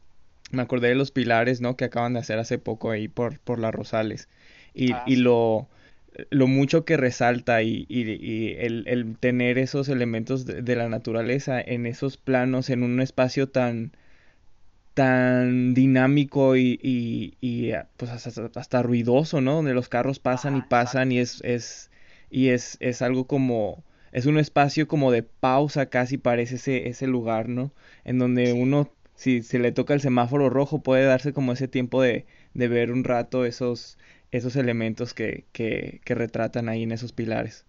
me 0.52 0.62
acordé 0.62 0.90
de 0.90 0.96
los 0.96 1.12
pilares, 1.12 1.62
¿no? 1.62 1.76
Que 1.76 1.86
acaban 1.86 2.14
de 2.14 2.20
hacer 2.20 2.40
hace 2.40 2.58
poco 2.58 2.90
ahí 2.90 3.08
por, 3.08 3.40
por 3.40 3.60
las 3.60 3.74
Rosales. 3.74 4.30
Y, 4.74 4.94
ah, 4.94 5.04
y 5.06 5.18
lo, 5.18 5.68
lo 6.30 6.48
mucho 6.48 6.86
que 6.86 6.98
resalta 6.98 7.62
y, 7.62 7.86
y, 7.90 8.56
el, 8.58 8.84
el, 8.88 9.18
tener 9.18 9.58
esos 9.58 9.90
elementos 9.90 10.46
de, 10.46 10.76
la 10.76 10.90
naturaleza 10.90 11.62
en 11.62 11.86
esos 11.86 12.18
planos, 12.18 12.70
en 12.70 12.84
un 12.84 13.02
espacio 13.02 13.50
tan 13.50 13.92
tan 15.00 15.74
dinámico 15.74 16.58
y, 16.58 16.78
y, 16.82 17.72
pues 17.96 18.12
hasta, 18.12 18.52
hasta, 18.54 18.84
ruidoso, 18.84 19.40
¿no? 19.40 19.56
Donde 19.56 19.74
los 19.74 19.88
carros 19.88 20.20
pasan 20.20 20.58
y 20.58 20.62
pasan 20.62 21.14
y 21.14 21.20
es, 21.20 21.40
es 21.46 21.90
y 22.30 22.50
es, 22.50 22.76
es 22.82 23.02
algo 23.02 23.26
como 23.26 23.86
es 24.12 24.26
un 24.26 24.38
espacio 24.38 24.90
como 24.90 25.14
de 25.14 25.24
pausa 25.24 25.86
casi 25.86 26.18
parece 26.18 26.56
ese, 26.56 26.90
ese 26.90 27.08
lugar, 27.08 27.48
¿no? 27.48 27.72
En 28.04 28.20
donde 28.20 28.52
uno 28.52 28.92
si 29.16 29.42
se 29.42 29.60
le 29.60 29.72
toca 29.72 29.94
el 29.94 30.02
semáforo 30.02 30.50
rojo 30.50 30.84
puede 30.84 31.06
darse 31.06 31.32
como 31.32 31.54
ese 31.54 31.70
tiempo 31.70 32.02
de, 32.02 32.26
de 32.54 32.68
ver 32.68 32.92
un 32.92 33.06
rato 33.06 33.46
esos 33.46 33.98
esos 34.32 34.58
elementos 34.58 35.14
que, 35.14 35.46
que, 35.54 36.02
que 36.04 36.14
retratan 36.14 36.68
ahí 36.68 36.84
en 36.84 36.92
esos 36.92 37.14
pilares. 37.14 37.64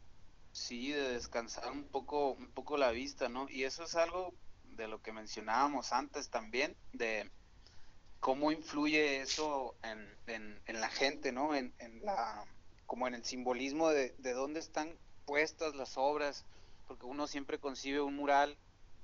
Sí, 0.51 0.91
de 0.91 1.13
descansar 1.13 1.71
un 1.71 1.85
poco, 1.85 2.33
un 2.33 2.49
poco 2.49 2.77
la 2.77 2.91
vista, 2.91 3.29
¿no? 3.29 3.49
Y 3.49 3.63
eso 3.63 3.85
es 3.85 3.95
algo 3.95 4.35
de 4.83 4.89
lo 4.89 5.03
que 5.03 5.13
mencionábamos 5.13 5.93
antes 5.93 6.31
también, 6.31 6.77
de 6.93 7.31
cómo 8.19 8.53
influye 8.53 9.21
eso 9.21 9.75
en, 9.83 10.61
en, 10.67 10.81
la 10.81 10.89
gente, 10.89 11.33
¿no? 11.33 11.55
En, 11.55 11.73
en, 11.79 12.05
la, 12.05 12.45
como 12.87 13.07
en 13.09 13.15
el 13.15 13.25
simbolismo 13.25 13.91
de, 13.91 14.15
de 14.19 14.33
dónde 14.33 14.61
están 14.61 14.97
puestas 15.25 15.75
las 15.75 15.97
obras, 15.97 16.45
porque 16.87 17.07
uno 17.07 17.27
siempre 17.27 17.59
concibe 17.59 18.01
un 18.01 18.17
mural, 18.17 18.57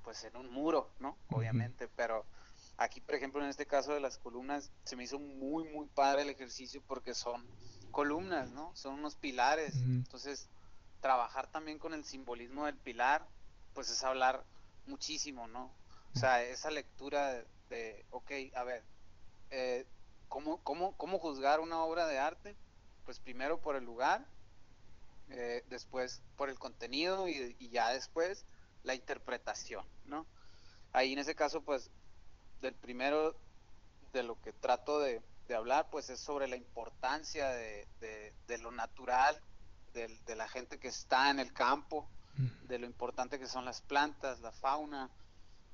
pues 0.03 0.23
en 0.23 0.35
un 0.35 0.51
muro, 0.51 0.89
¿no? 0.99 1.17
Obviamente, 1.29 1.87
pero 1.95 2.25
Aquí, 2.77 3.01
por 3.01 3.15
ejemplo, 3.15 3.41
en 3.43 3.49
este 3.49 3.65
caso 3.65 3.93
de 3.93 3.99
las 3.99 4.19
columnas, 4.19 4.71
se 4.83 4.95
me 4.95 5.03
hizo 5.03 5.17
muy, 5.17 5.63
muy 5.63 5.87
padre 5.87 6.21
el 6.21 6.29
ejercicio 6.29 6.81
porque 6.87 7.15
son 7.15 7.43
columnas, 7.89 8.51
¿no? 8.51 8.71
Son 8.75 8.93
unos 8.93 9.15
pilares. 9.15 9.75
Entonces, 9.77 10.47
trabajar 11.01 11.47
también 11.47 11.79
con 11.79 11.95
el 11.95 12.05
simbolismo 12.05 12.67
del 12.67 12.77
pilar, 12.77 13.27
pues 13.73 13.89
es 13.89 14.03
hablar 14.03 14.43
muchísimo, 14.87 15.47
¿no? 15.47 15.71
O 16.15 16.19
sea, 16.19 16.43
esa 16.43 16.71
lectura 16.71 17.43
de, 17.69 18.05
ok, 18.11 18.31
a 18.55 18.63
ver, 18.63 18.83
eh, 19.51 19.85
¿cómo, 20.27 20.63
cómo, 20.63 20.95
¿cómo 20.97 21.19
juzgar 21.19 21.59
una 21.59 21.83
obra 21.83 22.07
de 22.07 22.19
arte? 22.19 22.55
Pues 23.05 23.19
primero 23.19 23.59
por 23.59 23.75
el 23.75 23.83
lugar, 23.83 24.25
eh, 25.29 25.63
después 25.69 26.21
por 26.37 26.49
el 26.49 26.57
contenido 26.57 27.27
y, 27.27 27.69
ya 27.69 27.91
después 27.91 28.45
la 28.83 28.95
interpretación, 28.95 29.85
¿no? 30.05 30.25
Ahí 30.93 31.13
en 31.13 31.19
ese 31.19 31.35
caso, 31.35 31.61
pues 31.61 31.91
del 32.61 32.73
primero 32.73 33.35
de 34.13 34.23
lo 34.23 34.41
que 34.41 34.53
trato 34.53 34.99
de, 34.99 35.21
hablar, 35.53 35.89
pues 35.89 36.09
es 36.09 36.19
sobre 36.19 36.47
la 36.47 36.57
importancia 36.57 37.49
de, 37.49 37.87
lo 38.59 38.71
natural, 38.71 39.39
de, 39.93 40.35
la 40.35 40.47
gente 40.47 40.79
que 40.79 40.89
está 40.89 41.29
en 41.29 41.39
el 41.39 41.53
campo, 41.53 42.09
de 42.67 42.79
lo 42.79 42.85
importante 42.85 43.39
que 43.39 43.47
son 43.47 43.65
las 43.65 43.81
plantas, 43.81 44.39
la 44.41 44.51
fauna, 44.51 45.09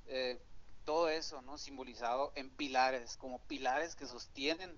eh, 0.07 0.41
todo 0.85 1.09
eso, 1.09 1.41
¿no? 1.41 1.57
Simbolizado 1.57 2.31
en 2.35 2.49
pilares, 2.49 3.17
como 3.17 3.39
pilares 3.39 3.95
que 3.95 4.05
sostienen 4.05 4.75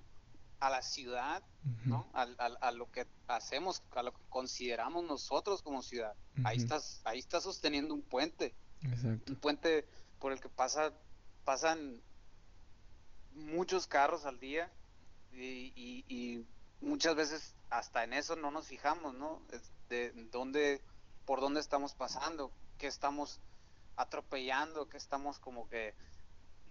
a 0.60 0.70
la 0.70 0.82
ciudad, 0.82 1.44
¿no? 1.86 2.08
A, 2.14 2.72
lo 2.72 2.92
que 2.92 3.06
hacemos, 3.28 3.84
a 3.96 4.04
lo 4.04 4.14
que 4.14 4.22
consideramos 4.30 5.04
nosotros 5.04 5.62
como 5.62 5.82
ciudad. 5.82 6.16
Ahí 6.44 6.58
estás, 6.58 7.02
ahí 7.04 7.20
está 7.20 7.42
sosteniendo 7.42 7.94
un 7.94 8.02
puente, 8.02 8.54
un 8.84 9.36
puente 9.42 9.88
por 10.20 10.32
el 10.32 10.40
que 10.40 10.50
pasa 10.50 10.94
pasan 11.46 12.02
muchos 13.34 13.88
carros 13.88 14.26
al 14.26 14.40
día 14.40 14.70
y, 15.34 16.44
muchas 16.82 17.16
veces 17.16 17.56
hasta 17.70 18.04
en 18.04 18.14
eso 18.14 18.36
no 18.36 18.52
nos 18.52 18.68
fijamos, 18.68 19.14
¿no? 19.16 19.42
De 19.90 20.12
dónde, 20.32 20.82
por 21.26 21.42
dónde 21.42 21.60
estamos 21.60 21.94
pasando, 21.94 22.52
qué 22.78 22.88
estamos 22.88 23.40
atropellando, 23.96 24.88
qué 24.90 24.98
estamos 24.98 25.40
como 25.40 25.68
que 25.70 25.94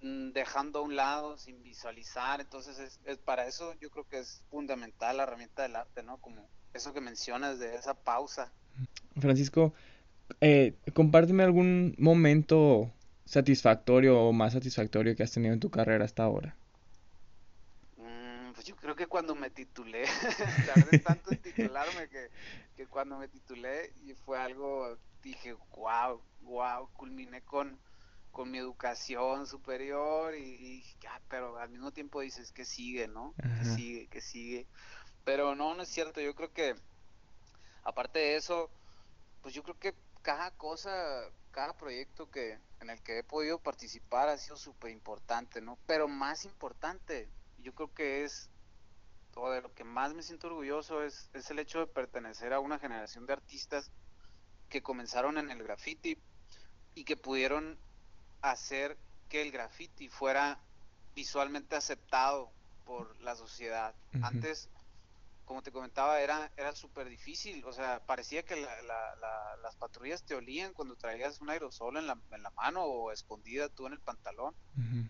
mm, 0.02 0.30
dejando 0.32 0.80
a 0.80 0.82
un 0.82 0.96
lado 0.96 1.38
sin 1.38 1.62
visualizar. 1.62 2.40
Entonces, 2.40 2.98
es, 3.04 3.18
para 3.18 3.46
eso 3.46 3.74
yo 3.80 3.90
creo 3.90 4.08
que 4.08 4.18
es 4.18 4.42
fundamental 4.50 5.16
la 5.16 5.24
herramienta 5.24 5.62
del 5.62 5.76
arte, 5.76 6.02
¿no? 6.02 6.18
Como 6.18 6.48
eso 6.72 6.92
que 6.92 7.00
mencionas 7.00 7.58
de 7.58 7.74
esa 7.74 7.94
pausa. 7.94 8.52
Francisco, 9.18 9.72
eh, 10.40 10.76
compárteme 10.92 11.44
algún 11.44 11.94
momento 11.98 12.90
satisfactorio 13.24 14.20
o 14.20 14.32
más 14.32 14.52
satisfactorio 14.52 15.16
que 15.16 15.22
has 15.22 15.32
tenido 15.32 15.54
en 15.54 15.60
tu 15.60 15.70
carrera 15.70 16.04
hasta 16.04 16.24
ahora? 16.24 16.56
Pues 18.64 18.70
yo 18.70 18.76
creo 18.80 18.96
que 18.96 19.06
cuando 19.06 19.34
me 19.34 19.50
titulé, 19.50 20.06
tardé 20.74 20.98
tanto 21.00 21.30
en 21.30 21.42
titularme 21.42 22.08
que, 22.08 22.30
que 22.74 22.86
cuando 22.86 23.18
me 23.18 23.28
titulé 23.28 23.92
y 24.06 24.14
fue 24.14 24.38
algo, 24.38 24.96
dije, 25.22 25.52
wow, 25.76 26.22
wow, 26.40 26.88
culminé 26.94 27.42
con, 27.42 27.78
con 28.30 28.50
mi 28.50 28.56
educación 28.56 29.46
superior 29.46 30.34
y, 30.34 30.82
ya, 30.98 31.20
pero 31.28 31.58
al 31.58 31.68
mismo 31.68 31.92
tiempo 31.92 32.22
dices 32.22 32.52
que 32.52 32.64
sigue, 32.64 33.06
¿no? 33.06 33.34
Que 33.36 33.66
sigue, 33.66 34.06
que 34.06 34.22
sigue. 34.22 34.66
Pero 35.24 35.54
no, 35.54 35.74
no 35.74 35.82
es 35.82 35.90
cierto, 35.90 36.22
yo 36.22 36.34
creo 36.34 36.50
que 36.50 36.74
aparte 37.82 38.18
de 38.18 38.36
eso, 38.36 38.70
pues 39.42 39.52
yo 39.52 39.62
creo 39.62 39.78
que 39.78 39.94
cada 40.22 40.52
cosa, 40.52 40.90
cada 41.50 41.76
proyecto 41.76 42.30
que 42.30 42.58
en 42.80 42.88
el 42.88 43.02
que 43.02 43.18
he 43.18 43.24
podido 43.24 43.58
participar 43.58 44.30
ha 44.30 44.38
sido 44.38 44.56
súper 44.56 44.90
importante, 44.90 45.60
¿no? 45.60 45.78
Pero 45.86 46.08
más 46.08 46.46
importante, 46.46 47.28
yo 47.58 47.74
creo 47.74 47.92
que 47.92 48.24
es, 48.24 48.50
o 49.36 49.50
de 49.50 49.62
lo 49.62 49.72
que 49.74 49.84
más 49.84 50.14
me 50.14 50.22
siento 50.22 50.46
orgulloso 50.48 51.02
es, 51.02 51.30
es 51.32 51.50
el 51.50 51.58
hecho 51.58 51.80
de 51.80 51.86
pertenecer 51.86 52.52
a 52.52 52.60
una 52.60 52.78
generación 52.78 53.26
de 53.26 53.32
artistas 53.32 53.90
que 54.68 54.82
comenzaron 54.82 55.38
en 55.38 55.50
el 55.50 55.62
graffiti 55.62 56.18
y 56.94 57.04
que 57.04 57.16
pudieron 57.16 57.78
hacer 58.42 58.98
que 59.28 59.42
el 59.42 59.50
graffiti 59.50 60.08
fuera 60.08 60.60
visualmente 61.14 61.76
aceptado 61.76 62.50
por 62.84 63.20
la 63.20 63.34
sociedad. 63.36 63.94
Antes 64.22 64.68
como 65.44 65.62
te 65.62 65.72
comentaba, 65.72 66.20
era, 66.20 66.50
era 66.56 66.74
súper 66.74 67.08
difícil. 67.08 67.64
O 67.64 67.72
sea, 67.72 68.04
parecía 68.06 68.44
que 68.44 68.56
las 68.56 69.76
patrullas 69.76 70.22
te 70.24 70.34
olían 70.34 70.72
cuando 70.72 70.96
traías 70.96 71.40
un 71.40 71.50
aerosol 71.50 71.96
en 71.96 72.06
la, 72.06 72.18
en 72.30 72.42
la 72.42 72.50
mano 72.50 72.84
o 72.84 73.12
escondida 73.12 73.68
tú 73.68 73.86
en 73.86 73.94
el 73.94 74.00
pantalón. 74.00 74.54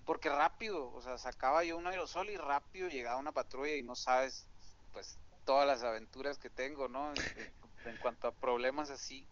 Porque 0.05 0.28
rápido, 0.28 0.93
o 0.93 1.01
sea, 1.01 1.18
sacaba 1.18 1.64
yo 1.64 1.76
un 1.76 1.87
aerosol 1.87 2.28
y 2.30 2.37
rápido 2.37 2.89
llegaba 2.89 3.18
una 3.18 3.32
patrulla 3.32 3.74
y 3.76 3.82
no 3.82 3.95
sabes, 3.95 4.47
pues, 4.93 5.18
todas 5.45 5.66
las 5.66 5.82
aventuras 5.82 6.39
que 6.39 6.51
tengo, 6.51 6.89
¿no? 6.89 7.12
En, 7.85 7.97
cuanto 7.99 8.28
a 8.28 8.32
problemas 8.32 8.91
así. 8.91 9.26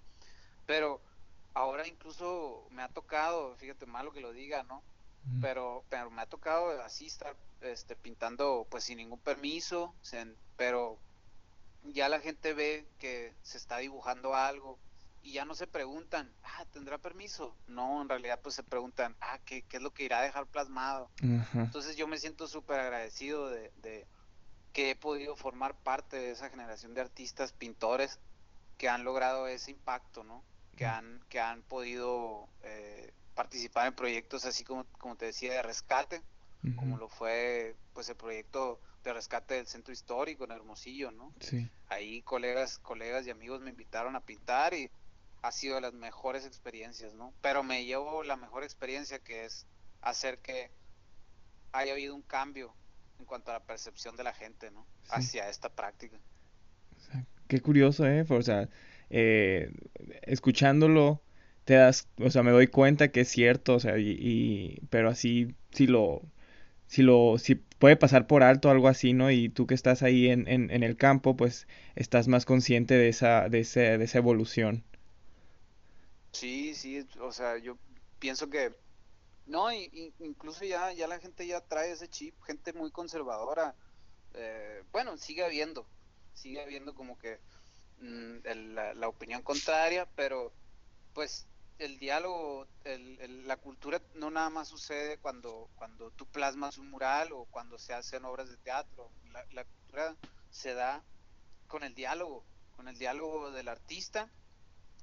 Pero 0.66 1.00
ahora 1.54 1.86
incluso 1.86 2.66
me 2.70 2.82
ha 2.82 2.88
tocado, 2.88 3.56
fíjate 3.56 3.86
malo 3.86 4.12
que 4.12 4.20
lo 4.20 4.32
diga, 4.32 4.62
¿no? 4.62 4.82
Pero, 5.40 5.84
pero 5.88 6.10
me 6.10 6.20
ha 6.20 6.26
tocado 6.26 6.82
así 6.82 7.06
estar 7.06 7.36
este, 7.62 7.94
pintando 7.94 8.66
pues 8.70 8.84
sin 8.84 8.98
ningún 8.98 9.20
permiso, 9.20 9.94
pero 10.62 10.96
ya 11.92 12.08
la 12.08 12.20
gente 12.20 12.54
ve 12.54 12.86
que 13.00 13.34
se 13.42 13.58
está 13.58 13.78
dibujando 13.78 14.36
algo 14.36 14.78
y 15.20 15.32
ya 15.32 15.44
no 15.44 15.56
se 15.56 15.66
preguntan, 15.66 16.32
ah, 16.44 16.64
¿tendrá 16.72 16.98
permiso? 16.98 17.56
No, 17.66 18.00
en 18.00 18.08
realidad 18.08 18.38
pues 18.40 18.54
se 18.54 18.62
preguntan, 18.62 19.16
ah, 19.20 19.40
¿qué, 19.44 19.62
qué 19.62 19.78
es 19.78 19.82
lo 19.82 19.92
que 19.92 20.04
irá 20.04 20.20
a 20.20 20.22
dejar 20.22 20.46
plasmado? 20.46 21.10
Entonces 21.54 21.96
yo 21.96 22.06
me 22.06 22.16
siento 22.16 22.46
súper 22.46 22.78
agradecido 22.78 23.50
de, 23.50 23.72
de, 23.82 24.06
que 24.72 24.90
he 24.90 24.94
podido 24.94 25.34
formar 25.34 25.74
parte 25.74 26.16
de 26.16 26.30
esa 26.30 26.48
generación 26.48 26.94
de 26.94 27.00
artistas, 27.00 27.52
pintores, 27.52 28.20
que 28.78 28.88
han 28.88 29.02
logrado 29.02 29.48
ese 29.48 29.72
impacto, 29.72 30.22
¿no? 30.22 30.44
Que 30.76 30.86
han, 30.86 31.24
que 31.28 31.40
han 31.40 31.62
podido 31.62 32.48
eh, 32.62 33.12
participar 33.34 33.88
en 33.88 33.94
proyectos 33.94 34.44
así 34.44 34.62
como, 34.62 34.84
como 34.98 35.16
te 35.16 35.26
decía, 35.26 35.54
de 35.54 35.62
rescate, 35.62 36.22
como 36.76 36.98
lo 36.98 37.08
fue 37.08 37.74
pues 37.94 38.08
el 38.08 38.14
proyecto 38.14 38.78
de 39.02 39.12
rescate 39.12 39.54
del 39.54 39.66
centro 39.66 39.92
histórico 39.92 40.44
en 40.44 40.52
Hermosillo, 40.52 41.10
¿no? 41.10 41.32
Sí. 41.40 41.68
Ahí 41.88 42.22
colegas, 42.22 42.78
colegas 42.78 43.26
y 43.26 43.30
amigos 43.30 43.60
me 43.60 43.70
invitaron 43.70 44.16
a 44.16 44.20
pintar 44.20 44.74
y 44.74 44.90
ha 45.42 45.50
sido 45.50 45.74
de 45.76 45.80
las 45.80 45.92
mejores 45.92 46.46
experiencias, 46.46 47.14
¿no? 47.14 47.34
Pero 47.40 47.62
me 47.62 47.84
llevo 47.84 48.22
la 48.22 48.36
mejor 48.36 48.62
experiencia 48.62 49.18
que 49.18 49.44
es 49.44 49.66
hacer 50.00 50.38
que 50.38 50.70
haya 51.72 51.92
habido 51.92 52.14
un 52.14 52.22
cambio 52.22 52.74
en 53.18 53.24
cuanto 53.24 53.50
a 53.50 53.54
la 53.54 53.64
percepción 53.64 54.16
de 54.16 54.24
la 54.24 54.32
gente, 54.32 54.70
¿no? 54.70 54.86
Hacia 55.08 55.48
esta 55.48 55.68
práctica. 55.68 56.18
qué 57.48 57.60
curioso, 57.60 58.06
¿eh? 58.06 58.24
O 58.28 58.42
sea, 58.42 58.68
eh, 59.10 59.72
escuchándolo 60.22 61.22
te 61.64 61.74
das, 61.74 62.08
o 62.18 62.30
sea, 62.30 62.42
me 62.42 62.50
doy 62.50 62.66
cuenta 62.66 63.08
que 63.08 63.20
es 63.20 63.28
cierto, 63.28 63.74
o 63.74 63.80
sea, 63.80 63.96
y, 63.98 64.80
pero 64.90 65.08
así, 65.08 65.54
si 65.70 65.86
lo, 65.86 66.22
si 66.92 67.00
lo, 67.00 67.38
si 67.38 67.54
puede 67.54 67.96
pasar 67.96 68.26
por 68.26 68.42
alto 68.42 68.68
algo 68.68 68.86
así, 68.86 69.14
¿no? 69.14 69.30
Y 69.30 69.48
tú 69.48 69.66
que 69.66 69.72
estás 69.72 70.02
ahí 70.02 70.28
en, 70.28 70.46
en, 70.46 70.70
en 70.70 70.82
el 70.82 70.98
campo, 70.98 71.38
pues 71.38 71.66
estás 71.94 72.28
más 72.28 72.44
consciente 72.44 72.92
de 72.92 73.08
esa, 73.08 73.48
de 73.48 73.60
ese, 73.60 73.96
de 73.96 74.04
esa 74.04 74.18
evolución. 74.18 74.84
Sí, 76.32 76.74
sí, 76.74 77.08
o 77.18 77.32
sea, 77.32 77.56
yo 77.56 77.78
pienso 78.18 78.50
que 78.50 78.74
no, 79.46 79.72
incluso 79.72 80.66
ya, 80.66 80.92
ya 80.92 81.08
la 81.08 81.18
gente 81.18 81.46
ya 81.46 81.62
trae 81.62 81.92
ese 81.92 82.08
chip, 82.08 82.34
gente 82.42 82.74
muy 82.74 82.90
conservadora. 82.90 83.74
Eh, 84.34 84.84
bueno, 84.92 85.16
sigue 85.16 85.46
habiendo, 85.46 85.86
sigue 86.34 86.60
habiendo 86.60 86.94
como 86.94 87.16
que 87.16 87.38
mm, 88.02 88.74
la, 88.74 89.08
opinión 89.08 89.40
contraria, 89.40 90.06
pero 90.14 90.52
pues 91.14 91.46
el 91.78 91.98
diálogo, 91.98 92.66
el, 92.84 93.46
la 93.46 93.56
cultura 93.56 94.00
no 94.14 94.30
nada 94.30 94.50
más 94.50 94.68
sucede 94.68 95.18
cuando, 95.18 95.68
cuando 95.76 96.10
tú 96.12 96.26
plasmas 96.26 96.78
un 96.78 96.90
mural 96.90 97.32
o 97.32 97.46
cuando 97.46 97.78
se 97.78 97.94
hacen 97.94 98.24
obras 98.24 98.48
de 98.50 98.56
teatro. 98.58 99.10
La, 99.32 99.44
la 99.52 99.64
cultura 99.64 100.16
se 100.50 100.74
da 100.74 101.02
con 101.66 101.82
el 101.82 101.94
diálogo, 101.94 102.44
con 102.76 102.88
el 102.88 102.98
diálogo 102.98 103.50
del 103.50 103.68
artista 103.68 104.30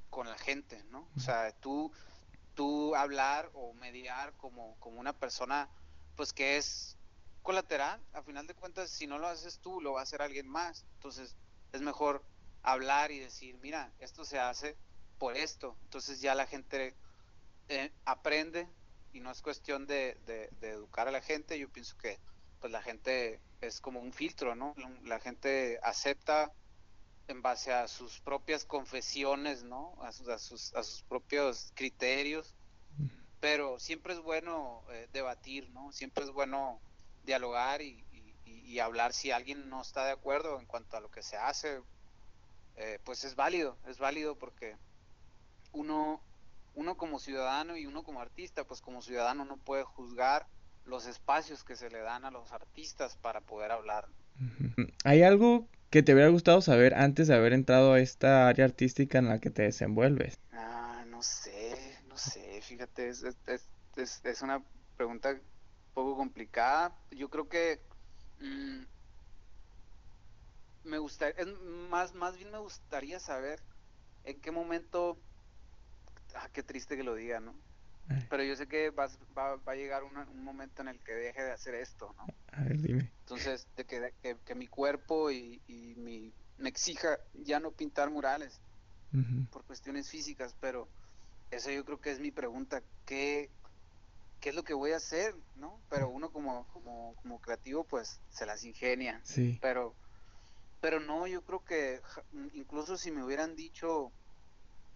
con 0.10 0.28
la 0.28 0.38
gente, 0.38 0.84
¿no? 0.86 1.08
O 1.16 1.20
sea, 1.20 1.52
tú, 1.60 1.92
tú 2.56 2.96
hablar 2.96 3.50
o 3.54 3.74
mediar 3.74 4.34
como, 4.34 4.76
como 4.80 5.00
una 5.00 5.14
persona, 5.14 5.70
pues 6.16 6.34
que 6.34 6.58
es 6.58 6.98
colateral, 7.44 8.02
a 8.14 8.22
final 8.22 8.48
de 8.48 8.54
cuentas, 8.54 8.90
si 8.90 9.08
no 9.08 9.18
lo 9.18 9.28
haces 9.28 9.60
tú, 9.60 9.82
lo 9.82 9.94
va 9.94 10.02
a 10.02 10.04
hacer 10.04 10.22
alguien 10.22 10.48
más. 10.48 10.86
Entonces, 10.96 11.36
es 11.72 11.82
mejor 11.82 12.24
hablar 12.64 13.12
y 13.12 13.20
decir, 13.20 13.58
mira, 13.62 13.92
esto 14.00 14.26
se 14.26 14.40
hace 14.40 14.76
por 15.20 15.38
esto. 15.38 15.76
Entonces 15.84 16.22
ya 16.22 16.34
la 16.34 16.48
gente 16.48 16.96
eh, 17.68 17.92
aprende 18.06 18.68
y 19.14 19.20
no 19.20 19.30
es 19.32 19.42
cuestión 19.42 19.86
de, 19.86 20.18
educar 20.62 21.08
a 21.08 21.12
la 21.12 21.22
gente. 21.22 21.60
Yo 21.60 21.70
pienso 21.70 21.98
que 21.98 22.18
pues 22.60 22.72
la 22.72 22.82
gente 22.82 23.40
es 23.62 23.80
como 23.80 24.00
un 24.00 24.14
filtro, 24.14 24.56
¿no? 24.56 24.74
La 25.04 25.20
gente 25.20 25.80
acepta 25.84 26.52
en 27.28 27.42
base 27.42 27.72
a 27.72 27.88
sus 27.88 28.20
propias 28.22 28.66
confesiones, 28.66 29.64
¿no? 29.64 29.96
A 30.02 30.12
sus, 30.12 30.74
a 30.74 30.84
sus, 30.84 31.04
propios 31.04 31.72
criterios. 31.76 32.56
Pero 33.40 33.80
siempre 33.80 34.14
es 34.14 34.20
bueno 34.20 34.84
eh, 34.90 35.08
debatir, 35.14 35.70
¿no? 35.70 35.92
Siempre 35.94 36.26
es 36.26 36.32
bueno 36.32 36.82
dialogar 37.24 37.82
y, 37.82 38.06
hablar 38.80 39.14
si 39.14 39.32
alguien 39.32 39.68
no 39.68 39.82
está 39.82 40.06
de 40.06 40.12
acuerdo 40.12 40.58
en 40.60 40.66
cuanto 40.66 40.96
a 40.96 41.02
lo 41.02 41.10
que 41.12 41.24
se 41.24 41.36
hace. 41.36 41.82
Eh, 42.78 43.00
pues 43.04 43.26
es 43.26 43.36
válido, 43.36 43.78
es 43.88 43.98
válido 43.98 44.38
porque 44.38 44.78
uno, 45.72 46.22
uno 46.74 46.98
como 46.98 47.20
ciudadano 47.20 47.78
y 47.78 47.86
uno 47.86 48.04
como 48.04 48.22
artista, 48.22 48.66
pues 48.66 48.82
como 48.82 49.02
ciudadano 49.02 49.46
no 49.46 49.58
puede 49.58 49.84
juzgar 49.84 50.48
los 50.86 51.06
espacios 51.06 51.64
que 51.64 51.76
se 51.76 51.90
le 51.90 52.00
dan 52.00 52.26
a 52.26 52.32
los 52.32 52.52
artistas 52.52 53.18
para 53.18 53.42
poder 53.42 53.72
hablar. 53.72 54.08
¿Hay 55.04 55.24
algo 55.24 55.68
que 55.90 56.04
te 56.04 56.14
hubiera 56.14 56.30
gustado 56.30 56.62
saber 56.62 56.96
antes 56.96 57.28
de 57.28 57.36
haber 57.36 57.54
entrado 57.54 57.94
a 57.94 58.00
esta 58.00 58.48
área 58.48 58.66
artística 58.66 59.18
en 59.18 59.28
la 59.28 59.40
que 59.40 59.50
te 59.50 59.64
desenvuelves? 59.64 60.40
Ah, 60.52 61.04
no 61.08 61.22
sé, 61.22 62.00
no 62.08 62.18
sé, 62.18 62.62
fíjate, 62.62 63.10
es, 63.10 63.24
es, 63.24 64.22
es, 64.24 64.42
una 64.42 64.64
pregunta 64.96 65.32
un 65.32 65.42
poco 65.94 66.16
complicada. 66.16 66.98
Yo 67.12 67.30
creo 67.30 67.48
que 67.50 67.82
mm, 68.40 68.84
me 70.84 70.98
gustaría, 70.98 71.46
más, 71.90 72.14
más 72.14 72.38
bien 72.38 72.52
me 72.52 72.60
gustaría 72.60 73.20
saber 73.20 73.62
en 74.24 74.40
qué 74.42 74.52
momento, 74.52 75.20
ah, 76.36 76.50
qué 76.52 76.64
triste 76.64 76.98
que 76.98 77.04
lo 77.04 77.16
diga, 77.16 77.40
¿no? 77.40 77.56
Pero 78.30 78.44
yo 78.44 78.56
sé 78.56 78.68
que 78.68 78.90
va, 78.90 79.08
va, 79.38 79.56
va 79.58 79.74
a 79.74 79.76
llegar 79.76 80.04
un 80.04 80.44
momento 80.44 80.82
en 80.82 80.88
el 80.88 81.00
que 81.00 81.14
deje 81.14 81.44
de 81.44 81.52
hacer 81.52 81.76
esto, 81.76 82.16
¿no? 82.18 82.26
A 82.52 82.64
ver, 82.64 82.82
dime. 82.82 83.12
Entonces, 83.22 83.68
de 83.76 83.86
que, 83.86 84.12
que, 84.44 84.56
mi 84.56 84.68
cuerpo 84.68 85.30
y, 85.30 85.62
mi, 85.68 86.34
me 86.58 86.70
exija 86.70 87.20
ya 87.36 87.60
no 87.60 87.72
pintar 87.72 88.10
murales 88.10 88.62
por 89.52 89.64
cuestiones 89.64 90.10
físicas, 90.10 90.56
pero 90.60 90.88
eso 91.52 91.72
yo 91.72 91.86
creo 91.86 92.00
que 92.02 92.12
es 92.12 92.20
mi 92.20 92.32
pregunta, 92.32 92.82
¿qué, 93.06 93.50
qué 94.40 94.50
es 94.50 94.56
lo 94.56 94.64
que 94.64 94.74
voy 94.74 94.92
a 94.92 94.98
hacer? 94.98 95.36
¿no? 95.56 95.80
Pero 95.90 96.10
uno 96.10 96.32
como, 96.32 96.68
como, 96.68 97.16
como 97.22 97.40
creativo 97.42 97.84
pues 97.84 98.20
se 98.30 98.46
las 98.46 98.64
ingenia, 98.64 99.20
sí. 99.24 99.58
pero, 99.62 99.96
pero 100.82 101.00
no, 101.00 101.28
yo 101.28 101.44
creo 101.44 101.64
que 101.64 102.02
incluso 102.54 102.98
si 102.98 103.12
me 103.12 103.24
hubieran 103.24 103.56
dicho 103.56 104.12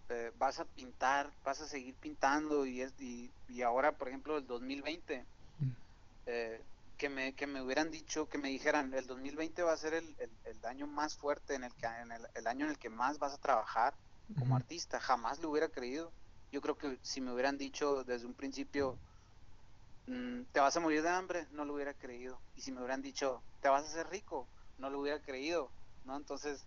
eh, 0.09 0.31
vas 0.37 0.59
a 0.59 0.65
pintar, 0.65 1.31
vas 1.43 1.61
a 1.61 1.67
seguir 1.67 1.95
pintando 1.95 2.65
y, 2.65 2.81
es, 2.81 2.93
y, 2.99 3.31
ahora, 3.61 3.93
por 3.93 4.09
ejemplo, 4.09 4.37
el 4.37 4.45
2020, 4.45 5.25
mm. 5.59 5.69
eh, 6.25 6.61
que, 6.97 7.09
me, 7.09 7.33
que 7.33 7.47
me 7.47 7.61
hubieran 7.61 7.89
dicho, 7.89 8.27
que 8.27 8.37
me 8.37 8.49
dijeran, 8.49 8.93
el 8.93 9.07
2020 9.07 9.63
va 9.63 9.73
a 9.73 9.77
ser 9.77 9.93
el, 9.93 10.15
el, 10.19 10.65
año 10.65 10.87
más 10.87 11.15
fuerte, 11.15 11.55
en 11.55 11.63
el, 11.63 11.73
que, 11.75 11.85
en 11.85 12.11
el, 12.11 12.47
año 12.47 12.65
en 12.65 12.71
el 12.71 12.77
que 12.77 12.89
más 12.89 13.17
vas 13.17 13.33
a 13.33 13.37
trabajar 13.37 13.93
como 14.37 14.55
artista, 14.55 14.99
jamás 14.99 15.39
lo 15.39 15.49
hubiera 15.49 15.69
creído. 15.69 16.11
Yo 16.51 16.61
creo 16.61 16.77
que 16.77 16.97
si 17.01 17.21
me 17.21 17.31
hubieran 17.31 17.57
dicho 17.57 18.03
desde 18.03 18.25
un 18.25 18.33
principio, 18.33 18.97
mm, 20.07 20.43
te 20.51 20.59
vas 20.59 20.75
a 20.75 20.79
morir 20.79 21.01
de 21.01 21.09
hambre, 21.09 21.47
no 21.51 21.65
lo 21.65 21.73
hubiera 21.73 21.93
creído. 21.93 22.39
Y 22.55 22.61
si 22.61 22.71
me 22.71 22.79
hubieran 22.79 23.01
dicho, 23.01 23.41
te 23.61 23.69
vas 23.69 23.83
a 23.83 23.87
hacer 23.87 24.09
rico, 24.09 24.47
no 24.77 24.89
lo 24.89 24.99
hubiera 24.99 25.19
creído, 25.19 25.69
¿no? 26.05 26.17
Entonces, 26.17 26.65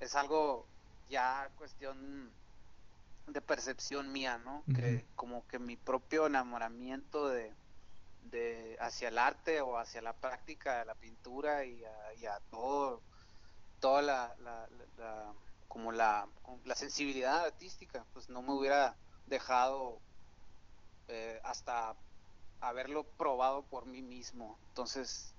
es 0.00 0.14
algo 0.14 0.66
ya 1.08 1.48
cuestión 1.56 2.30
de 3.26 3.40
percepción 3.40 4.12
mía, 4.12 4.38
¿no? 4.38 4.62
Que 4.74 5.04
como 5.14 5.46
que 5.48 5.58
mi 5.58 5.76
propio 5.76 6.26
enamoramiento 6.26 7.28
de, 7.28 7.52
de 8.30 8.76
hacia 8.80 9.08
el 9.08 9.18
arte 9.18 9.60
o 9.60 9.78
hacia 9.78 10.00
la 10.00 10.12
práctica 10.12 10.78
de 10.78 10.84
la 10.84 10.94
pintura 10.94 11.64
y 11.64 11.84
a, 11.84 12.40
todo, 12.50 13.02
toda 13.80 14.02
la, 14.02 14.36
la, 14.40 15.32
como 15.68 15.92
la, 15.92 16.28
la 16.64 16.74
sensibilidad 16.74 17.44
artística, 17.44 18.04
pues 18.12 18.28
no 18.28 18.42
me 18.42 18.52
hubiera 18.52 18.96
dejado 19.26 20.00
eh, 21.08 21.40
hasta 21.44 21.94
haberlo 22.60 23.04
probado 23.04 23.62
por 23.62 23.86
mí 23.86 24.02
mismo. 24.02 24.58
Entonces, 24.68 25.34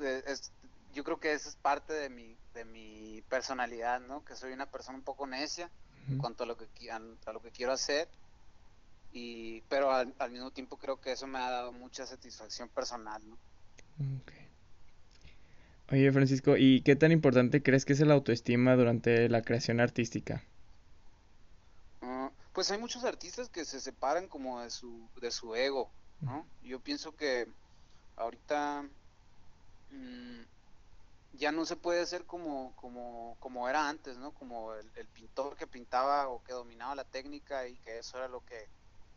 eh, 0.00 0.22
es, 0.26 0.52
yo 0.92 1.04
creo 1.04 1.18
que 1.20 1.32
esa 1.32 1.48
es 1.48 1.56
parte 1.56 1.92
de 1.94 2.10
mi, 2.10 2.36
de 2.54 2.64
mi 2.64 3.22
personalidad, 3.28 4.00
¿no? 4.00 4.24
Que 4.24 4.36
soy 4.36 4.52
una 4.52 4.66
persona 4.66 4.98
un 4.98 5.04
poco 5.04 5.26
necia 5.26 5.70
en 6.08 6.18
cuanto 6.18 6.44
a 6.44 6.46
lo 6.46 6.56
que, 6.56 6.90
a, 6.90 7.32
lo 7.32 7.40
que 7.40 7.50
quiero 7.50 7.72
hacer. 7.72 8.08
Y, 9.12 9.62
pero 9.68 9.90
al, 9.90 10.14
mismo 10.30 10.50
tiempo 10.50 10.76
creo 10.76 11.00
que 11.00 11.12
eso 11.12 11.26
me 11.26 11.38
ha 11.38 11.50
dado 11.50 11.72
mucha 11.72 12.06
satisfacción 12.06 12.68
personal, 12.68 13.22
¿no? 13.28 13.36
Oye, 15.90 16.12
Francisco, 16.12 16.56
¿y 16.58 16.82
qué 16.82 16.96
tan 16.96 17.12
importante 17.12 17.62
crees 17.62 17.86
que 17.86 17.94
es 17.94 18.00
la 18.00 18.12
autoestima 18.12 18.76
durante 18.76 19.28
la 19.30 19.40
creación 19.40 19.80
artística? 19.80 20.44
Ah, 22.02 22.30
pues 22.52 22.70
hay 22.70 22.78
muchos 22.78 23.04
artistas 23.04 23.48
que 23.48 23.64
se 23.64 23.80
separan 23.80 24.28
como 24.28 24.60
de 24.60 24.70
su, 24.70 25.08
de 25.20 25.30
su 25.30 25.54
ego, 25.54 25.90
¿no? 26.20 26.46
Yo 26.62 26.80
pienso 26.80 27.16
que 27.16 27.48
ahorita 28.16 28.84
mm, 29.90 30.40
ya 31.32 31.52
no 31.52 31.64
se 31.64 31.76
puede 31.76 32.04
ser 32.06 32.24
como, 32.24 32.74
como, 32.76 33.36
como 33.40 33.68
era 33.68 33.88
antes, 33.88 34.16
¿no? 34.18 34.32
Como 34.32 34.74
el, 34.74 35.06
pintor 35.08 35.56
que 35.56 35.66
pintaba 35.66 36.28
o 36.28 36.42
que 36.42 36.52
dominaba 36.52 36.94
la 36.94 37.04
técnica 37.04 37.66
y 37.68 37.76
que 37.78 37.98
eso 37.98 38.18
era 38.18 38.28
lo 38.28 38.44
que 38.44 38.68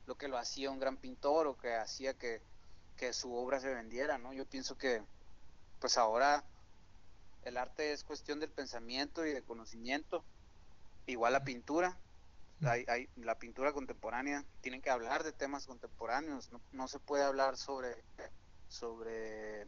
lo 0.07 0.15
que 0.15 0.27
lo 0.27 0.37
hacía 0.37 0.71
un 0.71 0.79
gran 0.79 0.97
pintor 0.97 1.47
o 1.47 1.57
que 1.57 1.75
hacía 1.75 2.13
que, 2.15 2.41
su 3.13 3.33
obra 3.33 3.59
se 3.59 3.73
vendiera, 3.73 4.19
¿no? 4.19 4.31
Yo 4.31 4.45
pienso 4.45 4.77
que 4.77 5.01
pues 5.79 5.97
ahora 5.97 6.43
el 7.43 7.57
arte 7.57 7.93
es 7.93 8.03
cuestión 8.03 8.39
del 8.39 8.51
pensamiento 8.51 9.25
y 9.25 9.31
de 9.31 9.41
conocimiento, 9.41 10.23
igual 11.07 11.33
la 11.33 11.43
pintura, 11.43 11.97
hay, 12.63 12.85
hay, 12.87 13.09
la 13.15 13.39
pintura 13.39 13.73
contemporánea, 13.73 14.45
tienen 14.61 14.83
que 14.83 14.91
hablar 14.91 15.23
de 15.23 15.31
temas 15.31 15.65
contemporáneos, 15.65 16.51
no, 16.51 16.61
no 16.73 16.87
se 16.87 16.99
puede 16.99 17.23
hablar 17.23 17.57
sobre, 17.57 18.03
sobre 18.67 19.65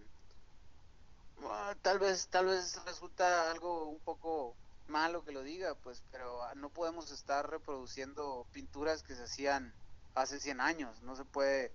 Ah, 1.41 1.75
tal 1.81 1.99
vez, 1.99 2.27
tal 2.27 2.47
vez 2.47 2.83
resulta 2.85 3.51
algo 3.51 3.85
un 3.85 3.99
poco 3.99 4.55
malo 4.87 5.23
que 5.23 5.31
lo 5.31 5.43
diga, 5.43 5.75
pues, 5.75 6.03
pero 6.11 6.41
no 6.55 6.69
podemos 6.69 7.11
estar 7.11 7.49
reproduciendo 7.49 8.45
pinturas 8.51 9.03
que 9.03 9.15
se 9.15 9.23
hacían 9.23 9.73
hace 10.15 10.39
100 10.39 10.61
años, 10.61 11.01
no 11.01 11.15
se 11.15 11.25
puede 11.25 11.71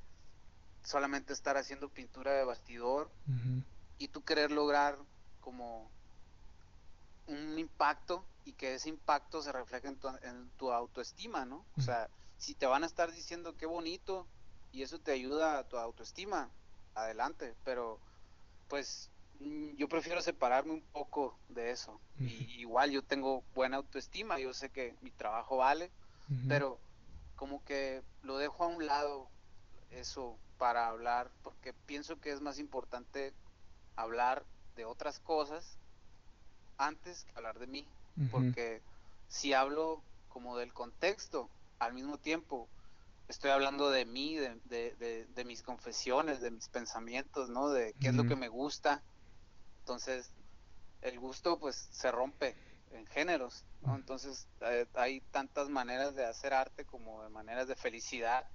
solamente 0.84 1.32
estar 1.32 1.56
haciendo 1.56 1.88
pintura 1.88 2.32
de 2.32 2.44
bastidor 2.44 3.10
y 3.98 4.08
tú 4.08 4.22
querer 4.22 4.50
lograr 4.50 4.98
como 5.40 5.90
un 7.26 7.58
impacto 7.58 8.24
y 8.44 8.52
que 8.52 8.74
ese 8.74 8.88
impacto 8.88 9.42
se 9.42 9.52
refleje 9.52 9.88
en 9.88 9.98
tu, 9.98 10.08
en 10.22 10.50
tu 10.56 10.72
autoestima, 10.72 11.44
¿no? 11.44 11.66
O 11.76 11.82
sea, 11.82 12.08
si 12.38 12.54
te 12.54 12.66
van 12.66 12.84
a 12.84 12.86
estar 12.86 13.12
diciendo 13.12 13.56
qué 13.56 13.66
bonito 13.66 14.26
y 14.72 14.82
eso 14.82 14.98
te 15.00 15.12
ayuda 15.12 15.58
a 15.58 15.68
tu 15.68 15.76
autoestima, 15.76 16.48
adelante, 16.94 17.54
pero 17.64 18.00
pues 18.68 19.10
yo 19.76 19.88
prefiero 19.88 20.20
separarme 20.20 20.72
un 20.72 20.82
poco 20.82 21.38
de 21.48 21.70
eso. 21.70 22.00
y, 22.18 22.60
igual 22.60 22.90
yo 22.90 23.02
tengo 23.02 23.44
buena 23.54 23.76
autoestima, 23.76 24.38
yo 24.38 24.52
sé 24.52 24.70
que 24.70 24.94
mi 25.02 25.10
trabajo 25.10 25.58
vale, 25.58 25.90
pero 26.46 26.78
como 27.36 27.64
que 27.64 28.02
lo 28.22 28.36
dejo 28.36 28.64
a 28.64 28.66
un 28.66 28.86
lado 28.86 29.28
eso 29.90 30.36
para 30.58 30.88
hablar, 30.88 31.30
porque 31.42 31.72
pienso 31.72 32.20
que 32.20 32.32
es 32.32 32.40
más 32.40 32.58
importante 32.58 33.32
hablar 33.96 34.44
de 34.76 34.84
otras 34.84 35.20
cosas 35.20 35.78
antes 36.76 37.24
que 37.24 37.32
hablar 37.36 37.58
de 37.58 37.66
mí, 37.66 37.86
porque 38.30 38.82
si 39.28 39.52
hablo 39.52 40.02
como 40.28 40.56
del 40.56 40.72
contexto, 40.72 41.48
al 41.78 41.94
mismo 41.94 42.18
tiempo 42.18 42.68
estoy 43.28 43.50
hablando 43.50 43.90
de 43.90 44.04
mí, 44.04 44.36
de, 44.36 45.44
mis 45.46 45.62
confesiones, 45.62 46.40
de 46.40 46.50
mis 46.50 46.68
pensamientos, 46.68 47.48
¿no? 47.50 47.68
De 47.70 47.94
qué 48.00 48.08
es 48.08 48.14
lo 48.14 48.26
que 48.26 48.36
me 48.36 48.48
gusta. 48.48 49.02
Entonces, 49.88 50.30
el 51.00 51.18
gusto 51.18 51.58
pues 51.58 51.88
se 51.90 52.12
rompe 52.12 52.54
en 52.90 53.06
géneros. 53.06 53.64
Entonces, 53.86 54.46
eh, 54.60 54.86
hay 54.92 55.22
tantas 55.30 55.70
maneras 55.70 56.14
de 56.14 56.26
hacer 56.26 56.52
arte 56.52 56.84
como 56.84 57.22
de 57.22 57.30
maneras 57.30 57.68
de 57.68 57.74
felicidad. 57.74 58.46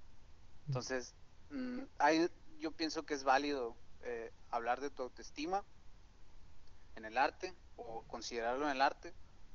Entonces, 0.68 1.12
mm, 1.50 1.80
hay, 1.98 2.30
yo 2.60 2.70
pienso 2.70 3.04
que 3.04 3.14
es 3.14 3.24
válido 3.24 3.76
eh, 4.04 4.30
hablar 4.50 4.80
de 4.80 4.90
tu 4.90 5.02
autoestima 5.02 5.64
en 6.94 7.04
el 7.04 7.18
arte 7.18 7.52
o 7.74 8.04
considerarlo 8.06 8.66
en 8.66 8.76
el 8.76 8.80
arte, 8.80 9.12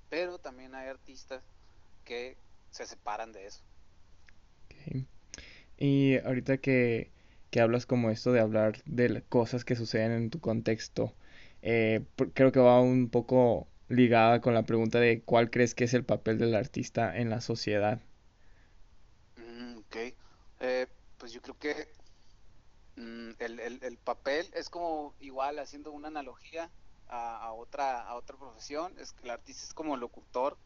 pero 0.09 0.37
también 0.37 0.75
hay 0.75 0.89
artistas 0.89 1.41
que 2.03 2.35
se 2.71 2.85
separan 2.85 3.31
de 3.31 3.45
eso. 3.45 3.61
Y 5.77 6.17
ahorita 6.17 6.57
que, 6.57 7.13
hablas 7.57 7.85
como 7.85 8.09
esto 8.09 8.33
de 8.33 8.41
hablar 8.41 8.83
de 8.83 9.23
cosas 9.23 9.63
que 9.63 9.77
suceden 9.77 10.11
en 10.11 10.29
tu 10.29 10.41
contexto, 10.41 11.15
eh, 11.61 12.05
creo 12.33 12.51
que 12.51 12.59
va 12.59 12.79
un 12.81 13.09
poco 13.09 13.67
ligada 13.89 14.39
con 14.39 14.53
la 14.53 14.63
pregunta 14.63 14.99
de 14.99 15.21
cuál 15.23 15.49
crees 15.49 15.75
que 15.75 15.83
es 15.85 15.93
el 15.93 16.05
papel 16.05 16.37
del 16.37 16.55
artista 16.55 17.17
en 17.17 17.29
la 17.29 17.41
sociedad. 17.41 17.99
Mm, 19.37 19.77
ok, 19.79 19.95
eh, 20.59 20.87
pues 21.17 21.31
yo 21.31 21.41
creo 21.41 21.57
que 21.57 21.87
mm, 22.95 23.31
el, 23.39 23.97
papel 24.03 24.47
es 24.53 24.69
como 24.69 25.15
igual 25.19 25.59
haciendo 25.59 25.91
una 25.91 26.07
analogía 26.07 26.69
a, 27.07 27.51
otra 27.53 28.03
a 28.03 28.15
otra 28.15 28.37
profesión, 28.37 28.93
es 28.99 29.13
que 29.13 29.23
el 29.23 29.31
artista 29.31 29.63
es 29.65 29.73
como 29.73 29.97
locutor, 29.97 30.57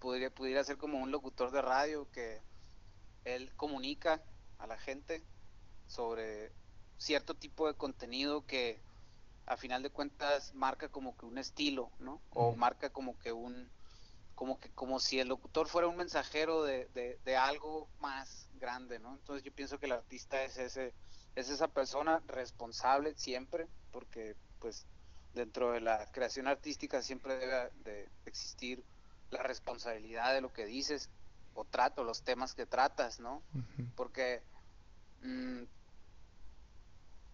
podría 0.00 0.30
pudiera 0.30 0.64
ser 0.64 0.78
como 0.78 0.98
un 0.98 1.10
locutor 1.10 1.50
de 1.50 1.60
radio 1.62 2.10
que 2.10 2.40
él 3.24 3.52
comunica 3.56 4.22
a 4.58 4.66
la 4.66 4.78
gente 4.78 5.22
sobre 5.86 6.50
cierto 6.96 7.34
tipo 7.34 7.68
de 7.68 7.74
contenido 7.74 8.46
que 8.46 8.80
a 9.46 9.56
final 9.56 9.82
de 9.82 9.90
cuentas 9.90 10.54
marca 10.54 10.88
como 10.88 11.16
que 11.16 11.26
un 11.26 11.38
estilo, 11.38 11.90
¿no? 12.00 12.20
O 12.30 12.54
marca 12.56 12.90
como 12.90 13.18
que 13.18 13.32
un, 13.32 13.70
como 14.34 14.58
que 14.58 14.70
como 14.70 14.98
si 15.00 15.20
el 15.20 15.28
locutor 15.28 15.68
fuera 15.68 15.88
un 15.88 15.96
mensajero 15.96 16.64
de, 16.64 16.88
de, 17.24 17.36
algo 17.36 17.88
más 18.00 18.48
grande, 18.60 18.98
¿no? 18.98 19.14
Entonces 19.14 19.44
yo 19.44 19.52
pienso 19.52 19.78
que 19.78 19.86
el 19.86 19.92
artista 19.92 20.42
es 20.42 20.58
ese, 20.58 20.92
es 21.36 21.48
esa 21.48 21.68
persona 21.68 22.22
responsable 22.26 23.14
siempre, 23.14 23.68
porque 23.92 24.34
pues 24.58 24.86
dentro 25.34 25.72
de 25.72 25.80
la 25.80 26.10
creación 26.10 26.48
artística 26.48 27.00
siempre 27.02 27.38
debe 27.38 27.70
de 27.84 28.08
existir 28.24 28.82
la 29.30 29.42
responsabilidad 29.42 30.34
de 30.34 30.40
lo 30.40 30.52
que 30.52 30.66
dices 30.66 31.08
o 31.54 31.64
trato, 31.64 32.04
los 32.04 32.22
temas 32.22 32.54
que 32.54 32.66
tratas, 32.66 33.20
¿no? 33.20 33.42
Porque 33.94 34.42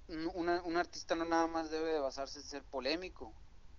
mm, 0.08 0.28
un 0.34 0.76
artista 0.76 1.14
no 1.14 1.24
nada 1.24 1.46
más 1.46 1.70
debe 1.70 1.92
de 1.92 2.00
basarse 2.00 2.38
en 2.38 2.44
ser 2.44 2.62
polémico, 2.64 3.32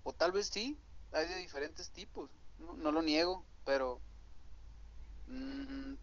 o 0.04 0.14
tal 0.14 0.32
vez 0.32 0.48
sí, 0.48 0.78
hay 1.12 1.28
de 1.28 1.36
diferentes 1.38 1.92
tipos, 1.92 2.30
no, 2.60 2.92
lo 2.92 3.02
niego, 3.02 3.46
pero 3.66 4.02
mm, 5.28 5.94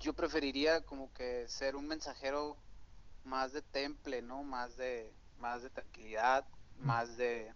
yo, 0.00 0.12
preferiría 0.14 0.80
como 0.82 1.12
que 1.12 1.48
ser 1.48 1.76
un 1.76 1.86
mensajero 1.86 2.56
más 3.24 3.52
de 3.52 3.62
temple, 3.62 4.22
¿no? 4.22 4.42
Más 4.42 4.76
de, 4.76 5.12
más 5.38 5.62
de 5.62 5.70
tranquilidad, 5.70 6.46
más 6.78 7.16
de, 7.16 7.52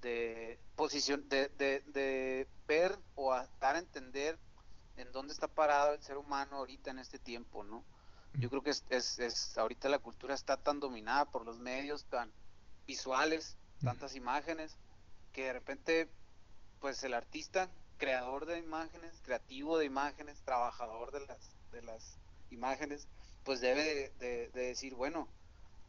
de 0.00 0.58
posición, 0.76 1.28
de, 1.28 1.48
de, 1.48 1.80
de 1.88 2.48
ver 2.66 2.98
o 3.16 3.34
dar 3.60 3.76
a 3.76 3.78
entender 3.78 4.38
en 4.96 5.12
dónde 5.12 5.32
está 5.32 5.48
parado 5.48 5.94
el 5.94 6.02
ser 6.02 6.16
humano 6.16 6.56
ahorita 6.56 6.90
en 6.90 6.98
este 6.98 7.18
tiempo, 7.18 7.64
¿no? 7.64 7.84
Yo 8.34 8.50
creo 8.50 8.62
que 8.62 8.70
es, 8.70 8.84
es, 8.90 9.58
ahorita 9.58 9.88
la 9.88 9.98
cultura 9.98 10.34
está 10.34 10.56
tan 10.56 10.80
dominada 10.80 11.24
por 11.24 11.44
los 11.44 11.58
medios 11.58 12.04
tan 12.04 12.32
visuales, 12.86 13.56
tantas 13.82 14.14
imágenes, 14.14 14.76
que 15.32 15.44
de 15.44 15.52
repente, 15.52 16.08
pues 16.80 17.02
el 17.04 17.14
artista, 17.14 17.70
creador 17.96 18.46
de 18.46 18.58
imágenes, 18.58 19.20
creativo 19.22 19.78
de 19.78 19.86
imágenes, 19.86 20.40
trabajador 20.42 21.12
de 21.12 21.26
las, 21.26 21.50
de 21.72 21.82
las 21.82 22.18
imágenes, 22.50 23.08
pues 23.44 23.60
debe 23.60 24.12
de, 24.18 24.48
decir, 24.50 24.94
bueno, 24.94 25.28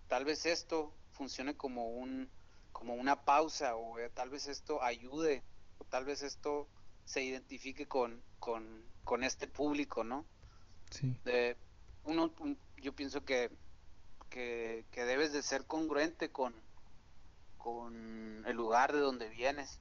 tal 0.08 0.26
vez 0.26 0.46
esto 0.46 0.94
funcione 1.12 1.56
como 1.56 1.90
un 1.90 2.30
como 2.72 2.94
una 2.94 3.26
pausa 3.26 3.76
o 3.76 4.00
eh, 4.00 4.10
tal 4.14 4.30
vez 4.30 4.48
esto 4.48 4.82
ayude 4.82 5.44
o 5.80 5.84
tal 5.86 6.06
vez 6.06 6.22
esto 6.22 6.68
se 7.04 7.24
identifique 7.24 7.88
con, 7.88 8.22
con, 8.40 8.86
con 9.04 9.24
este 9.24 9.48
público, 9.48 10.04
¿no? 10.04 10.24
Sí. 10.92 11.20
De, 11.26 11.58
uno, 12.04 12.32
yo 12.78 12.94
pienso 12.94 13.24
que, 13.24 13.52
que, 14.30 14.86
debes 14.94 15.34
de 15.34 15.42
ser 15.42 15.66
congruente 15.66 16.32
con, 16.32 16.54
con 17.58 18.44
el 18.46 18.56
lugar 18.56 18.94
de 18.94 19.00
donde 19.00 19.30
vienes, 19.30 19.80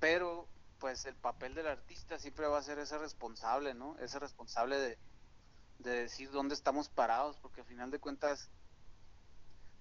pero 0.00 0.48
pues 0.78 1.04
el 1.06 1.14
papel 1.14 1.54
del 1.54 1.66
artista 1.66 2.18
siempre 2.18 2.46
va 2.46 2.58
a 2.58 2.62
ser 2.62 2.78
ese 2.78 2.98
responsable, 2.98 3.74
¿no? 3.74 3.96
Ese 3.98 4.18
responsable 4.18 4.76
de, 4.78 4.98
de 5.78 5.90
decir 5.90 6.30
dónde 6.30 6.54
estamos 6.54 6.88
parados, 6.88 7.38
porque 7.38 7.62
al 7.62 7.66
final 7.66 7.90
de 7.90 7.98
cuentas 7.98 8.50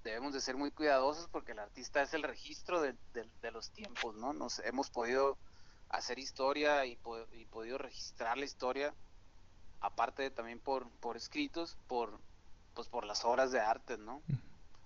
debemos 0.04 0.34
de 0.34 0.42
ser 0.42 0.58
muy 0.58 0.72
cuidadosos 0.72 1.28
porque 1.30 1.54
el 1.54 1.60
artista 1.60 2.02
es 2.02 2.14
el 2.14 2.24
registro 2.24 2.82
de, 2.82 2.96
de 3.14 3.52
los 3.52 3.72
tiempos, 3.72 4.16
¿no? 4.16 4.34
Nos 4.34 4.60
hemos 4.60 4.90
podido 4.90 5.38
hacer 5.94 6.18
historia 6.18 6.86
y, 6.86 6.96
podido 6.98 7.78
registrar 7.78 8.38
la 8.38 8.46
historia, 8.46 8.94
aparte 9.84 10.32
también 10.32 10.60
por, 10.60 10.90
por 11.02 11.18
escritos, 11.18 11.78
por, 11.88 12.18
pues 12.74 12.88
por 12.88 13.06
las 13.06 13.26
obras 13.26 13.52
de 13.52 13.60
arte, 13.60 13.98
¿no? 13.98 14.22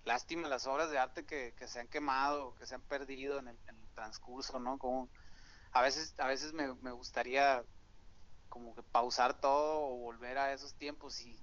Lástima 0.06 0.48
las 0.50 0.66
obras 0.66 0.89
de 0.89 0.98
arte 0.98 1.24
que, 1.24 1.54
se 1.68 1.80
han 1.80 1.88
quemado, 1.88 2.56
que 2.56 2.66
se 2.66 2.76
han 2.76 2.82
perdido 2.82 3.39
en 3.39 3.48
el, 3.48 3.58
transcurso, 3.93 4.60
¿no? 4.60 4.78
Como 4.78 5.10
a 5.72 5.82
veces, 5.82 6.14
a 6.20 6.28
veces 6.28 6.54
me, 6.54 6.91
gustaría 6.91 7.64
como 8.50 8.76
que 8.76 8.84
pausar 8.84 9.39
todo 9.39 9.88
o 9.88 9.98
volver 9.98 10.38
a 10.38 10.54
esos 10.54 10.76
tiempos 10.76 11.20
y 11.22 11.36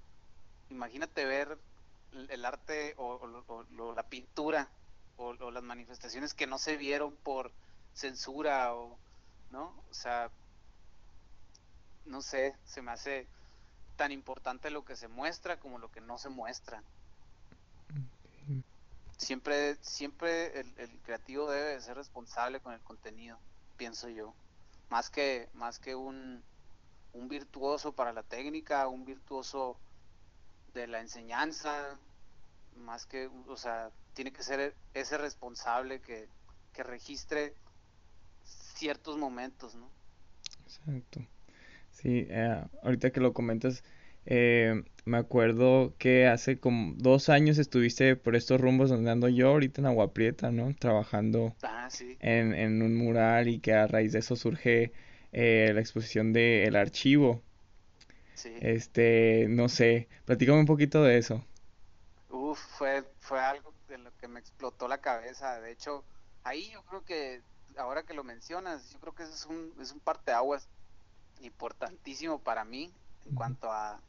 imagínate 0.70 1.24
ver 1.24 1.58
el, 2.12 2.44
arte 2.44 2.94
o, 2.96 3.92
la 3.94 4.04
pintura 4.04 4.68
o, 5.16 5.32
las 5.32 5.62
manifestaciones 5.64 6.32
que 6.32 6.46
no 6.46 6.58
se 6.58 6.76
vieron 6.76 7.16
por 7.16 7.50
censura 7.92 8.72
o, 8.74 8.96
¿no? 9.50 9.74
O 9.90 9.94
sea, 9.94 10.30
no 12.04 12.22
sé, 12.22 12.54
se 12.64 12.82
me 12.82 12.92
hace 12.92 13.26
tan 13.96 14.12
importante 14.12 14.70
lo 14.70 14.84
que 14.84 14.96
se 14.96 15.08
muestra 15.08 15.58
como 15.58 15.78
lo 15.78 15.90
que 15.90 16.00
no 16.00 16.18
se 16.18 16.28
muestra. 16.28 16.82
Siempre, 19.16 19.76
siempre 19.76 20.60
el, 20.60 21.00
creativo 21.04 21.50
debe 21.50 21.80
ser 21.80 21.96
responsable 21.96 22.60
con 22.60 22.74
el 22.74 22.80
contenido, 22.80 23.38
pienso 23.76 24.08
yo. 24.08 24.34
Más 24.90 25.08
que, 25.08 25.48
más 25.54 25.78
que 25.78 25.94
un, 25.94 26.42
un 27.12 27.28
virtuoso 27.28 27.92
para 27.92 28.12
la 28.12 28.22
técnica, 28.22 28.88
un 28.88 29.04
virtuoso 29.04 29.78
de 30.74 30.88
la 30.88 31.00
enseñanza, 31.00 31.96
más 32.76 33.06
que, 33.06 33.30
o 33.46 33.56
sea, 33.56 33.90
tiene 34.14 34.32
que 34.32 34.42
ser 34.42 34.74
ese 34.94 35.16
responsable 35.16 36.00
que, 36.00 36.28
que 36.72 36.82
registre 36.82 37.54
ciertos 38.74 39.16
momentos, 39.16 39.74
¿no? 39.74 39.88
Exacto. 40.64 41.20
Sí, 41.94 42.26
eh, 42.28 42.62
ahorita 42.82 43.10
que 43.10 43.20
lo 43.20 43.32
comentas, 43.32 43.82
eh, 44.26 44.82
me 45.04 45.16
acuerdo 45.16 45.94
que 45.96 46.26
hace 46.26 46.58
como 46.58 46.94
dos 46.96 47.28
años 47.28 47.58
estuviste 47.58 48.16
por 48.16 48.36
estos 48.36 48.60
rumbos 48.60 48.90
donde 48.90 49.10
ando 49.10 49.28
yo, 49.28 49.50
ahorita 49.50 49.80
en 49.80 49.86
Agua 49.86 50.12
Prieta, 50.12 50.50
¿no? 50.50 50.74
Trabajando 50.74 51.54
ah, 51.62 51.88
sí. 51.88 52.16
en, 52.20 52.52
en, 52.52 52.82
un 52.82 52.96
mural 52.96 53.48
y 53.48 53.60
que 53.60 53.74
a 53.74 53.86
raíz 53.86 54.12
de 54.12 54.18
eso 54.18 54.34
surge 54.34 54.92
eh, 55.32 55.70
la 55.72 55.80
exposición 55.80 56.32
de 56.32 56.64
El 56.64 56.76
Archivo. 56.76 57.42
Sí. 58.34 58.52
Este, 58.60 59.46
no 59.48 59.68
sé, 59.68 60.08
platícame 60.24 60.58
un 60.58 60.66
poquito 60.66 61.02
de 61.02 61.18
eso. 61.18 61.44
Uf, 62.28 62.58
fue, 62.58 63.04
fue 63.20 63.40
algo 63.40 63.72
de 63.88 63.98
lo 63.98 64.10
que 64.16 64.26
me 64.26 64.40
explotó 64.40 64.88
la 64.88 64.98
cabeza. 64.98 65.60
De 65.60 65.70
hecho, 65.70 66.04
ahí 66.42 66.70
yo 66.72 66.82
creo 66.82 67.04
que 67.04 67.42
ahora 67.76 68.02
que 68.02 68.14
lo 68.14 68.24
mencionas, 68.24 68.90
yo 68.90 68.98
creo 69.00 69.14
que 69.14 69.22
es 69.22 69.46
un, 69.46 69.72
es 69.80 69.92
un 69.92 70.00
parteaguas 70.00 70.68
importantísimo 71.44 72.38
para 72.38 72.64
mí 72.64 72.92
en 73.26 73.34
cuanto 73.34 73.72
a, 73.72 74.00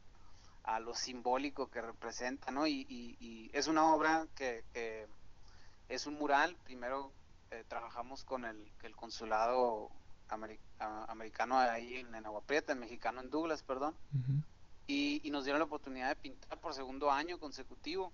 a 0.64 0.80
lo 0.80 0.94
simbólico 0.94 1.70
que 1.70 1.80
representa, 1.80 2.50
¿no? 2.50 2.66
Y, 2.66 2.86
y, 2.88 3.50
es 3.52 3.68
una 3.68 3.94
obra 3.94 4.26
que, 4.34 4.64
es 5.88 6.06
un 6.06 6.14
mural, 6.14 6.56
primero 6.64 7.12
eh, 7.50 7.64
trabajamos 7.68 8.24
con 8.24 8.44
el, 8.44 8.70
el 8.82 8.94
consulado 8.96 9.90
americano 10.28 11.58
ahí 11.58 11.96
en, 11.96 12.14
en 12.14 12.26
Agua 12.26 12.42
Prieta, 12.42 12.72
el 12.72 12.80
mexicano 12.80 13.20
en 13.20 13.30
Douglas, 13.30 13.62
perdón, 13.62 13.94
y, 14.86 15.20
y, 15.26 15.30
nos 15.30 15.44
dieron 15.44 15.60
la 15.60 15.66
oportunidad 15.66 16.08
de 16.08 16.16
pintar 16.16 16.58
por 16.58 16.74
segundo 16.74 17.10
año 17.10 17.38
consecutivo. 17.38 18.12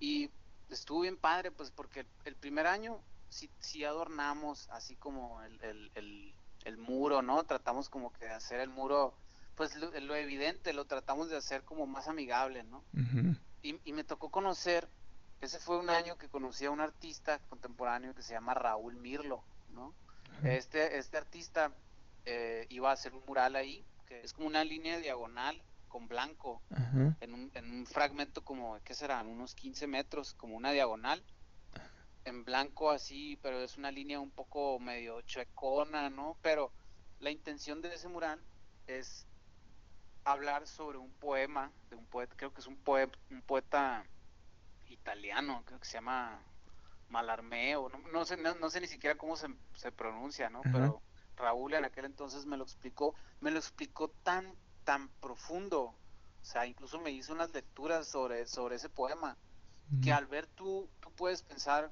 Y 0.00 0.30
estuvo 0.68 1.00
bien 1.00 1.16
padre, 1.16 1.50
pues 1.52 1.70
porque 1.70 2.04
el, 2.24 2.34
primer 2.34 2.66
año 2.66 2.98
sí, 3.28 3.48
sí, 3.60 3.84
adornamos 3.84 4.68
así 4.70 4.96
como 4.96 5.40
el, 5.42 5.90
el, 5.94 6.34
el, 6.64 6.76
muro, 6.76 7.22
¿no? 7.22 7.44
Tratamos 7.44 7.88
como 7.88 8.12
que 8.12 8.26
de 8.26 8.32
hacer 8.32 8.60
el 8.60 8.70
muro, 8.70 9.14
pues 9.56 9.76
lo, 9.76 9.90
lo 10.00 10.14
evidente, 10.14 10.72
lo 10.72 10.84
tratamos 10.84 11.30
de 11.30 11.36
hacer 11.36 11.62
como 11.64 11.86
más 11.86 12.08
amigable, 12.08 12.62
¿no? 12.64 12.82
y, 13.62 13.78
y 13.84 13.92
me 13.92 14.04
tocó 14.04 14.30
conocer 14.30 14.88
ese 15.40 15.58
fue 15.58 15.78
un 15.78 15.88
año 15.88 16.18
que 16.18 16.28
conocí 16.28 16.66
a 16.66 16.70
un 16.70 16.80
artista 16.80 17.38
contemporáneo 17.48 18.14
que 18.14 18.22
se 18.22 18.34
llama 18.34 18.52
Raúl 18.52 18.96
Mirlo, 18.96 19.42
¿no? 19.72 19.94
Este, 20.44 20.98
este 20.98 21.16
artista 21.16 21.72
eh, 22.24 22.66
iba 22.68 22.90
a 22.90 22.92
hacer 22.92 23.14
un 23.14 23.22
mural 23.26 23.56
ahí, 23.56 23.84
que 24.06 24.20
es 24.20 24.32
como 24.32 24.46
una 24.46 24.64
línea 24.64 24.98
diagonal 24.98 25.60
con 25.88 26.08
blanco, 26.08 26.62
en 27.20 27.34
un, 27.34 27.50
en 27.54 27.70
un 27.70 27.86
fragmento 27.86 28.44
como, 28.44 28.78
¿qué 28.84 28.94
serán? 28.94 29.26
Unos 29.26 29.54
15 29.54 29.86
metros, 29.86 30.34
como 30.34 30.56
una 30.56 30.72
diagonal, 30.72 31.22
en 32.30 32.44
blanco 32.44 32.90
así, 32.90 33.38
pero 33.42 33.60
es 33.60 33.76
una 33.76 33.90
línea 33.90 34.18
un 34.20 34.30
poco 34.30 34.78
medio 34.78 35.20
chuecona, 35.22 36.08
¿no? 36.08 36.36
Pero 36.42 36.72
la 37.20 37.30
intención 37.30 37.82
de 37.82 37.94
ese 37.94 38.08
mural 38.08 38.40
es 38.86 39.26
hablar 40.24 40.66
sobre 40.66 40.98
un 40.98 41.10
poema, 41.12 41.70
de 41.90 41.96
un 41.96 42.06
poeta, 42.06 42.34
creo 42.36 42.52
que 42.52 42.60
es 42.60 42.66
un, 42.66 42.76
poeta, 42.76 43.18
un 43.30 43.42
poeta 43.42 44.04
italiano, 44.88 45.62
creo 45.66 45.78
que 45.78 45.86
se 45.86 45.94
llama 45.94 46.40
Malarmeo, 47.08 47.88
no, 47.88 47.98
no 48.10 48.24
sé, 48.24 48.36
no, 48.36 48.70
sé 48.70 48.80
ni 48.80 48.86
siquiera 48.86 49.16
cómo 49.18 49.36
se, 49.36 49.48
se 49.74 49.92
pronuncia, 49.92 50.50
¿no? 50.50 50.62
Pero 50.62 51.02
Raúl 51.36 51.74
en 51.74 51.84
aquel 51.84 52.04
entonces 52.04 52.46
me 52.46 52.56
lo 52.56 52.64
explicó, 52.64 53.14
me 53.40 53.50
lo 53.50 53.58
explicó 53.58 54.08
tan, 54.22 54.54
tan 54.84 55.08
profundo, 55.20 55.82
o 55.82 56.44
sea, 56.44 56.66
incluso 56.66 57.00
me 57.00 57.10
hizo 57.10 57.32
unas 57.32 57.52
lecturas 57.52 58.06
sobre, 58.06 58.46
sobre 58.46 58.76
ese 58.76 58.88
poema, 58.88 59.36
que 60.02 60.12
al 60.12 60.26
ver 60.26 60.46
tú, 60.46 60.88
tú 61.00 61.10
puedes 61.12 61.42
pensar 61.42 61.90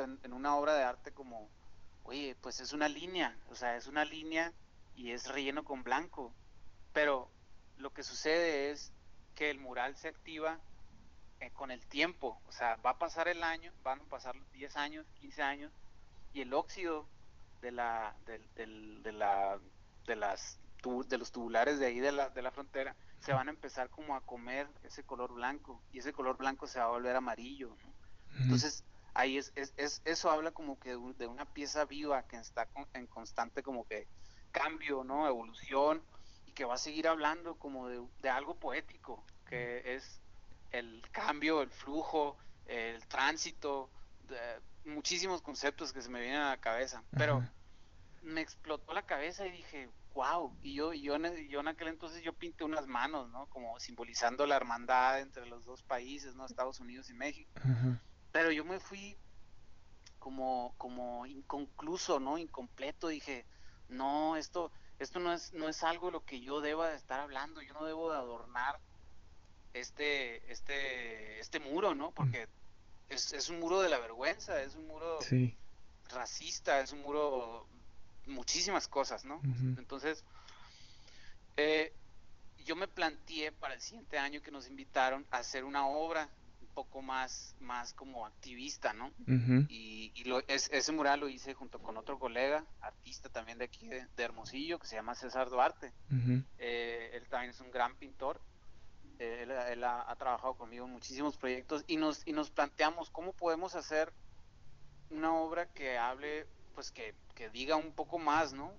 en, 0.00 0.18
en, 0.22 0.32
una 0.32 0.56
obra 0.56 0.74
de 0.74 0.84
arte 0.84 1.12
como, 1.12 1.48
oye, 2.04 2.36
pues 2.40 2.60
es 2.60 2.72
una 2.72 2.88
línea, 2.88 3.36
o 3.50 3.54
sea, 3.54 3.76
es 3.76 3.86
una 3.86 4.04
línea 4.04 4.52
y 4.94 5.12
es 5.12 5.28
relleno 5.28 5.64
con 5.64 5.82
blanco, 5.82 6.32
pero 6.92 7.30
lo 7.78 7.92
que 7.92 8.02
sucede 8.02 8.70
es 8.70 8.92
que 9.34 9.50
el 9.50 9.58
mural 9.58 9.96
se 9.96 10.08
activa 10.08 10.58
eh, 11.40 11.50
con 11.50 11.70
el 11.70 11.84
tiempo, 11.86 12.40
o 12.48 12.52
sea, 12.52 12.76
va 12.76 12.90
a 12.90 12.98
pasar 12.98 13.28
el 13.28 13.44
año, 13.44 13.72
van 13.82 14.00
a 14.00 14.04
pasar 14.04 14.34
10 14.52 14.76
años, 14.76 15.06
15 15.20 15.42
años, 15.42 15.72
y 16.32 16.40
el 16.40 16.54
óxido 16.54 17.06
de 17.60 17.72
la, 17.72 18.14
de, 18.26 18.40
la, 19.12 19.58
de 20.06 20.16
las 20.16 20.58
de 21.08 21.18
los 21.18 21.32
tubulares 21.32 21.80
de 21.80 21.86
ahí 21.86 21.98
de 21.98 22.12
la, 22.12 22.28
de 22.28 22.42
la 22.42 22.52
frontera 22.52 22.94
se 23.18 23.32
van 23.32 23.48
a 23.48 23.50
empezar 23.50 23.90
como 23.90 24.14
a 24.14 24.20
comer 24.20 24.68
ese 24.84 25.02
color 25.02 25.32
blanco 25.32 25.82
y 25.92 25.98
ese 25.98 26.12
color 26.12 26.36
blanco 26.36 26.68
se 26.68 26.78
va 26.78 26.84
a 26.84 26.90
volver 26.90 27.16
amarillo 27.16 27.76
entonces 28.38 28.84
ahí 29.16 29.38
es, 29.38 29.52
es, 29.56 29.72
es, 29.76 30.02
eso 30.04 30.30
habla 30.30 30.52
como 30.52 30.78
que 30.78 30.90
de 30.90 31.26
una 31.26 31.44
pieza 31.46 31.84
viva 31.84 32.22
que 32.24 32.36
está 32.36 32.68
en 32.92 33.06
constante 33.06 33.62
como 33.62 33.86
que 33.86 34.06
cambio 34.52 35.04
no 35.04 35.26
evolución 35.26 36.02
y 36.46 36.52
que 36.52 36.64
va 36.64 36.74
a 36.74 36.78
seguir 36.78 37.08
hablando 37.08 37.56
como 37.56 37.88
de, 37.88 38.02
de 38.20 38.28
algo 38.28 38.54
poético 38.54 39.24
que 39.46 39.94
es 39.94 40.20
el 40.72 41.02
cambio, 41.12 41.62
el 41.62 41.70
flujo, 41.70 42.36
el 42.66 43.06
tránsito, 43.06 43.88
muchísimos 44.84 45.40
conceptos 45.40 45.92
que 45.92 46.02
se 46.02 46.10
me 46.10 46.20
vienen 46.20 46.40
a 46.40 46.50
la 46.50 46.56
cabeza, 46.58 47.02
pero 47.16 47.42
me 48.22 48.40
explotó 48.40 48.92
la 48.92 49.02
cabeza 49.02 49.46
y 49.46 49.52
dije, 49.52 49.88
wow, 50.14 50.54
y 50.62 50.74
yo, 50.74 50.92
yo, 50.92 51.14
en, 51.14 51.48
yo 51.48 51.60
en 51.60 51.68
aquel 51.68 51.88
entonces 51.88 52.22
yo 52.22 52.32
pinté 52.32 52.64
unas 52.64 52.86
manos, 52.86 53.30
¿no? 53.30 53.46
Como 53.46 53.78
simbolizando 53.78 54.46
la 54.46 54.56
hermandad 54.56 55.20
entre 55.20 55.46
los 55.46 55.64
dos 55.64 55.82
países, 55.82 56.34
¿no? 56.34 56.44
Estados 56.44 56.80
Unidos 56.80 57.08
y 57.10 57.14
México. 57.14 57.50
Pero 58.36 58.52
yo 58.52 58.66
me 58.66 58.78
fui 58.78 59.16
como, 60.18 60.74
como 60.76 61.24
inconcluso, 61.24 62.20
¿no? 62.20 62.36
Incompleto, 62.36 63.08
dije, 63.08 63.46
no, 63.88 64.36
esto, 64.36 64.70
esto 64.98 65.20
no 65.20 65.32
es, 65.32 65.54
no 65.54 65.70
es 65.70 65.82
algo 65.82 66.10
lo 66.10 66.22
que 66.22 66.42
yo 66.42 66.60
deba 66.60 66.90
de 66.90 66.96
estar 66.96 67.18
hablando, 67.18 67.62
yo 67.62 67.72
no 67.72 67.86
debo 67.86 68.12
de 68.12 68.18
adornar 68.18 68.78
este, 69.72 70.52
este, 70.52 71.40
este 71.40 71.60
muro, 71.60 71.94
¿no? 71.94 72.10
Porque 72.10 72.46
es, 73.08 73.32
es 73.32 73.48
un 73.48 73.58
muro 73.58 73.80
de 73.80 73.88
la 73.88 73.98
vergüenza, 73.98 74.60
es 74.60 74.74
un 74.74 74.86
muro 74.86 75.18
racista, 76.10 76.80
es 76.80 76.92
un 76.92 77.00
muro 77.00 77.66
muchísimas 78.26 78.86
cosas, 78.86 79.24
¿no? 79.24 79.40
Entonces, 79.78 80.24
eh, 81.56 81.90
yo 82.66 82.76
me 82.76 82.86
planteé 82.86 83.50
para 83.50 83.72
el 83.72 83.80
siguiente 83.80 84.18
año 84.18 84.42
que 84.42 84.50
nos 84.50 84.68
invitaron 84.68 85.26
a 85.30 85.38
hacer 85.38 85.64
una 85.64 85.86
obra 85.86 86.28
poco 86.76 87.00
más, 87.00 87.56
más 87.58 87.94
como 87.94 88.26
activista, 88.26 88.92
¿no? 88.92 89.10
Y, 89.68 90.12
y 90.14 90.24
lo, 90.24 90.40
ese 90.46 90.92
mural 90.92 91.20
lo 91.20 91.28
hice 91.28 91.54
junto 91.54 91.80
con 91.80 91.96
otro 91.96 92.18
colega, 92.18 92.64
artista 92.82 93.30
también 93.30 93.56
de 93.56 93.64
aquí 93.64 93.88
de, 93.88 94.06
Hermosillo, 94.18 94.78
que 94.78 94.86
se 94.86 94.94
llama 94.94 95.14
César 95.14 95.48
Duarte. 95.48 95.92
Eh, 96.58 97.10
él 97.14 97.26
también 97.28 97.50
es 97.50 97.60
un 97.60 97.70
gran 97.70 97.96
pintor 97.96 98.40
él, 99.18 99.84
ha, 99.84 100.14
trabajado 100.18 100.54
conmigo 100.54 100.84
en 100.84 100.92
muchísimos 100.92 101.36
proyectos 101.36 101.84
y 101.86 101.96
nos, 101.96 102.26
y 102.26 102.32
nos 102.32 102.50
planteamos 102.50 103.10
cómo 103.10 103.32
podemos 103.32 103.74
hacer 103.74 104.12
una 105.10 105.34
obra 105.34 105.66
que 105.72 105.96
hable, 105.96 106.46
pues 106.74 106.90
que, 106.90 107.14
diga 107.52 107.76
un 107.76 107.92
poco 107.92 108.18
más, 108.18 108.52
¿no? 108.52 108.72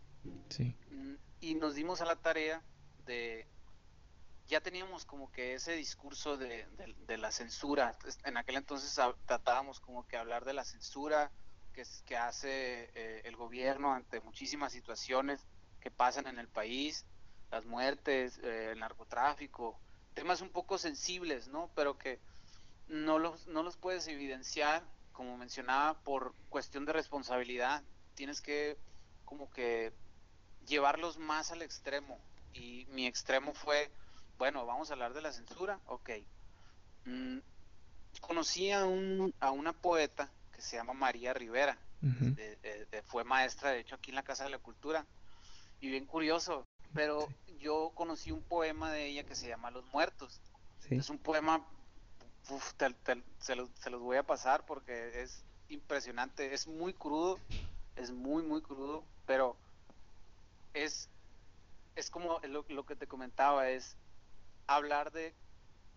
Sí. 0.50 0.76
Mm, 0.92 1.16
y 1.42 1.56
nos 1.56 1.76
dimos 1.76 2.02
a 2.02 2.06
la 2.06 2.16
tarea 2.16 2.62
de, 3.06 3.48
ya 4.48 4.62
teníamos 4.62 5.06
como 5.06 5.32
que 5.32 5.54
ese 5.54 5.74
discurso 5.74 6.38
de, 6.38 6.68
la 7.08 7.32
censura, 7.32 7.98
en 8.24 8.38
aquel 8.38 8.58
entonces 8.58 9.00
tratábamos 9.26 9.80
como 9.80 10.08
que 10.08 10.18
hablar 10.18 10.46
de 10.46 10.54
la 10.54 10.64
censura 10.64 11.32
que, 11.74 11.84
que 12.06 12.18
hace 12.18 12.90
eh, 12.96 13.22
el 13.26 13.36
gobierno 13.36 13.94
ante 13.94 14.22
muchísimas 14.22 14.72
situaciones 14.72 15.46
que 15.82 15.92
pasan 15.92 16.28
en 16.28 16.40
el 16.40 16.48
país, 16.48 17.06
las 17.52 17.66
muertes, 17.66 18.40
eh, 18.40 18.72
el 18.72 18.80
narcotráfico, 18.80 19.80
temas 20.14 20.42
un 20.42 20.50
poco 20.50 20.78
sensibles, 20.78 21.48
¿no? 21.48 21.70
Pero 21.76 21.98
que 21.98 22.20
no 22.88 23.20
los, 23.20 23.48
no 23.48 23.64
los 23.64 23.78
puedes 23.78 24.08
evidenciar, 24.08 24.84
como 25.12 25.38
mencionaba, 25.38 26.00
por 26.02 26.34
cuestión 26.50 26.86
de 26.86 26.94
responsabilidad. 26.94 27.84
Tienes 28.16 28.42
que 28.42 28.78
como 29.26 29.50
que 29.52 29.94
llevarlos 30.66 31.18
más 31.18 31.52
al 31.52 31.62
extremo. 31.62 32.20
Y 32.54 32.86
mi 32.90 33.06
extremo 33.06 33.54
fue, 33.54 33.92
bueno, 34.38 34.66
vamos 34.66 34.90
a 34.90 34.94
hablar 34.94 35.14
de 35.14 35.22
la 35.22 35.32
censura, 35.32 35.80
ok. 35.88 36.10
Mm, 37.06 37.40
conocí 38.22 38.72
a, 38.72 38.86
un, 38.86 39.34
a 39.40 39.52
una 39.52 39.74
poeta 39.74 40.30
que 40.52 40.62
se 40.62 40.78
llama 40.78 40.94
María 40.94 41.34
Rivera, 41.34 41.78
fue 43.06 43.24
maestra 43.24 43.72
de 43.72 43.80
hecho 43.80 43.96
aquí 43.96 44.12
en 44.12 44.16
la 44.16 44.24
Casa 44.24 44.44
de 44.44 44.50
la 44.50 44.60
Cultura, 44.60 45.06
y 45.80 45.90
bien 45.90 46.06
curioso, 46.06 46.66
pero 46.94 47.28
yo 47.60 47.92
conocí 47.96 48.32
un 48.32 48.42
poema 48.42 48.92
de 48.92 49.08
ella 49.08 49.24
que 49.24 49.36
se 49.36 49.48
llama 49.48 49.72
Los 49.72 49.86
Muertos. 49.94 50.42
Es 50.90 51.10
un 51.10 51.18
poema, 51.18 51.66
se, 52.44 52.90
los, 53.56 53.70
se, 53.80 53.90
los, 53.90 54.02
voy 54.02 54.18
a 54.18 54.24
pasar 54.24 54.66
porque 54.66 55.22
es 55.22 55.44
impresionante, 55.70 56.54
es 56.54 56.68
muy 56.68 56.94
crudo, 56.94 57.40
es 57.96 58.12
muy, 58.12 58.44
muy 58.44 58.62
crudo, 58.62 59.04
pero 59.26 59.58
es, 60.74 61.10
es 61.96 62.10
como 62.10 62.40
lo, 62.44 62.66
lo 62.70 62.86
que 62.86 62.96
te 62.96 63.08
comentaba, 63.08 63.70
es 63.70 63.98
hablar 64.68 65.12
de 65.12 65.34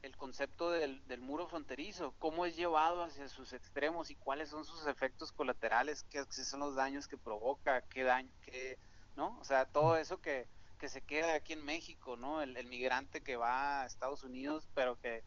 el 0.03 0.17
concepto 0.17 0.71
del, 0.71 1.07
del, 1.09 1.21
muro 1.21 1.47
fronterizo, 1.47 2.15
cómo 2.19 2.47
es 2.47 2.57
llevado 2.57 3.03
hacia 3.03 3.29
sus 3.29 3.53
extremos 3.53 4.11
y 4.11 4.15
cuáles 4.15 4.49
son 4.49 4.65
sus 4.65 4.87
efectos 4.87 5.31
colaterales, 5.31 6.05
qué, 6.05 6.25
son 6.25 6.61
los 6.61 6.75
daños 6.75 7.07
que 7.07 7.19
provoca, 7.19 7.83
qué 7.83 8.05
daño, 8.05 8.31
qué, 8.43 8.79
¿no? 9.17 9.39
O 9.41 9.45
sea, 9.45 9.67
todo 9.67 9.99
eso 9.99 10.19
que, 10.23 10.49
que 10.79 10.89
se 10.89 11.03
queda 11.03 11.35
aquí 11.35 11.53
en 11.53 11.65
México, 11.65 12.17
¿no? 12.17 12.41
El, 12.41 12.67
migrante 12.67 13.21
que 13.21 13.37
va 13.37 13.83
a 13.83 13.87
Estados 13.87 14.25
Unidos, 14.25 14.67
pero 14.75 14.99
que 14.99 15.23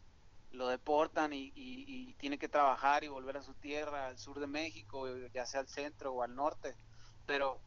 lo 0.50 0.66
deportan 0.68 1.32
y, 1.32 2.14
tiene 2.18 2.38
que 2.38 2.48
trabajar 2.48 3.04
y 3.04 3.08
volver 3.08 3.36
a 3.36 3.42
su 3.42 3.54
tierra, 3.54 4.06
al 4.06 4.18
sur 4.18 4.40
de 4.40 4.46
México, 4.46 5.06
ya 5.32 5.46
sea 5.46 5.60
al 5.60 5.68
centro 5.68 6.12
o 6.12 6.22
al 6.22 6.34
norte, 6.34 6.74
pero 7.26 7.60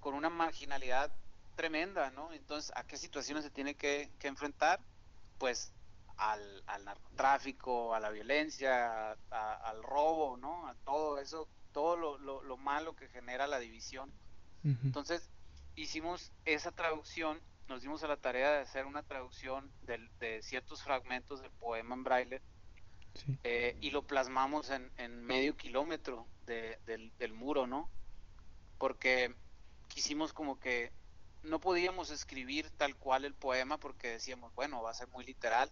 con 0.00 0.14
una 0.14 0.30
marginalidad 0.30 1.12
tremenda, 1.54 2.10
¿no? 2.10 2.32
Entonces, 2.32 2.72
¿a 2.76 2.84
qué 2.84 2.96
situaciones 2.96 3.44
se 3.44 3.50
tiene 3.50 3.74
que, 3.74 4.10
enfrentar? 4.22 4.80
Pues 5.38 5.72
al, 6.16 6.64
narcotráfico, 6.84 7.94
a 7.94 8.00
la 8.00 8.10
violencia, 8.10 9.12
al 9.30 9.82
robo, 9.82 10.36
¿no? 10.36 10.66
A 10.68 10.74
todo 10.84 11.18
eso, 11.18 11.48
todo 11.72 11.96
lo, 11.96 12.42
lo, 12.42 12.56
malo 12.56 12.94
que 12.94 13.08
genera 13.08 13.46
la 13.46 13.58
división. 13.58 14.12
Entonces, 14.62 15.28
hicimos 15.76 16.32
esa 16.46 16.72
traducción, 16.72 17.40
nos 17.68 17.82
dimos 17.82 18.02
a 18.02 18.08
la 18.08 18.16
tarea 18.16 18.50
de 18.52 18.58
hacer 18.60 18.86
una 18.86 19.02
traducción 19.02 19.70
de, 19.82 19.98
de 20.18 20.42
ciertos 20.42 20.82
fragmentos 20.82 21.42
del 21.42 21.50
poema 21.50 21.94
en 21.94 22.04
braille 22.04 22.42
eh, 23.44 23.76
y 23.80 23.90
lo 23.90 24.06
plasmamos 24.06 24.70
en, 24.70 24.90
en 24.96 25.22
medio 25.22 25.56
kilómetro 25.56 26.26
del, 26.46 27.12
del 27.18 27.32
muro, 27.32 27.66
¿no? 27.66 27.90
Porque 28.78 29.34
quisimos 29.88 30.32
como 30.32 30.58
que 30.58 30.92
no 31.44 31.60
podíamos 31.60 32.10
escribir 32.10 32.70
tal 32.70 32.96
cual 32.96 33.24
el 33.24 33.34
poema 33.34 33.78
porque 33.78 34.08
decíamos, 34.08 34.54
bueno, 34.54 34.82
va 34.82 34.90
a 34.90 34.94
ser 34.94 35.08
muy 35.08 35.24
literal 35.24 35.70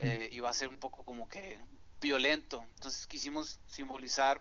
eh, 0.00 0.28
y 0.30 0.40
va 0.40 0.50
a 0.50 0.54
ser 0.54 0.68
un 0.68 0.78
poco 0.78 1.04
como 1.04 1.28
que 1.28 1.58
violento. 2.00 2.64
Entonces 2.74 3.06
quisimos 3.06 3.60
simbolizar 3.66 4.40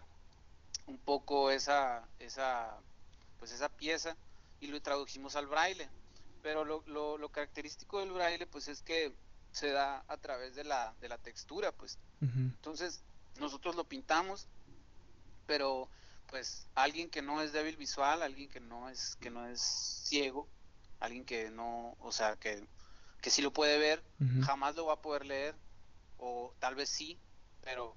un 0.87 0.97
poco 0.97 1.51
esa, 1.51 2.07
esa, 2.19 2.77
pues 3.39 3.51
esa 3.51 3.69
pieza 3.69 4.17
y 4.59 4.67
lo 4.67 4.81
tradujimos 4.81 5.35
al 5.35 5.47
braille. 5.47 5.89
Pero 6.41 6.65
lo, 6.65 6.83
lo, 6.87 7.29
característico 7.29 7.99
del 7.99 8.11
braille 8.11 8.47
pues 8.47 8.67
es 8.67 8.81
que 8.81 9.13
se 9.51 9.69
da 9.69 10.03
a 10.07 10.17
través 10.17 10.55
de 10.55 10.63
la, 10.63 10.93
de 10.99 11.07
la 11.07 11.17
textura, 11.17 11.71
pues. 11.71 11.99
Entonces 12.21 13.03
nosotros 13.39 13.75
lo 13.75 13.83
pintamos, 13.83 14.47
pero 15.45 15.87
pues 16.31 16.65
alguien 16.75 17.09
que 17.09 17.21
no 17.21 17.41
es 17.41 17.51
débil 17.51 17.77
visual, 17.77 18.23
alguien 18.23 18.49
que 18.49 18.61
no 18.61 18.89
es 18.89 19.17
que 19.17 19.29
no 19.29 19.45
es 19.47 19.61
ciego, 19.61 20.47
alguien 20.99 21.25
que 21.25 21.51
no, 21.51 21.95
o 21.99 22.11
sea, 22.11 22.37
que, 22.37 22.65
que 23.21 23.29
sí 23.29 23.41
lo 23.41 23.51
puede 23.51 23.77
ver, 23.77 24.03
jamás 24.43 24.75
lo 24.75 24.85
va 24.85 24.93
a 24.93 25.01
poder 25.01 25.25
leer 25.25 25.55
o 26.17 26.55
tal 26.59 26.75
vez 26.75 26.89
sí, 26.89 27.19
pero 27.61 27.95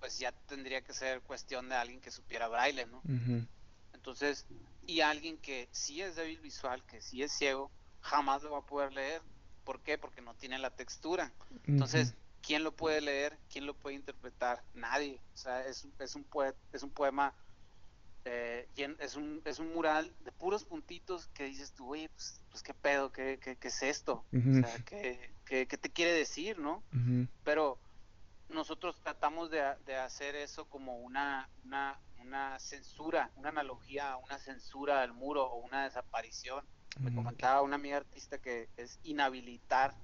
pues 0.00 0.18
ya 0.18 0.32
tendría 0.32 0.82
que 0.82 0.94
ser 0.94 1.20
cuestión 1.20 1.68
de 1.68 1.76
alguien 1.76 2.00
que 2.00 2.10
supiera 2.10 2.48
braille, 2.48 2.86
¿no? 2.86 3.02
Entonces, 3.92 4.46
y 4.86 5.00
alguien 5.00 5.36
que 5.38 5.68
sí 5.70 6.00
es 6.00 6.16
débil 6.16 6.40
visual, 6.40 6.82
que 6.86 7.02
sí 7.02 7.22
es 7.22 7.32
ciego, 7.32 7.70
jamás 8.00 8.42
lo 8.42 8.52
va 8.52 8.58
a 8.58 8.66
poder 8.66 8.92
leer. 8.92 9.22
¿Por 9.64 9.82
qué? 9.82 9.96
Porque 9.96 10.20
no 10.20 10.34
tiene 10.34 10.58
la 10.58 10.70
textura. 10.70 11.32
Entonces, 11.66 12.14
¿quién 12.42 12.64
lo 12.64 12.76
puede 12.76 13.00
leer? 13.00 13.38
¿Quién 13.50 13.64
lo 13.64 13.74
puede 13.74 13.96
interpretar? 13.96 14.62
Nadie. 14.74 15.20
O 15.32 15.36
sea, 15.38 15.66
es, 15.66 15.86
es, 15.98 16.14
un, 16.14 16.26
es 16.72 16.82
un 16.82 16.90
poema 16.90 17.34
eh, 18.24 18.68
es, 19.00 19.16
un, 19.16 19.42
es 19.44 19.58
un 19.58 19.74
mural 19.74 20.12
de 20.24 20.32
puros 20.32 20.64
puntitos 20.64 21.28
que 21.28 21.44
dices 21.44 21.72
tú, 21.72 21.90
oye, 21.92 22.08
pues, 22.08 22.40
pues 22.50 22.62
qué 22.62 22.72
pedo, 22.74 23.12
qué, 23.12 23.38
qué, 23.40 23.56
qué 23.56 23.68
es 23.68 23.82
esto, 23.82 24.24
o 24.32 24.52
sea, 24.60 24.78
¿qué, 24.84 25.30
qué, 25.44 25.66
te 25.66 25.90
quiere 25.90 26.12
decir, 26.12 26.58
no? 26.58 26.82
Pero 27.44 27.78
nosotros 28.48 28.98
tratamos 29.00 29.50
de, 29.50 29.62
de, 29.86 29.96
hacer 29.96 30.36
eso 30.36 30.64
como 30.66 30.98
una, 30.98 31.48
una, 31.64 31.98
una 32.20 32.58
censura, 32.58 33.30
una 33.36 33.50
analogía 33.50 34.16
una 34.16 34.38
censura 34.38 35.00
del 35.00 35.12
muro 35.12 35.44
o 35.44 35.56
una 35.56 35.84
desaparición. 35.84 36.64
Me 37.00 37.12
comentaba 37.12 37.60
una 37.62 37.74
amiga 37.74 37.96
artista 37.96 38.38
que 38.38 38.68
es 38.76 39.00
inhabilitar 39.02 39.94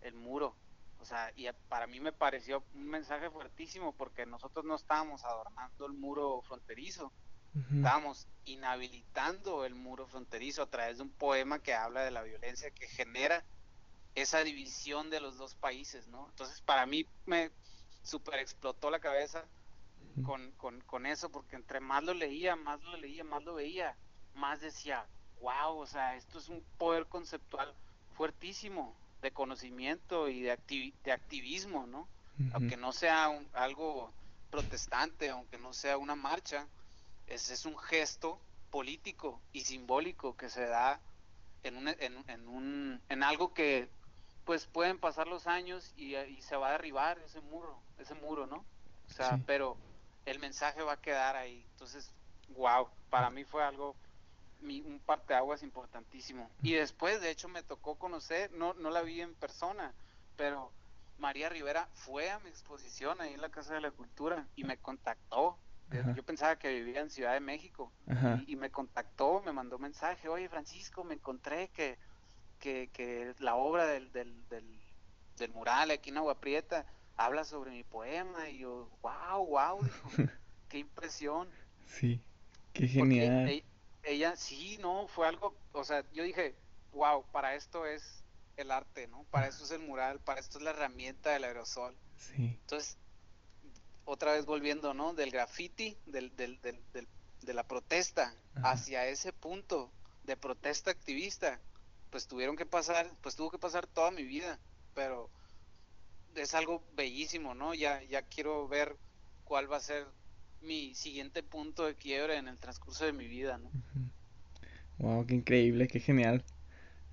el 0.00 0.14
muro. 0.14 0.56
O 1.00 1.04
sea, 1.04 1.30
y 1.36 1.46
para 1.68 1.86
mí 1.86 2.00
me 2.00 2.12
pareció 2.12 2.64
un 2.72 2.88
mensaje 2.88 3.30
fuertísimo 3.30 3.92
porque 3.92 4.24
nosotros 4.24 4.64
no 4.64 4.74
estábamos 4.74 5.22
adornando 5.24 5.84
el 5.86 5.92
muro 5.92 6.40
fronterizo, 6.42 7.12
Estamos 7.72 8.26
inhabilitando 8.46 9.64
el 9.64 9.76
muro 9.76 10.06
fronterizo 10.06 10.62
a 10.62 10.66
través 10.66 10.96
de 10.96 11.04
un 11.04 11.10
poema 11.10 11.60
que 11.60 11.72
habla 11.72 12.02
de 12.02 12.10
la 12.10 12.22
violencia 12.22 12.70
que 12.72 12.88
genera 12.88 13.44
esa 14.16 14.42
división 14.42 15.10
de 15.10 15.20
los 15.20 15.38
dos 15.38 15.54
países, 15.54 16.08
¿no? 16.08 16.26
Entonces 16.30 16.60
para 16.60 16.84
mí 16.86 17.06
me 17.26 17.50
super 18.02 18.38
explotó 18.38 18.90
la 18.90 18.98
cabeza 18.98 19.44
con, 20.24 20.52
con, 20.86 21.06
eso, 21.06 21.30
porque 21.30 21.56
entre 21.56 21.80
más 21.80 22.04
lo 22.04 22.14
leía, 22.14 22.54
más 22.54 22.80
lo 22.82 22.96
leía, 22.96 23.24
más 23.24 23.42
lo 23.42 23.54
veía, 23.54 23.96
más 24.34 24.60
decía, 24.60 25.06
wow, 25.40 25.76
o 25.76 25.86
sea, 25.86 26.14
esto 26.16 26.38
es 26.38 26.48
un 26.48 26.62
poder 26.78 27.06
conceptual 27.06 27.74
fuertísimo 28.16 28.94
de 29.22 29.32
conocimiento 29.32 30.28
y 30.28 30.42
de, 30.42 30.56
de 31.02 31.12
activismo, 31.12 31.86
¿no? 31.86 32.06
Aunque 32.52 32.76
no 32.76 32.92
sea 32.92 33.30
algo 33.52 34.12
protestante, 34.50 35.30
aunque 35.30 35.58
no 35.58 35.72
sea 35.72 35.98
una 35.98 36.14
marcha, 36.14 36.66
ese 37.26 37.54
es 37.54 37.64
un 37.64 37.78
gesto 37.78 38.40
político 38.70 39.40
y 39.52 39.60
simbólico 39.60 40.36
que 40.36 40.48
se 40.48 40.66
da 40.66 41.00
en, 41.62 41.76
un, 41.76 41.88
en, 41.88 42.48
un, 42.48 43.00
en 43.08 43.22
algo 43.22 43.54
que 43.54 43.88
pues 44.44 44.66
pueden 44.66 44.98
pasar 44.98 45.26
los 45.26 45.46
años 45.46 45.94
y, 45.96 46.14
se 46.42 46.56
va 46.56 46.68
a 46.68 46.72
derribar 46.72 47.18
ese 47.20 47.40
muro, 47.40 47.78
ese 47.98 48.14
muro, 48.14 48.46
¿no? 48.46 48.64
O 49.08 49.12
sea, 49.12 49.40
pero 49.46 49.76
el 50.26 50.38
mensaje 50.38 50.82
va 50.82 50.92
a 50.92 51.00
quedar 51.00 51.36
ahí. 51.36 51.64
Entonces, 51.72 52.12
wow, 52.50 52.88
para 53.10 53.30
mí 53.30 53.44
fue 53.44 53.64
algo, 53.64 53.94
mi, 54.60 54.80
un 54.82 54.98
parteaguas 54.98 55.62
importantísimo. 55.62 56.50
Y 56.62 56.72
después, 56.72 57.20
de 57.20 57.30
hecho, 57.30 57.48
me 57.48 57.62
tocó 57.62 57.96
conocer, 57.96 58.50
no, 58.52 58.74
no 58.74 58.90
la 58.90 59.02
vi 59.02 59.22
en 59.22 59.34
persona, 59.34 59.94
pero 60.36 60.70
María 61.18 61.48
Rivera 61.48 61.88
fue 61.94 62.30
a 62.30 62.38
mi 62.40 62.50
exposición 62.50 63.20
ahí 63.20 63.34
en 63.34 63.40
la 63.40 63.50
Casa 63.50 63.74
de 63.74 63.80
la 63.80 63.90
Cultura 63.90 64.46
y 64.56 64.64
me 64.64 64.76
contactó 64.76 65.58
yo 66.16 66.22
pensaba 66.24 66.58
que 66.58 66.72
vivía 66.72 67.00
en 67.00 67.10
Ciudad 67.10 67.34
de 67.34 67.40
México 67.40 67.92
y, 68.46 68.56
me 68.56 68.70
contactó, 68.70 69.42
me 69.44 69.52
mandó 69.52 69.78
mensaje, 69.78 70.28
oye 70.28 70.48
Francisco, 70.48 71.04
me 71.04 71.14
encontré 71.14 71.68
que, 71.68 71.98
que, 72.58 73.34
la 73.38 73.54
obra 73.56 73.86
del, 73.86 74.10
del, 74.12 74.34
del, 74.48 75.50
mural 75.52 75.90
aquí 75.90 76.10
en 76.10 76.18
Agua 76.18 76.40
Prieta 76.40 76.86
habla 77.16 77.44
sobre 77.44 77.70
mi 77.70 77.84
poema 77.84 78.48
y 78.48 78.58
yo, 78.58 78.90
wow, 79.02 79.46
wow, 79.46 79.80
qué 80.68 80.78
impresión. 80.78 81.48
Sí, 81.86 82.20
qué 82.72 82.88
genial. 82.88 83.48
Ella, 83.48 83.64
ella, 84.02 84.36
sí, 84.36 84.78
no, 84.80 85.06
fue 85.08 85.28
algo, 85.28 85.54
o 85.72 85.84
sea, 85.84 86.04
yo 86.12 86.24
dije, 86.24 86.54
wow, 86.92 87.24
para 87.30 87.54
esto 87.54 87.86
es 87.86 88.24
el 88.56 88.70
arte, 88.70 89.06
¿no? 89.08 89.24
Para 89.30 89.46
esto 89.46 89.64
es 89.64 89.70
el 89.70 89.80
mural, 89.80 90.20
para 90.20 90.40
esto 90.40 90.58
es 90.58 90.64
la 90.64 90.70
herramienta 90.70 91.30
del 91.30 91.44
aerosol. 91.44 91.96
Sí. 92.16 92.58
Entonces, 92.60 92.96
otra 94.04 94.32
vez 94.32 94.46
volviendo, 94.46 94.94
¿no? 94.94 95.14
Del 95.14 95.30
graffiti, 95.30 95.96
del, 96.06 96.34
del, 96.36 96.60
del, 96.60 97.08
de 97.42 97.54
la 97.54 97.66
protesta, 97.66 98.34
hacia 98.62 99.06
ese 99.08 99.32
punto 99.32 99.90
de 100.24 100.36
protesta 100.36 100.90
activista, 100.90 101.60
pues 102.10 102.26
tuvieron 102.26 102.56
que 102.56 102.66
pasar, 102.66 103.10
pues 103.22 103.36
tuvo 103.36 103.50
que 103.50 103.58
pasar 103.58 103.86
toda 103.86 104.10
mi 104.10 104.22
vida, 104.22 104.58
pero 104.94 105.28
es 106.34 106.54
algo 106.54 106.82
bellísimo, 106.94 107.54
¿no? 107.54 107.74
Ya, 107.74 108.02
ya 108.04 108.22
quiero 108.22 108.66
ver 108.68 108.96
cuál 109.44 109.70
va 109.70 109.76
a 109.76 109.80
ser 109.80 110.06
mi 110.62 110.94
siguiente 110.94 111.42
punto 111.42 111.84
de 111.84 111.94
quiebre 111.94 112.36
en 112.36 112.48
el 112.48 112.58
transcurso 112.58 113.04
de 113.04 113.12
mi 113.12 113.26
vida, 113.26 113.58
¿no? 113.58 113.70
Wow, 114.98 115.26
qué 115.26 115.34
increíble, 115.34 115.88
qué 115.88 116.00
genial. 116.00 116.44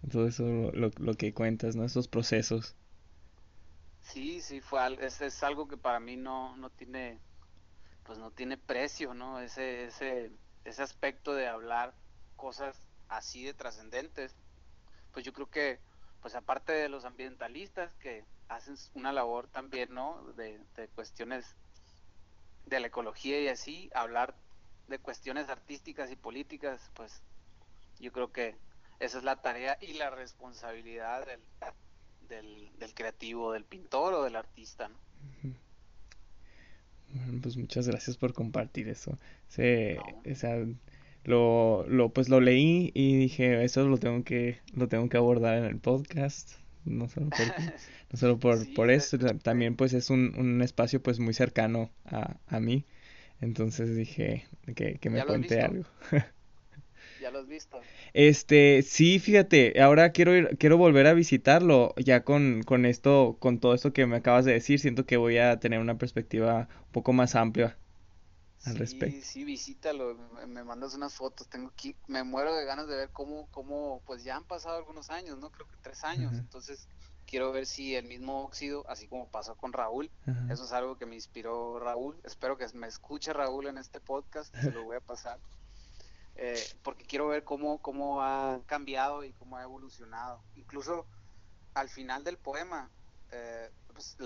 Todo 0.10 0.28
eso 0.28 0.44
lo, 0.74 0.92
lo 0.98 1.14
que 1.16 1.34
cuentas, 1.34 1.76
¿no? 1.76 1.84
Esos 1.84 2.08
procesos. 2.08 2.76
Sí, 4.12 4.42
sí, 4.42 4.60
fue 4.62 4.80
es, 5.06 5.22
es 5.22 5.42
algo 5.44 5.68
que 5.68 5.78
para 5.78 6.00
mí 6.02 6.18
no, 6.18 6.58
no 6.58 6.70
tiene, 6.72 7.24
pues 8.04 8.20
no 8.20 8.34
tiene 8.34 8.58
precio, 8.58 9.14
¿no? 9.14 9.40
Ese, 9.40 9.86
ese, 9.86 10.40
ese 10.66 10.84
aspecto 10.84 11.34
de 11.36 11.48
hablar 11.48 11.98
cosas 12.36 12.90
así 13.08 13.46
de 13.46 13.54
trascendentes, 13.54 14.42
pues 15.12 15.26
yo 15.26 15.34
creo 15.34 15.50
que, 15.50 15.86
pues 16.22 16.36
aparte 16.36 16.74
de 16.74 16.90
los 16.90 17.06
ambientalistas 17.06 17.96
que 17.98 18.28
hacen 18.48 18.76
una 18.94 19.14
labor 19.14 19.50
también, 19.50 19.94
¿no? 19.94 20.34
De, 20.34 20.60
de 20.76 20.90
cuestiones 20.92 21.58
de 22.66 22.80
la 22.80 22.88
ecología 22.88 23.40
y 23.42 23.48
así, 23.48 23.90
hablar 23.94 24.42
de 24.88 25.00
cuestiones 25.02 25.50
artísticas 25.50 26.12
y 26.12 26.16
políticas, 26.16 26.92
pues 26.96 27.24
yo 28.00 28.12
creo 28.12 28.32
que 28.32 28.64
esa 29.00 29.20
es 29.20 29.24
la 29.24 29.42
tarea 29.42 29.78
y 29.82 29.94
la 29.94 30.10
responsabilidad 30.12 31.26
del, 31.28 31.48
del, 32.30 32.94
creativo, 32.94 33.54
del 33.54 33.64
pintor 33.64 34.14
o 34.14 34.24
del 34.24 34.36
artista. 34.36 34.90
Bueno, 37.14 37.40
pues 37.42 37.58
muchas 37.58 37.88
gracias 37.88 38.18
por 38.18 38.34
compartir 38.34 38.88
eso. 38.88 39.18
Se, 39.48 40.00
lo, 41.24 41.86
lo, 41.88 42.10
pues 42.10 42.30
lo 42.30 42.40
leí 42.40 42.92
y 42.94 43.18
dije, 43.18 43.64
eso 43.64 43.88
lo 43.88 43.98
tengo 43.98 44.24
que, 44.24 44.60
lo 44.74 44.88
tengo 44.88 45.10
que 45.10 45.18
abordar 45.18 45.58
en 45.58 45.66
el 45.66 45.78
podcast. 45.78 46.54
No 46.86 47.08
solo 47.10 47.30
por, 47.30 47.40
no 48.12 48.18
solo 48.18 48.40
por, 48.40 48.74
por 48.74 48.90
eso, 48.90 49.18
también 49.44 49.76
pues 49.76 49.94
es 49.94 50.10
un, 50.10 50.34
un 50.38 50.62
espacio 50.62 51.02
pues 51.04 51.20
muy 51.20 51.34
cercano 51.34 51.92
a, 52.06 52.38
a 52.48 52.60
mí. 52.60 52.86
Entonces 53.40 53.96
dije 53.96 54.48
que, 54.76 54.96
que 54.96 55.10
me 55.10 55.24
cuente 55.26 55.62
algo. 55.62 55.86
¿Ya 57.22 57.30
lo 57.30 57.40
has 57.40 57.48
visto? 57.48 57.80
Este, 58.14 58.82
sí, 58.82 59.20
fíjate, 59.20 59.80
ahora 59.80 60.12
quiero 60.12 60.36
ir, 60.36 60.58
quiero 60.58 60.78
volver 60.78 61.06
a 61.06 61.14
visitarlo, 61.14 61.94
ya 61.96 62.24
con, 62.24 62.64
con 62.64 62.88
esto, 62.88 63.38
con 63.40 63.60
todo 63.60 63.76
esto 63.76 63.94
que 63.94 64.08
me 64.08 64.18
acabas 64.18 64.44
de 64.44 64.54
decir, 64.54 64.80
siento 64.80 65.06
que 65.06 65.18
voy 65.18 65.38
a 65.38 65.60
tener 65.60 65.80
una 65.80 66.00
perspectiva 66.00 66.68
un 66.88 66.92
poco 66.92 67.14
más 67.14 67.36
amplia 67.36 67.78
al 68.66 68.76
respecto. 68.76 69.16
Sí, 69.18 69.22
sí, 69.22 69.44
visítalo, 69.44 70.18
me, 70.48 70.64
mandas 70.64 70.96
unas 70.96 71.14
fotos, 71.14 71.48
tengo 71.48 71.70
aquí, 71.70 71.96
me 72.08 72.24
muero 72.24 72.56
de 72.56 72.66
ganas 72.66 72.88
de 72.88 72.96
ver 72.96 73.10
cómo, 73.12 73.48
cómo, 73.52 74.02
pues 74.08 74.24
ya 74.24 74.36
han 74.36 74.44
pasado 74.44 74.78
algunos 74.78 75.12
años, 75.12 75.38
¿no? 75.38 75.52
Creo 75.52 75.68
que 75.68 75.78
tres 75.84 76.04
años, 76.04 76.34
entonces 76.34 76.88
quiero 77.28 77.52
ver 77.52 77.68
si 77.68 77.96
el 77.96 78.06
mismo 78.06 78.44
óxido, 78.44 78.84
así 78.90 79.08
como 79.08 79.30
pasó 79.30 79.56
con 79.56 79.74
Raúl, 79.74 80.10
eso 80.50 80.66
es 80.66 80.72
algo 80.72 80.98
que 80.98 81.06
me 81.06 81.14
inspiró 81.14 81.80
Raúl, 81.80 82.20
espero 82.24 82.58
que 82.58 82.66
me 82.74 82.88
escuche 82.88 83.32
Raúl 83.32 83.68
en 83.68 83.78
este 83.78 84.00
podcast, 84.00 84.56
se 84.56 84.72
lo 84.72 84.86
voy 84.86 84.98
a 84.98 85.02
pasar. 85.02 85.38
Eh, 86.36 86.64
porque 86.82 87.06
quiero 87.06 87.28
ver 87.28 87.44
cómo, 87.44 87.82
cómo 87.82 88.22
ha 88.22 88.62
cambiado 88.66 89.24
y 89.24 89.34
cómo 89.34 89.58
ha 89.58 89.64
evolucionado. 89.64 90.42
Incluso 90.56 91.06
al 91.74 91.90
final 91.90 92.24
del 92.24 92.38
poema 92.38 92.90
eh, 93.32 93.70
pues, 93.94 94.18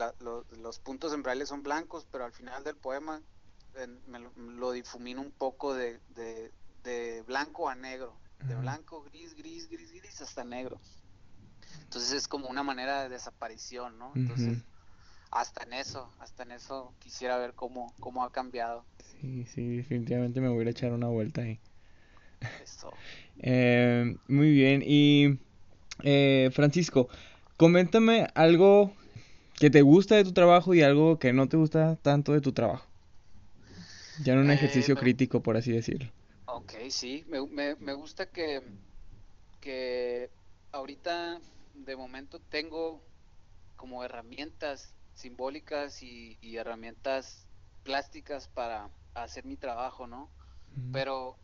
los 0.57 0.79
puntos 0.79 1.13
en 1.13 1.23
braille 1.23 1.45
son 1.45 1.63
blancos, 1.63 2.07
pero 2.11 2.25
al 2.25 2.31
final 2.31 2.63
del 2.63 2.75
poema 2.75 3.21
me 4.07 4.19
lo, 4.19 4.71
difumino 4.71 5.21
un 5.21 5.31
poco 5.31 5.73
de, 5.73 5.99
de, 6.83 7.21
blanco 7.23 7.67
a 7.67 7.75
negro, 7.75 8.17
de 8.47 8.55
blanco, 8.55 9.03
gris, 9.03 9.35
gris, 9.35 9.69
gris, 9.69 9.91
gris 9.91 10.21
hasta 10.21 10.43
negro. 10.43 10.79
Entonces 11.81 12.13
es 12.13 12.27
como 12.27 12.47
una 12.47 12.63
manera 12.63 13.03
de 13.03 13.09
desaparición, 13.09 13.97
¿no? 13.97 14.13
Entonces, 14.15 14.63
hasta 15.31 15.63
en 15.63 15.73
eso, 15.73 16.09
hasta 16.19 16.43
en 16.43 16.51
eso 16.51 16.93
quisiera 16.99 17.37
ver 17.37 17.53
cómo, 17.53 17.93
cómo 17.99 18.23
ha 18.23 18.31
cambiado. 18.31 18.85
Sí, 19.19 19.45
sí, 19.45 19.77
definitivamente 19.77 20.39
me 20.39 20.49
voy 20.49 20.65
a 20.65 20.69
echar 20.69 20.93
una 20.93 21.07
vuelta 21.07 21.41
ahí. 21.41 21.59
Eso. 22.63 22.91
Eh, 23.39 24.17
muy 24.27 24.51
bien, 24.51 24.83
y 24.85 25.39
eh, 26.03 26.49
Francisco, 26.53 27.09
coméntame 27.57 28.27
algo 28.35 28.93
que 29.55 29.69
te 29.69 29.81
gusta 29.81 30.15
de 30.15 30.23
tu 30.23 30.33
trabajo 30.33 30.73
y 30.73 30.81
algo 30.81 31.19
que 31.19 31.33
no 31.33 31.47
te 31.47 31.57
gusta 31.57 31.95
tanto 31.97 32.33
de 32.33 32.41
tu 32.41 32.51
trabajo. 32.51 32.87
Ya 34.19 34.33
en 34.33 34.39
un 34.39 34.51
eh, 34.51 34.55
ejercicio 34.55 34.95
crítico, 34.95 35.41
por 35.41 35.57
así 35.57 35.71
decirlo. 35.71 36.11
Ok, 36.47 36.73
sí, 36.89 37.25
me, 37.27 37.75
me, 37.75 37.93
gusta 37.93 38.27
que, 38.27 38.61
que 39.59 40.29
ahorita 40.71 41.41
de 41.73 41.95
momento 41.95 42.39
tengo 42.39 43.03
como 43.75 44.03
herramientas 44.03 44.93
simbólicas 45.13 46.01
y, 46.01 46.37
herramientas 46.55 47.47
plásticas 47.83 48.47
para 48.47 48.89
hacer 49.13 49.45
mi 49.45 49.57
trabajo, 49.57 50.07
¿no? 50.07 50.29
Pero 50.91 51.37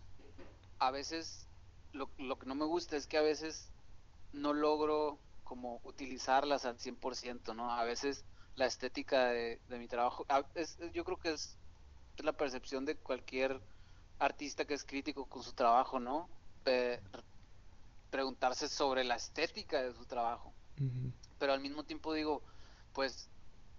a 0.82 0.89
veces 0.89 1.47
lo, 1.93 2.09
lo, 2.17 2.39
que 2.39 2.47
no 2.47 2.55
me 2.55 2.65
gusta 2.65 2.97
es 2.97 3.05
que 3.05 3.17
a 3.17 3.21
veces 3.21 3.71
no 4.34 4.51
logro 4.51 5.19
como 5.43 5.79
utilizarlas 5.84 6.65
al 6.65 6.77
100%, 6.77 7.55
¿no? 7.55 7.71
A 7.71 7.84
veces 7.84 8.25
la 8.55 8.65
estética 8.65 9.25
de, 9.27 9.59
mi 9.69 9.88
trabajo, 9.88 10.25
yo 10.93 11.03
creo 11.05 11.17
que 11.17 11.34
es 11.34 11.57
la 12.17 12.34
percepción 12.34 12.84
de 12.86 12.95
cualquier 12.95 13.61
artista 14.19 14.65
que 14.65 14.73
es 14.73 14.84
crítico 14.84 15.25
con 15.25 15.43
su 15.43 15.53
trabajo, 15.53 15.99
¿no? 15.99 16.29
preguntarse 18.11 18.67
sobre 18.67 19.03
la 19.03 19.15
estética 19.15 19.82
de 19.82 19.93
su 19.93 20.05
trabajo. 20.05 20.53
Pero 21.39 21.53
al 21.53 21.59
mismo 21.59 21.84
tiempo 21.84 22.13
digo, 22.13 22.43
pues 22.93 23.29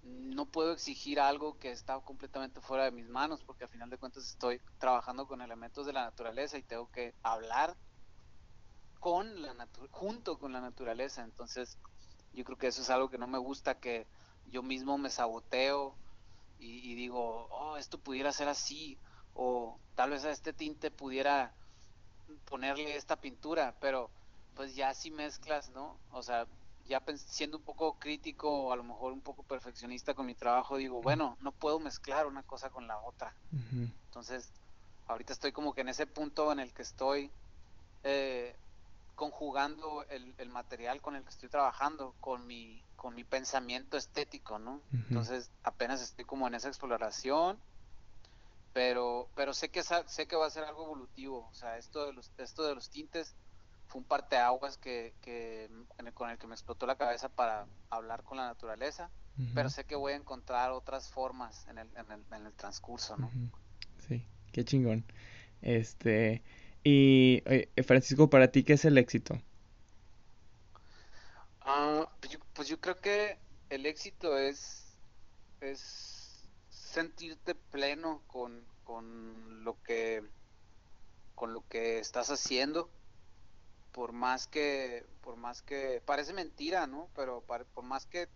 no 0.02 0.46
puedo 0.46 0.72
exigir 0.72 1.20
algo 1.20 1.58
que 1.58 1.70
está 1.70 1.98
completamente 2.00 2.60
fuera 2.60 2.84
de 2.84 2.90
mis 2.90 3.08
manos, 3.08 3.42
porque 3.44 3.64
al 3.64 3.70
final 3.70 3.90
de 3.90 3.98
cuentas 3.98 4.24
estoy 4.24 4.60
trabajando 4.78 5.26
con 5.26 5.40
elementos 5.40 5.86
de 5.86 5.92
la 5.92 6.04
naturaleza 6.04 6.58
y 6.58 6.62
tengo 6.62 6.90
que 6.90 7.14
hablar 7.22 7.76
con 8.98 9.42
la 9.42 9.68
junto 9.90 10.38
con 10.38 10.52
la 10.52 10.60
naturaleza. 10.60 11.22
Entonces, 11.22 11.78
yo 12.32 12.44
creo 12.44 12.58
que 12.58 12.68
eso 12.68 12.82
es 12.82 12.90
algo 12.90 13.10
que 13.10 13.18
no 13.18 13.26
me 13.26 13.38
gusta, 13.38 13.78
que 13.78 14.06
yo 14.46 14.62
mismo 14.62 14.98
me 14.98 15.10
saboteo 15.10 15.94
y, 16.58 16.94
digo, 16.94 17.48
oh, 17.50 17.76
esto 17.76 17.98
pudiera 17.98 18.30
ser 18.30 18.46
así, 18.46 18.96
o 19.34 19.76
tal 19.96 20.10
vez 20.10 20.24
a 20.24 20.30
este 20.30 20.52
tinte 20.52 20.92
pudiera 20.92 21.52
ponerle 22.48 22.94
esta 22.94 23.16
pintura, 23.16 23.74
pero 23.80 24.08
pues 24.54 24.76
ya 24.76 24.94
si 24.94 25.10
mezclas, 25.10 25.70
¿no? 25.70 25.96
O 26.12 26.22
sea, 26.22 26.46
ya 26.86 27.02
siendo 27.16 27.58
un 27.58 27.64
poco 27.64 27.98
crítico 27.98 28.50
o 28.50 28.72
a 28.72 28.76
lo 28.76 28.84
mejor 28.84 29.12
un 29.12 29.20
poco 29.20 29.42
perfeccionista 29.42 30.14
con 30.14 30.26
mi 30.26 30.34
trabajo, 30.34 30.76
digo, 30.76 31.00
bueno, 31.02 31.36
no 31.40 31.52
puedo 31.52 31.78
mezclar 31.78 32.26
una 32.26 32.42
cosa 32.42 32.70
con 32.70 32.86
la 32.86 32.98
otra. 32.98 33.34
Entonces, 34.06 34.50
ahorita 35.06 35.32
estoy 35.32 35.52
como 35.52 35.74
que 35.74 35.82
en 35.82 35.88
ese 35.88 36.06
punto 36.06 36.52
en 36.52 36.60
el 36.60 36.72
que 36.72 36.82
estoy 36.82 37.30
eh, 38.04 38.54
conjugando 39.14 40.04
el, 40.08 40.34
el, 40.38 40.48
material 40.48 41.00
con 41.00 41.16
el 41.16 41.22
que 41.22 41.30
estoy 41.30 41.48
trabajando 41.48 42.14
con 42.20 42.46
mi, 42.46 42.82
con 42.96 43.14
mi 43.14 43.24
pensamiento 43.24 43.96
estético, 43.96 44.58
¿no? 44.58 44.80
Entonces, 44.92 45.50
apenas 45.62 46.02
estoy 46.02 46.24
como 46.24 46.46
en 46.48 46.54
esa 46.54 46.68
exploración, 46.68 47.58
pero, 48.72 49.28
pero 49.34 49.52
sé 49.54 49.68
que 49.68 49.82
sé 49.82 50.26
que 50.26 50.36
va 50.36 50.46
a 50.46 50.50
ser 50.50 50.64
algo 50.64 50.84
evolutivo, 50.84 51.48
o 51.50 51.54
sea, 51.54 51.76
esto 51.76 52.06
de 52.06 52.12
los, 52.12 52.30
esto 52.38 52.64
de 52.64 52.74
los 52.74 52.88
tintes 52.88 53.34
fue 53.86 54.00
un 54.00 54.06
parteaguas 54.06 54.78
que, 54.78 55.14
que 55.20 55.68
con 56.14 56.30
el 56.30 56.38
que 56.38 56.46
me 56.46 56.54
explotó 56.54 56.86
la 56.86 56.96
cabeza 56.96 57.28
para 57.28 57.66
hablar 57.90 58.22
con 58.22 58.38
la 58.38 58.46
naturaleza, 58.46 59.10
pero 59.54 59.70
sé 59.70 59.84
que 59.84 59.96
voy 59.96 60.12
a 60.12 60.16
encontrar 60.16 60.70
otras 60.72 61.08
formas 61.10 61.66
en 61.68 61.78
el, 61.78 61.88
en 61.96 62.12
el, 62.12 62.22
en 62.32 62.46
el 62.46 62.52
transcurso, 62.52 63.16
¿no? 63.16 63.30
Sí, 64.08 64.26
qué 64.52 64.64
chingón. 64.64 65.04
Este, 65.62 66.42
y 66.84 67.42
eh, 67.46 67.82
Francisco, 67.82 68.28
para 68.28 68.48
ti, 68.48 68.64
¿qué 68.64 68.74
es 68.74 68.84
el 68.84 68.98
éxito? 68.98 69.40
Ah, 71.60 72.08
pues, 72.20 72.38
pues, 72.54 72.68
yo, 72.68 72.80
creo 72.80 73.00
que 73.00 73.38
el 73.70 73.86
éxito 73.86 74.36
es, 74.36 74.96
es 75.60 76.48
sentirte 76.70 77.54
pleno 77.54 78.22
con, 78.26 78.64
con 78.84 79.64
lo 79.64 79.80
que 79.82 80.22
con 81.34 81.54
lo 81.54 81.66
que 81.68 81.98
estás 81.98 82.30
haciendo 82.30 82.88
por 83.92 84.12
más 84.12 84.46
que, 84.46 85.06
por 85.22 85.36
más 85.36 85.62
que, 85.62 86.02
parece 86.04 86.32
mentira, 86.32 86.86
¿no? 86.86 87.08
Pero 87.14 87.42
por 87.42 87.84
más 87.84 88.06
que, 88.06 88.28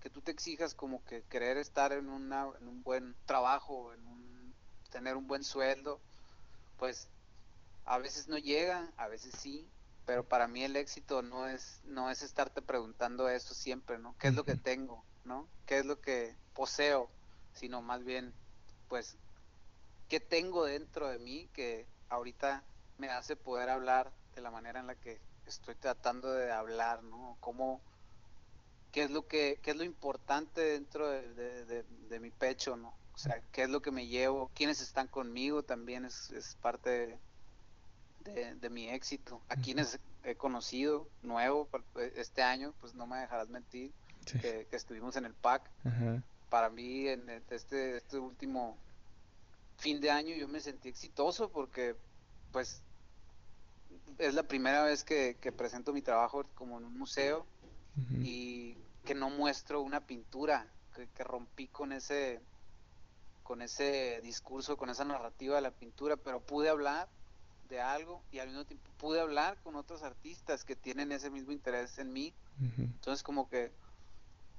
que 0.00 0.10
tú 0.10 0.20
te 0.20 0.32
exijas 0.32 0.74
como 0.74 1.04
que 1.04 1.22
querer 1.22 1.56
estar 1.56 1.92
en, 1.92 2.08
una, 2.08 2.48
en 2.60 2.68
un 2.68 2.82
buen 2.82 3.14
trabajo, 3.24 3.92
en 3.94 4.06
un, 4.06 4.54
tener 4.90 5.16
un 5.16 5.26
buen 5.26 5.44
sueldo, 5.44 6.00
pues 6.78 7.08
a 7.84 7.98
veces 7.98 8.28
no 8.28 8.38
llega, 8.38 8.92
a 8.96 9.08
veces 9.08 9.34
sí, 9.38 9.66
pero 10.04 10.24
para 10.24 10.48
mí 10.48 10.64
el 10.64 10.76
éxito 10.76 11.22
no 11.22 11.48
es, 11.48 11.80
no 11.84 12.10
es 12.10 12.22
estarte 12.22 12.60
preguntando 12.60 13.28
eso 13.28 13.54
siempre, 13.54 13.98
¿no? 13.98 14.14
¿Qué 14.18 14.28
es 14.28 14.34
lo 14.34 14.44
que 14.44 14.56
tengo, 14.56 15.04
¿no? 15.24 15.48
¿Qué 15.66 15.78
es 15.78 15.86
lo 15.86 16.00
que 16.00 16.36
poseo? 16.54 17.08
Sino 17.54 17.82
más 17.82 18.04
bien, 18.04 18.34
pues, 18.88 19.16
¿qué 20.08 20.18
tengo 20.18 20.64
dentro 20.64 21.08
de 21.08 21.18
mí 21.18 21.48
que 21.52 21.86
ahorita 22.08 22.64
me 22.98 23.08
hace 23.08 23.36
poder 23.36 23.70
hablar 23.70 24.12
de 24.34 24.40
la 24.40 24.50
manera 24.50 24.80
en 24.80 24.86
la 24.86 24.94
que 24.94 25.20
estoy 25.46 25.74
tratando 25.74 26.32
de 26.32 26.50
hablar, 26.50 27.02
¿no? 27.02 27.36
Cómo, 27.40 27.80
qué 28.92 29.04
es 29.04 29.10
lo 29.10 29.26
que, 29.26 29.58
qué 29.62 29.72
es 29.72 29.76
lo 29.76 29.84
importante 29.84 30.60
dentro 30.60 31.08
de, 31.08 31.84
mi 32.20 32.30
pecho, 32.30 32.76
¿no? 32.76 32.94
O 33.14 33.18
sea, 33.18 33.40
qué 33.52 33.62
es 33.62 33.70
lo 33.70 33.80
que 33.80 33.90
me 33.90 34.06
llevo, 34.06 34.50
quiénes 34.54 34.80
están 34.80 35.06
conmigo 35.06 35.62
también 35.62 36.04
es, 36.04 36.30
es 36.30 36.56
parte 36.56 37.18
de, 38.24 38.70
mi 38.70 38.88
éxito. 38.88 39.40
A 39.48 39.56
quienes 39.56 39.98
he 40.24 40.34
conocido 40.34 41.08
nuevo 41.22 41.68
este 42.16 42.42
año, 42.42 42.72
pues 42.80 42.94
no 42.94 43.06
me 43.06 43.18
dejarás 43.18 43.48
mentir, 43.48 43.92
que, 44.40 44.66
estuvimos 44.72 45.16
en 45.16 45.26
el 45.26 45.34
PAC. 45.34 45.70
Para 46.48 46.70
mí, 46.70 47.08
en 47.08 47.28
este, 47.50 47.96
este 47.96 48.18
último 48.18 48.76
fin 49.76 50.00
de 50.00 50.10
año, 50.10 50.34
yo 50.34 50.48
me 50.48 50.60
sentí 50.60 50.88
exitoso 50.88 51.50
porque, 51.50 51.96
pues, 52.52 52.82
es 54.18 54.34
la 54.34 54.44
primera 54.44 54.82
vez 54.84 55.04
que, 55.04 55.36
presento 55.56 55.92
mi 55.92 56.02
trabajo 56.02 56.44
como 56.54 56.78
en 56.78 56.84
un 56.84 56.98
museo 56.98 57.46
y 58.22 58.76
que 59.04 59.14
no 59.14 59.30
muestro 59.30 59.82
una 59.82 60.06
pintura, 60.06 60.66
que, 60.94 61.24
rompí 61.24 61.68
con 61.68 61.92
ese 61.92 62.40
con 63.42 63.60
ese 63.60 64.20
discurso, 64.22 64.78
con 64.78 64.88
esa 64.88 65.04
narrativa 65.04 65.56
de 65.56 65.60
la 65.60 65.70
pintura, 65.70 66.16
pero 66.16 66.40
pude 66.40 66.70
hablar 66.70 67.10
de 67.68 67.78
algo 67.78 68.22
y 68.32 68.38
al 68.38 68.48
mismo 68.48 68.64
tiempo 68.64 68.90
pude 68.96 69.20
hablar 69.20 69.58
con 69.62 69.76
otros 69.76 70.02
artistas 70.02 70.64
que 70.64 70.76
tienen 70.76 71.12
ese 71.12 71.28
mismo 71.28 71.52
interés 71.52 71.98
en 71.98 72.12
mí. 72.12 72.32
Entonces 72.78 73.22
como 73.22 73.48
que 73.50 73.70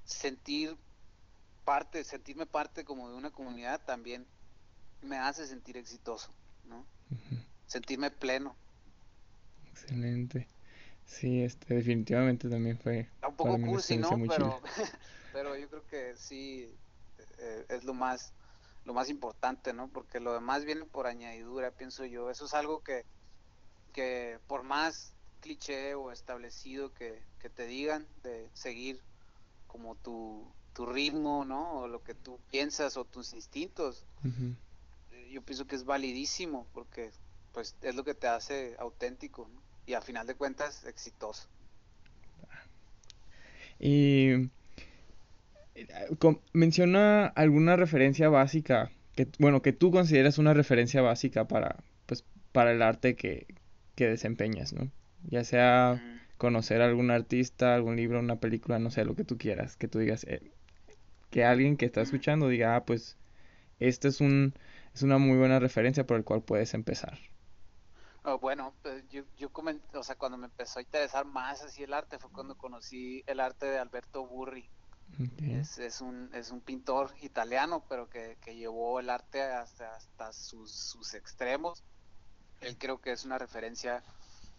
sentir 0.04 0.78
parte, 1.64 2.04
sentirme 2.04 2.46
parte 2.46 2.86
como 2.86 3.10
de 3.10 3.16
una 3.16 3.32
comunidad 3.32 3.82
también 3.86 4.28
me 5.02 5.18
hace 5.18 5.48
sentir 5.48 5.78
exitoso, 5.78 6.32
¿no? 6.66 6.86
Sentirme 7.66 8.12
pleno. 8.12 8.56
Excelente. 9.76 10.48
Sí, 11.06 11.44
este, 11.44 11.76
definitivamente 11.76 12.50
también 12.50 12.80
fue. 12.80 13.10
Un 13.28 13.36
poco 13.36 13.60
cursi, 13.60 13.98
¿no? 13.98 14.10
Pero, 14.28 14.62
pero 15.34 15.58
yo 15.58 15.70
creo 15.70 15.88
que 15.88 16.16
sí 16.16 16.74
eh, 17.38 17.66
es 17.70 17.84
lo 17.84 17.94
más, 17.94 18.34
lo 18.86 18.94
más 18.94 19.10
importante, 19.10 19.74
¿no? 19.74 19.90
Porque 19.90 20.20
lo 20.20 20.34
demás 20.34 20.66
viene 20.66 20.86
por 20.86 21.08
añadidura, 21.08 21.72
pienso 21.72 22.06
yo. 22.06 22.30
Eso 22.32 22.46
es 22.46 22.54
algo 22.54 22.82
que, 22.84 23.04
que 23.94 24.40
por 24.48 24.64
más 24.64 25.14
cliché 25.42 25.94
o 25.94 26.12
establecido 26.12 26.94
que, 26.94 27.22
que 27.40 27.50
te 27.50 27.68
digan 27.68 28.08
de 28.24 28.50
seguir 28.54 29.00
como 29.68 29.96
tu, 29.96 30.48
tu 30.74 30.86
ritmo, 30.86 31.46
¿no? 31.46 31.82
O 31.82 31.88
lo 31.88 32.02
que 32.04 32.16
tú 32.16 32.40
piensas 32.50 32.98
o 32.98 33.06
tus 33.06 33.34
instintos, 33.34 34.06
eh, 35.12 35.30
yo 35.32 35.42
pienso 35.44 35.68
que 35.68 35.76
es 35.76 35.86
validísimo 35.86 36.66
porque 36.74 37.12
pues 37.54 37.76
es 37.82 37.96
lo 37.96 38.04
que 38.04 38.14
te 38.14 38.28
hace 38.28 38.76
auténtico, 38.80 39.48
¿no? 39.54 39.65
Y 39.86 39.94
a 39.94 40.02
final 40.02 40.28
de 40.28 40.36
cuentas 40.36 40.86
exitoso. 40.86 41.48
Y 43.80 44.50
menciona 46.54 47.28
alguna 47.28 47.76
referencia 47.76 48.30
básica 48.30 48.92
que 49.16 49.28
bueno 49.40 49.62
que 49.62 49.74
tú 49.74 49.92
consideras 49.92 50.38
una 50.38 50.54
referencia 50.54 51.02
básica 51.02 51.48
para 51.48 51.84
pues 52.06 52.24
para 52.54 52.72
el 52.72 52.82
arte 52.82 53.16
que, 53.16 53.48
que 53.96 54.08
desempeñas, 54.08 54.74
¿no? 54.74 54.90
Ya 55.30 55.44
sea 55.44 56.02
conocer 56.38 56.82
a 56.82 56.86
algún 56.86 57.12
artista, 57.12 57.76
algún 57.76 57.96
libro, 57.96 58.20
una 58.20 58.40
película, 58.40 58.80
no 58.80 58.92
sé, 58.92 59.06
lo 59.06 59.16
que 59.16 59.24
tú 59.24 59.38
quieras, 59.38 59.76
que 59.78 59.88
tú 59.88 60.00
digas, 60.00 60.26
eh, 60.26 60.42
que 61.30 61.44
alguien 61.44 61.78
que 61.78 61.86
está 61.86 62.02
escuchando 62.02 62.48
diga, 62.48 62.76
ah, 62.76 62.86
pues, 62.86 63.18
este 63.80 64.08
es 64.08 64.22
un, 64.22 64.54
es 64.94 65.02
una 65.02 65.18
muy 65.18 65.38
buena 65.38 65.60
referencia 65.60 66.06
por 66.06 66.18
el 66.18 66.24
cual 66.24 66.44
puedes 66.44 66.74
empezar. 66.74 67.18
Oh, 68.28 68.40
bueno, 68.40 68.74
pues 68.82 69.08
yo, 69.10 69.22
yo 69.38 69.52
comenté, 69.52 69.96
o 69.96 70.04
sea, 70.04 70.16
cuando 70.16 70.36
me 70.36 70.48
empezó 70.48 70.80
a 70.80 70.82
interesar 70.82 71.26
más 71.26 71.62
así 71.62 71.84
el 71.84 71.94
arte 71.94 72.18
fue 72.18 72.32
cuando 72.32 72.58
conocí 72.58 73.24
el 73.28 73.40
arte 73.40 73.68
de 73.68 73.78
Alberto 73.78 74.26
Burri. 74.26 74.68
Es, 75.44 75.78
es, 75.78 76.02
un, 76.02 76.32
es 76.34 76.50
un 76.50 76.60
pintor 76.60 77.14
italiano, 77.22 77.84
pero 77.88 78.10
que, 78.10 78.38
que 78.42 78.56
llevó 78.56 79.00
el 79.00 79.12
arte 79.12 79.44
hasta, 79.44 79.96
hasta 79.96 80.34
sus, 80.34 80.72
sus, 80.72 81.14
extremos. 81.14 81.84
Él 82.62 82.76
creo 82.80 83.00
que 83.00 83.12
es 83.12 83.24
una 83.24 83.38
referencia 83.38 84.04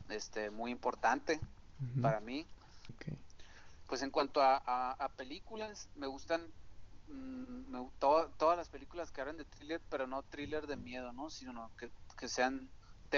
este, 0.08 0.50
muy 0.50 0.70
importante 0.70 1.40
para 2.00 2.20
mí. 2.20 2.46
Pues 3.88 4.02
en 4.02 4.10
cuanto 4.10 4.40
a, 4.40 4.56
a, 4.92 5.08
películas, 5.10 5.88
me 5.96 6.06
gustan 6.06 6.40
mm, 7.08 7.74
todas 7.98 8.56
las 8.56 8.68
películas 8.68 9.10
que 9.10 9.20
hablan 9.20 9.36
de 9.36 9.44
thriller, 9.44 9.80
pero 9.90 10.06
no 10.06 10.22
thriller 10.22 10.66
de 10.68 10.76
miedo, 10.76 11.12
¿no? 11.12 11.30
Sino 11.30 11.70
que, 11.76 11.90
que 12.16 12.28
sean 12.28 12.70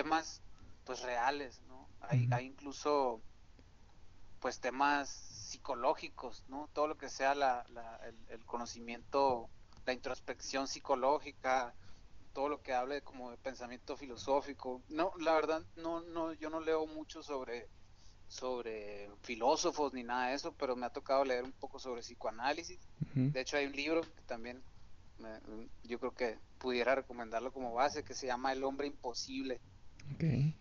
temas 0.03 0.42
pues 0.84 1.03
reales, 1.03 1.61
¿no? 1.66 1.88
Hay, 2.01 2.28
hay 2.30 2.46
incluso 2.46 3.20
pues 4.38 4.61
temas 4.61 5.09
psicológicos, 5.09 6.44
¿no? 6.49 6.68
Todo 6.72 6.86
lo 6.86 6.96
que 6.96 7.09
sea 7.09 7.34
la, 7.34 7.66
el, 8.28 8.44
conocimiento, 8.46 9.51
la 9.86 9.92
introspección 9.92 10.68
psicológica, 10.68 11.74
todo 12.32 12.49
lo 12.49 12.62
que 12.62 12.74
hable 12.74 13.03
como 13.03 13.32
de 13.32 13.38
pensamiento 13.38 13.96
filosófico. 13.96 14.80
No, 14.88 15.12
la 15.18 15.34
verdad, 15.34 15.62
no, 15.74 16.01
no, 16.01 16.32
yo 16.34 16.49
no 16.49 16.61
leo 16.61 16.86
mucho 16.86 17.24
sobre, 17.24 17.68
sobre 18.28 19.11
filósofos 19.22 19.92
ni 19.92 20.05
nada 20.05 20.28
de 20.28 20.34
eso, 20.34 20.53
pero 20.53 20.76
me 20.76 20.86
ha 20.86 20.90
tocado 20.90 21.24
leer 21.24 21.42
un 21.42 21.53
poco 21.53 21.80
sobre 21.80 22.03
psicoanálisis. 22.03 22.78
De 23.14 23.40
hecho, 23.40 23.57
hay 23.57 23.66
un 23.66 23.72
libro 23.72 24.03
que 24.03 24.22
también 24.26 24.62
yo 25.82 25.99
creo 25.99 26.14
que 26.14 26.38
pudiera 26.59 26.94
recomendarlo 26.94 27.53
como 27.53 27.74
base, 27.74 28.05
que 28.05 28.14
se 28.14 28.28
llama 28.28 28.53
El 28.53 28.62
hombre 28.62 28.86
imposible 28.86 29.61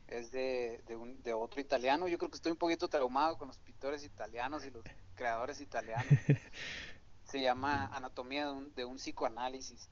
es 0.07 0.31
de, 0.31 0.81
de, 0.87 0.95
un, 0.95 1.21
de, 1.23 1.33
otro 1.33 1.61
italiano. 1.61 2.07
Yo 2.07 2.17
creo 2.17 2.29
que 2.29 2.37
estoy 2.37 2.51
un 2.51 2.57
poquito 2.57 2.87
traumado 2.87 3.37
con 3.37 3.47
los 3.47 3.57
pintores 3.57 4.03
italianos 4.03 4.65
y 4.65 4.71
los 4.71 4.83
creadores 5.15 5.61
italianos. 5.61 6.07
Se 7.25 7.41
llama 7.41 7.87
Anatomía 7.87 8.45
de 8.45 8.51
un, 8.51 8.75
de 8.75 8.85
un 8.85 8.97
psicoanálisis, 8.97 9.89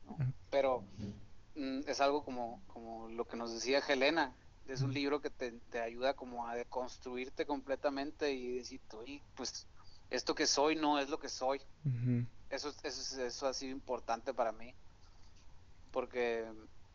Pero 0.49 0.83
mm, 1.55 1.81
es 1.87 1.99
algo 1.99 2.23
como, 2.23 2.61
como 2.67 3.09
lo 3.09 3.25
que 3.27 3.35
nos 3.35 3.53
decía 3.53 3.79
Helena. 3.79 4.33
Es 4.67 4.81
un 4.81 4.93
libro 4.93 5.21
que 5.21 5.29
te, 5.29 5.51
te 5.69 5.79
ayuda 5.79 6.15
como 6.15 6.47
a 6.47 6.55
deconstruirte 6.55 7.45
completamente 7.45 8.31
y 8.31 8.57
decir, 8.57 8.81
oye, 8.93 9.21
pues 9.35 9.67
esto 10.09 10.33
que 10.33 10.47
soy 10.47 10.75
no 10.75 10.97
es 10.97 11.09
lo 11.09 11.19
que 11.19 11.29
soy. 11.29 11.61
eso, 12.49 12.73
eso, 12.83 13.23
eso 13.23 13.47
ha 13.47 13.53
sido 13.53 13.71
importante 13.73 14.33
para 14.33 14.51
mí. 14.51 14.73
Porque 15.91 16.45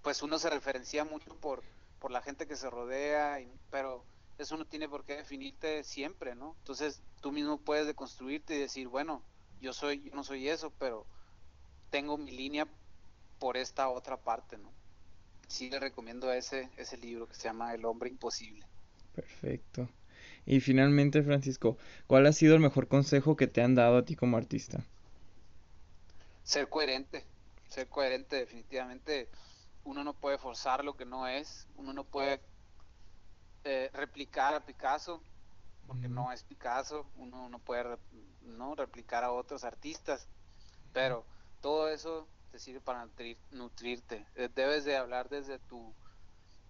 pues 0.02 0.22
uno 0.22 0.38
se 0.38 0.50
referencia 0.50 1.04
mucho 1.04 1.34
por 1.36 1.62
por 2.01 2.11
la 2.11 2.22
gente 2.22 2.46
que 2.46 2.57
se 2.57 2.70
rodea, 2.70 3.38
pero 3.70 4.05
eso 4.38 4.57
no 4.57 4.64
tiene 4.64 4.88
por 4.88 5.05
qué 5.05 5.16
definirte 5.16 5.84
siempre, 5.84 6.34
¿no? 6.34 6.57
Entonces 6.59 7.03
tú 7.20 7.30
mismo 7.30 7.59
puedes 7.59 7.86
deconstruirte 7.86 8.57
y 8.57 8.59
decir, 8.59 8.88
bueno, 8.88 9.22
yo 9.61 9.72
soy, 9.72 10.03
yo 10.03 10.14
no 10.14 10.24
soy 10.24 10.48
eso, 10.48 10.72
pero 10.78 11.07
tengo 11.90 12.16
mi 12.16 12.32
línea 12.32 12.66
por 13.38 13.57
esta 13.57 13.88
otra 13.88 14.16
parte, 14.16 14.57
¿no? 14.59 14.72
Sí 15.46 15.68
le 15.68 15.78
recomiendo 15.78 16.32
ese, 16.32 16.70
ese 16.76 16.96
libro 16.96 17.28
que 17.28 17.34
se 17.34 17.44
llama 17.44 17.74
El 17.74 17.84
hombre 17.84 18.09
imposible. 18.09 18.64
Perfecto. 19.14 19.88
Y 20.46 20.61
finalmente, 20.61 21.22
Francisco, 21.22 21.76
¿cuál 22.07 22.26
ha 22.26 22.32
sido 22.32 22.55
el 22.55 22.61
mejor 22.61 22.88
consejo 22.88 23.36
que 23.36 23.46
te 23.46 23.62
han 23.62 23.74
dado 23.74 23.98
a 23.98 24.05
ti 24.05 24.16
como 24.16 24.36
artista? 24.36 24.84
Ser 26.44 26.68
coherente, 26.68 27.24
ser 27.68 27.88
coherente 27.88 28.36
definitivamente 28.36 29.28
uno 29.85 30.05
no 30.05 30.14
puede 30.14 30.39
forzar 30.39 30.85
lo 30.85 30.97
que 30.97 31.05
no 31.05 31.26
es, 31.26 31.66
uno 31.76 31.93
no 31.93 32.05
puede 32.05 32.41
eh, 33.64 33.91
replicar 33.93 34.55
a 34.55 34.64
Picasso, 34.64 35.22
porque 35.87 36.09
no 36.09 36.33
es 36.33 36.43
Picasso, 36.45 37.07
uno 37.16 37.49
no 37.49 37.59
puede 37.59 37.99
no 38.43 38.74
replicar 38.74 39.24
a 39.24 39.33
otros 39.33 39.64
artistas, 39.64 40.28
pero 40.93 41.24
todo 41.61 41.89
eso 41.89 42.28
te 42.51 42.59
sirve 42.59 42.81
para 42.81 43.09
nutrirte. 43.51 44.26
Eh, 44.35 44.49
debes 44.55 44.85
de 44.85 44.97
hablar 44.97 45.28
desde 45.28 45.59
tu 45.59 45.93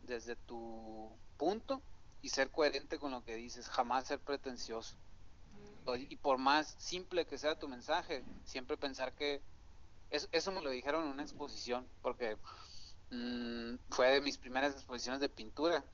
desde 0.03 0.35
tu 0.35 1.13
punto 1.37 1.83
y 2.23 2.31
ser 2.31 2.51
coherente 2.51 2.99
con 2.99 3.13
lo 3.13 3.23
que 3.25 3.37
dices, 3.37 3.69
jamás 3.69 4.07
ser 4.07 4.19
pretencioso. 4.21 4.97
Y 6.09 6.17
por 6.17 6.39
más 6.39 6.75
simple 6.79 7.27
que 7.27 7.39
sea 7.39 7.59
tu 7.59 7.69
mensaje, 7.69 8.25
siempre 8.45 8.77
pensar 8.77 9.13
que 9.15 9.43
eso, 10.11 10.29
eso 10.33 10.53
me 10.53 10.61
lo 10.61 10.71
dijeron 10.71 11.05
en 11.05 11.13
una 11.13 11.23
exposición, 11.23 11.87
porque 12.03 12.37
Mm, 13.11 13.75
fue 13.89 14.09
de 14.13 14.21
mis 14.21 14.39
primeras 14.39 14.73
exposiciones 14.73 15.21
de 15.21 15.29
pintura 15.29 15.85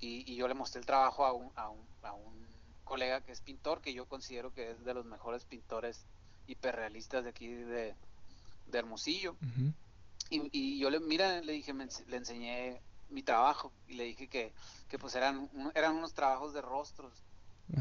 y, 0.00 0.34
yo 0.34 0.48
le 0.48 0.54
mostré 0.54 0.80
el 0.80 0.86
trabajo 0.86 1.24
a 1.24 1.32
un, 1.32 1.52
a, 1.54 1.68
un, 1.68 1.86
a 2.02 2.12
un 2.12 2.46
colega 2.84 3.20
que 3.20 3.32
es 3.32 3.40
pintor, 3.40 3.80
que 3.80 3.92
yo 3.92 4.06
considero 4.06 4.52
que 4.52 4.72
es 4.72 4.84
de 4.84 4.94
los 4.94 5.04
mejores 5.04 5.44
pintores 5.44 6.06
hiperrealistas 6.46 7.22
de 7.24 7.30
aquí 7.30 7.48
de, 7.48 7.94
Hermosillo. 8.72 9.36
y, 10.30 10.48
y, 10.52 10.78
yo 10.78 10.90
le, 10.90 11.00
mira, 11.00 11.40
le 11.40 11.52
dije, 11.52 11.72
le 11.72 12.16
enseñé 12.16 12.80
mi 13.10 13.22
trabajo 13.22 13.72
y 13.88 13.94
le 13.94 14.04
dije 14.04 14.28
que, 14.28 14.52
que 14.88 14.98
pues 14.98 15.14
eran, 15.14 15.50
eran 15.74 15.96
unos 15.96 16.14
trabajos 16.14 16.52
de 16.52 16.62
rostros. 16.62 17.12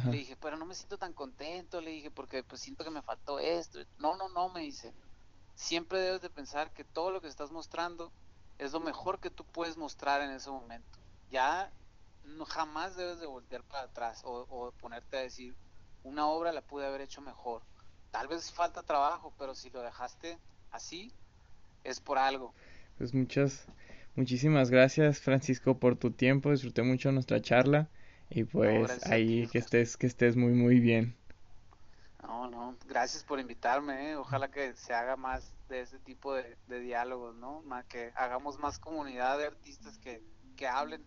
Le 0.05 0.17
dije, 0.17 0.38
pero 0.39 0.55
no 0.55 0.67
me 0.67 0.76
siento 0.76 0.99
tan 0.99 1.13
contento, 1.13 1.82
le 1.82 1.89
dije, 1.89 2.11
porque 2.11 2.43
pues 2.43 2.61
siento 2.61 2.84
que 2.84 2.91
me 2.91 3.01
faltó 3.01 3.39
esto. 3.39 3.80
No, 3.97 4.15
no, 4.17 4.30
no, 4.30 4.49
me 4.49 4.61
dice. 4.61 4.93
Siempre 5.55 5.99
debes 5.99 6.22
de 6.22 6.30
pensar 6.30 6.72
que 6.72 6.84
todo 6.84 7.09
lo 7.09 7.22
que 7.22 7.28
estás 7.28 7.51
mostrando 7.51 8.11
es 8.60 8.74
lo 8.74 8.80
mejor 8.82 9.20
que 9.20 9.30
tú 9.30 9.45
puedes 9.45 9.78
mostrar 9.78 10.22
en 10.22 10.32
ese 10.32 10.51
momento. 10.51 10.99
Ya 11.32 11.72
no, 12.24 12.45
jamás 12.45 12.95
debes 12.95 13.20
de 13.20 13.26
voltear 13.26 13.64
para 13.64 13.84
atrás 13.84 14.22
o, 14.26 14.72
ponerte 14.80 15.18
a 15.18 15.22
decir, 15.22 15.55
una 16.03 16.28
obra 16.28 16.51
la 16.51 16.62
pude 16.62 16.86
haber 16.86 17.01
hecho 17.01 17.22
mejor. 17.22 17.64
Tal 18.12 18.28
vez 18.28 18.51
falta 18.51 18.84
trabajo, 18.84 19.34
pero 19.38 19.55
si 19.55 19.70
lo 19.70 19.82
dejaste 19.82 20.38
así, 20.72 21.14
es 21.84 21.99
por 21.99 22.18
algo. 22.18 22.53
Pues 22.97 23.14
muchas, 23.14 23.66
muchísimas 24.16 24.70
gracias 24.70 25.20
Francisco 25.20 25.80
por 25.80 25.95
tu 25.95 26.12
tiempo, 26.12 26.51
disfruté 26.51 26.84
mucho 26.84 27.12
nuestra 27.12 27.41
charla 27.41 27.89
y 28.30 28.43
pues 28.43 29.05
ahí 29.07 29.47
que 29.47 29.60
estés, 29.60 29.95
que 29.95 30.07
estés 30.07 30.36
muy 30.36 30.51
muy 30.51 30.80
bien. 30.80 31.18
No, 32.30 32.47
no, 32.47 32.77
gracias 32.88 33.23
por 33.23 33.39
invitarme, 33.39 34.11
¿eh? 34.11 34.15
ojalá 34.15 34.51
que 34.51 34.75
se 34.75 34.93
haga 34.93 35.15
más 35.15 35.51
de 35.67 35.82
ese 35.82 35.97
tipo 35.97 36.36
de, 36.36 36.55
diálogos, 36.80 37.36
¿no? 37.36 37.63
Que 37.88 38.11
hagamos 38.15 38.59
más 38.59 38.77
comunidad 38.77 39.39
de 39.39 39.47
artistas 39.47 39.97
que, 39.97 40.21
hablen 40.67 41.03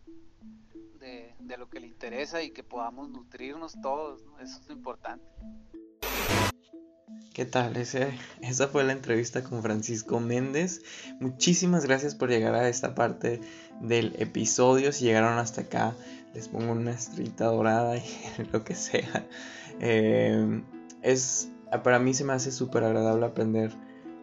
de, 0.99 1.57
lo 1.57 1.70
que 1.70 1.79
le 1.79 1.87
interesa 1.87 2.43
y 2.43 2.51
que 2.51 2.64
podamos 2.64 3.09
nutrirnos 3.09 3.81
todos, 3.81 4.25
¿no? 4.25 4.41
Eso 4.41 4.59
es 4.59 4.66
lo 4.66 4.75
importante. 4.75 5.25
¿Qué 7.32 7.44
tal? 7.44 7.77
Esa 7.77 8.69
fue 8.69 8.82
la 8.82 8.93
entrevista 8.93 9.44
con 9.44 9.62
Francisco 9.62 10.19
Méndez. 10.19 10.82
Muchísimas 11.20 11.86
gracias 11.86 12.16
por 12.16 12.31
llegar 12.31 12.57
a 12.57 12.69
esta 12.69 12.97
parte 12.97 13.40
del 13.81 14.20
episodio. 14.20 14.90
Si 14.90 15.05
llegaron 15.05 15.39
hasta 15.39 15.61
acá, 15.61 15.94
les 16.35 16.49
pongo 16.49 16.73
una 16.73 16.90
estrellita 16.90 17.44
dorada 17.44 17.97
y 17.97 18.03
lo 18.53 18.65
que 18.65 18.74
sea. 18.74 19.24
Eh, 19.78 20.62
es, 21.03 21.51
para 21.83 21.99
mí 21.99 22.15
se 22.15 22.24
me 22.24 22.33
hace 22.33 22.53
súper 22.53 22.85
agradable 22.85 23.27
aprender 23.27 23.73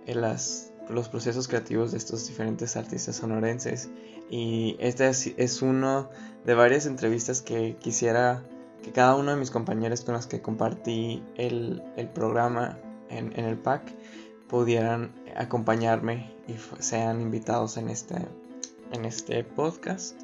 en 0.05 0.21
las, 0.21 0.71
los 0.89 1.09
procesos 1.09 1.47
creativos 1.47 1.91
de 1.91 1.97
estos 1.97 2.27
diferentes 2.27 2.75
artistas 2.77 3.17
sonorenses. 3.17 3.89
Y 4.29 4.75
esta 4.79 5.07
es, 5.07 5.33
es 5.37 5.61
uno 5.61 6.09
de 6.45 6.53
varias 6.53 6.85
entrevistas 6.85 7.41
que 7.41 7.75
quisiera 7.79 8.43
que 8.83 8.91
cada 8.91 9.15
uno 9.15 9.31
de 9.31 9.37
mis 9.37 9.51
compañeros 9.51 10.01
con 10.01 10.15
los 10.15 10.27
que 10.27 10.41
compartí 10.41 11.21
el, 11.35 11.83
el 11.97 12.07
programa 12.07 12.77
en, 13.09 13.37
en, 13.37 13.45
el 13.45 13.57
pack 13.57 13.93
pudieran 14.47 15.11
acompañarme 15.35 16.31
y 16.47 16.55
sean 16.81 17.21
invitados 17.21 17.75
en 17.77 17.89
este, 17.89 18.15
en 18.91 19.05
este 19.05 19.43
podcast. 19.43 20.21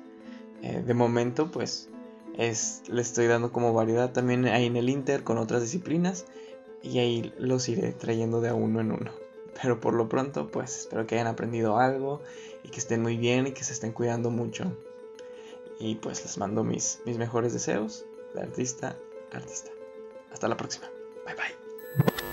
Eh, 0.61 0.82
de 0.86 0.94
momento, 0.94 1.52
pues 1.52 1.90
es, 2.38 2.84
le 2.88 3.02
estoy 3.02 3.27
dando 3.27 3.52
como 3.52 3.73
variedad 3.73 4.11
también 4.14 4.45
ahí 4.45 4.65
en 4.65 4.77
el 4.77 4.90
Inter 4.90 5.23
con 5.23 5.38
otras 5.38 5.61
disciplinas 5.61 6.26
y 6.86 6.99
ahí 6.99 7.34
los 7.38 7.68
iré 7.68 7.91
trayendo 7.91 8.41
de 8.41 8.49
a 8.49 8.53
uno 8.53 8.80
en 8.80 8.91
uno. 8.91 9.12
Pero 9.62 9.80
por 9.80 9.94
lo 9.94 10.07
pronto, 10.07 10.49
pues 10.49 10.80
espero 10.80 11.07
que 11.07 11.16
hayan 11.16 11.28
aprendido 11.28 11.78
algo 11.78 12.22
y 12.64 12.70
que 12.70 12.80
estén 12.80 13.02
muy 13.02 13.18
bien 13.18 13.48
y 13.48 13.52
que 13.52 13.64
se 13.64 13.74
estén 13.74 13.91
cuidando 13.91 14.30
mucho. 14.30 14.72
Y 15.80 15.95
pues 15.95 16.24
les 16.24 16.38
mando 16.38 16.64
mis, 16.64 17.02
mis 17.06 17.18
mejores 17.18 17.53
deseos 17.53 18.06
de 18.34 18.41
artista 18.41 18.98
artista. 19.32 19.72
Hasta 20.32 20.48
la 20.48 20.57
próxima. 20.57 20.90
Bye 21.26 21.36
bye. 21.36 22.24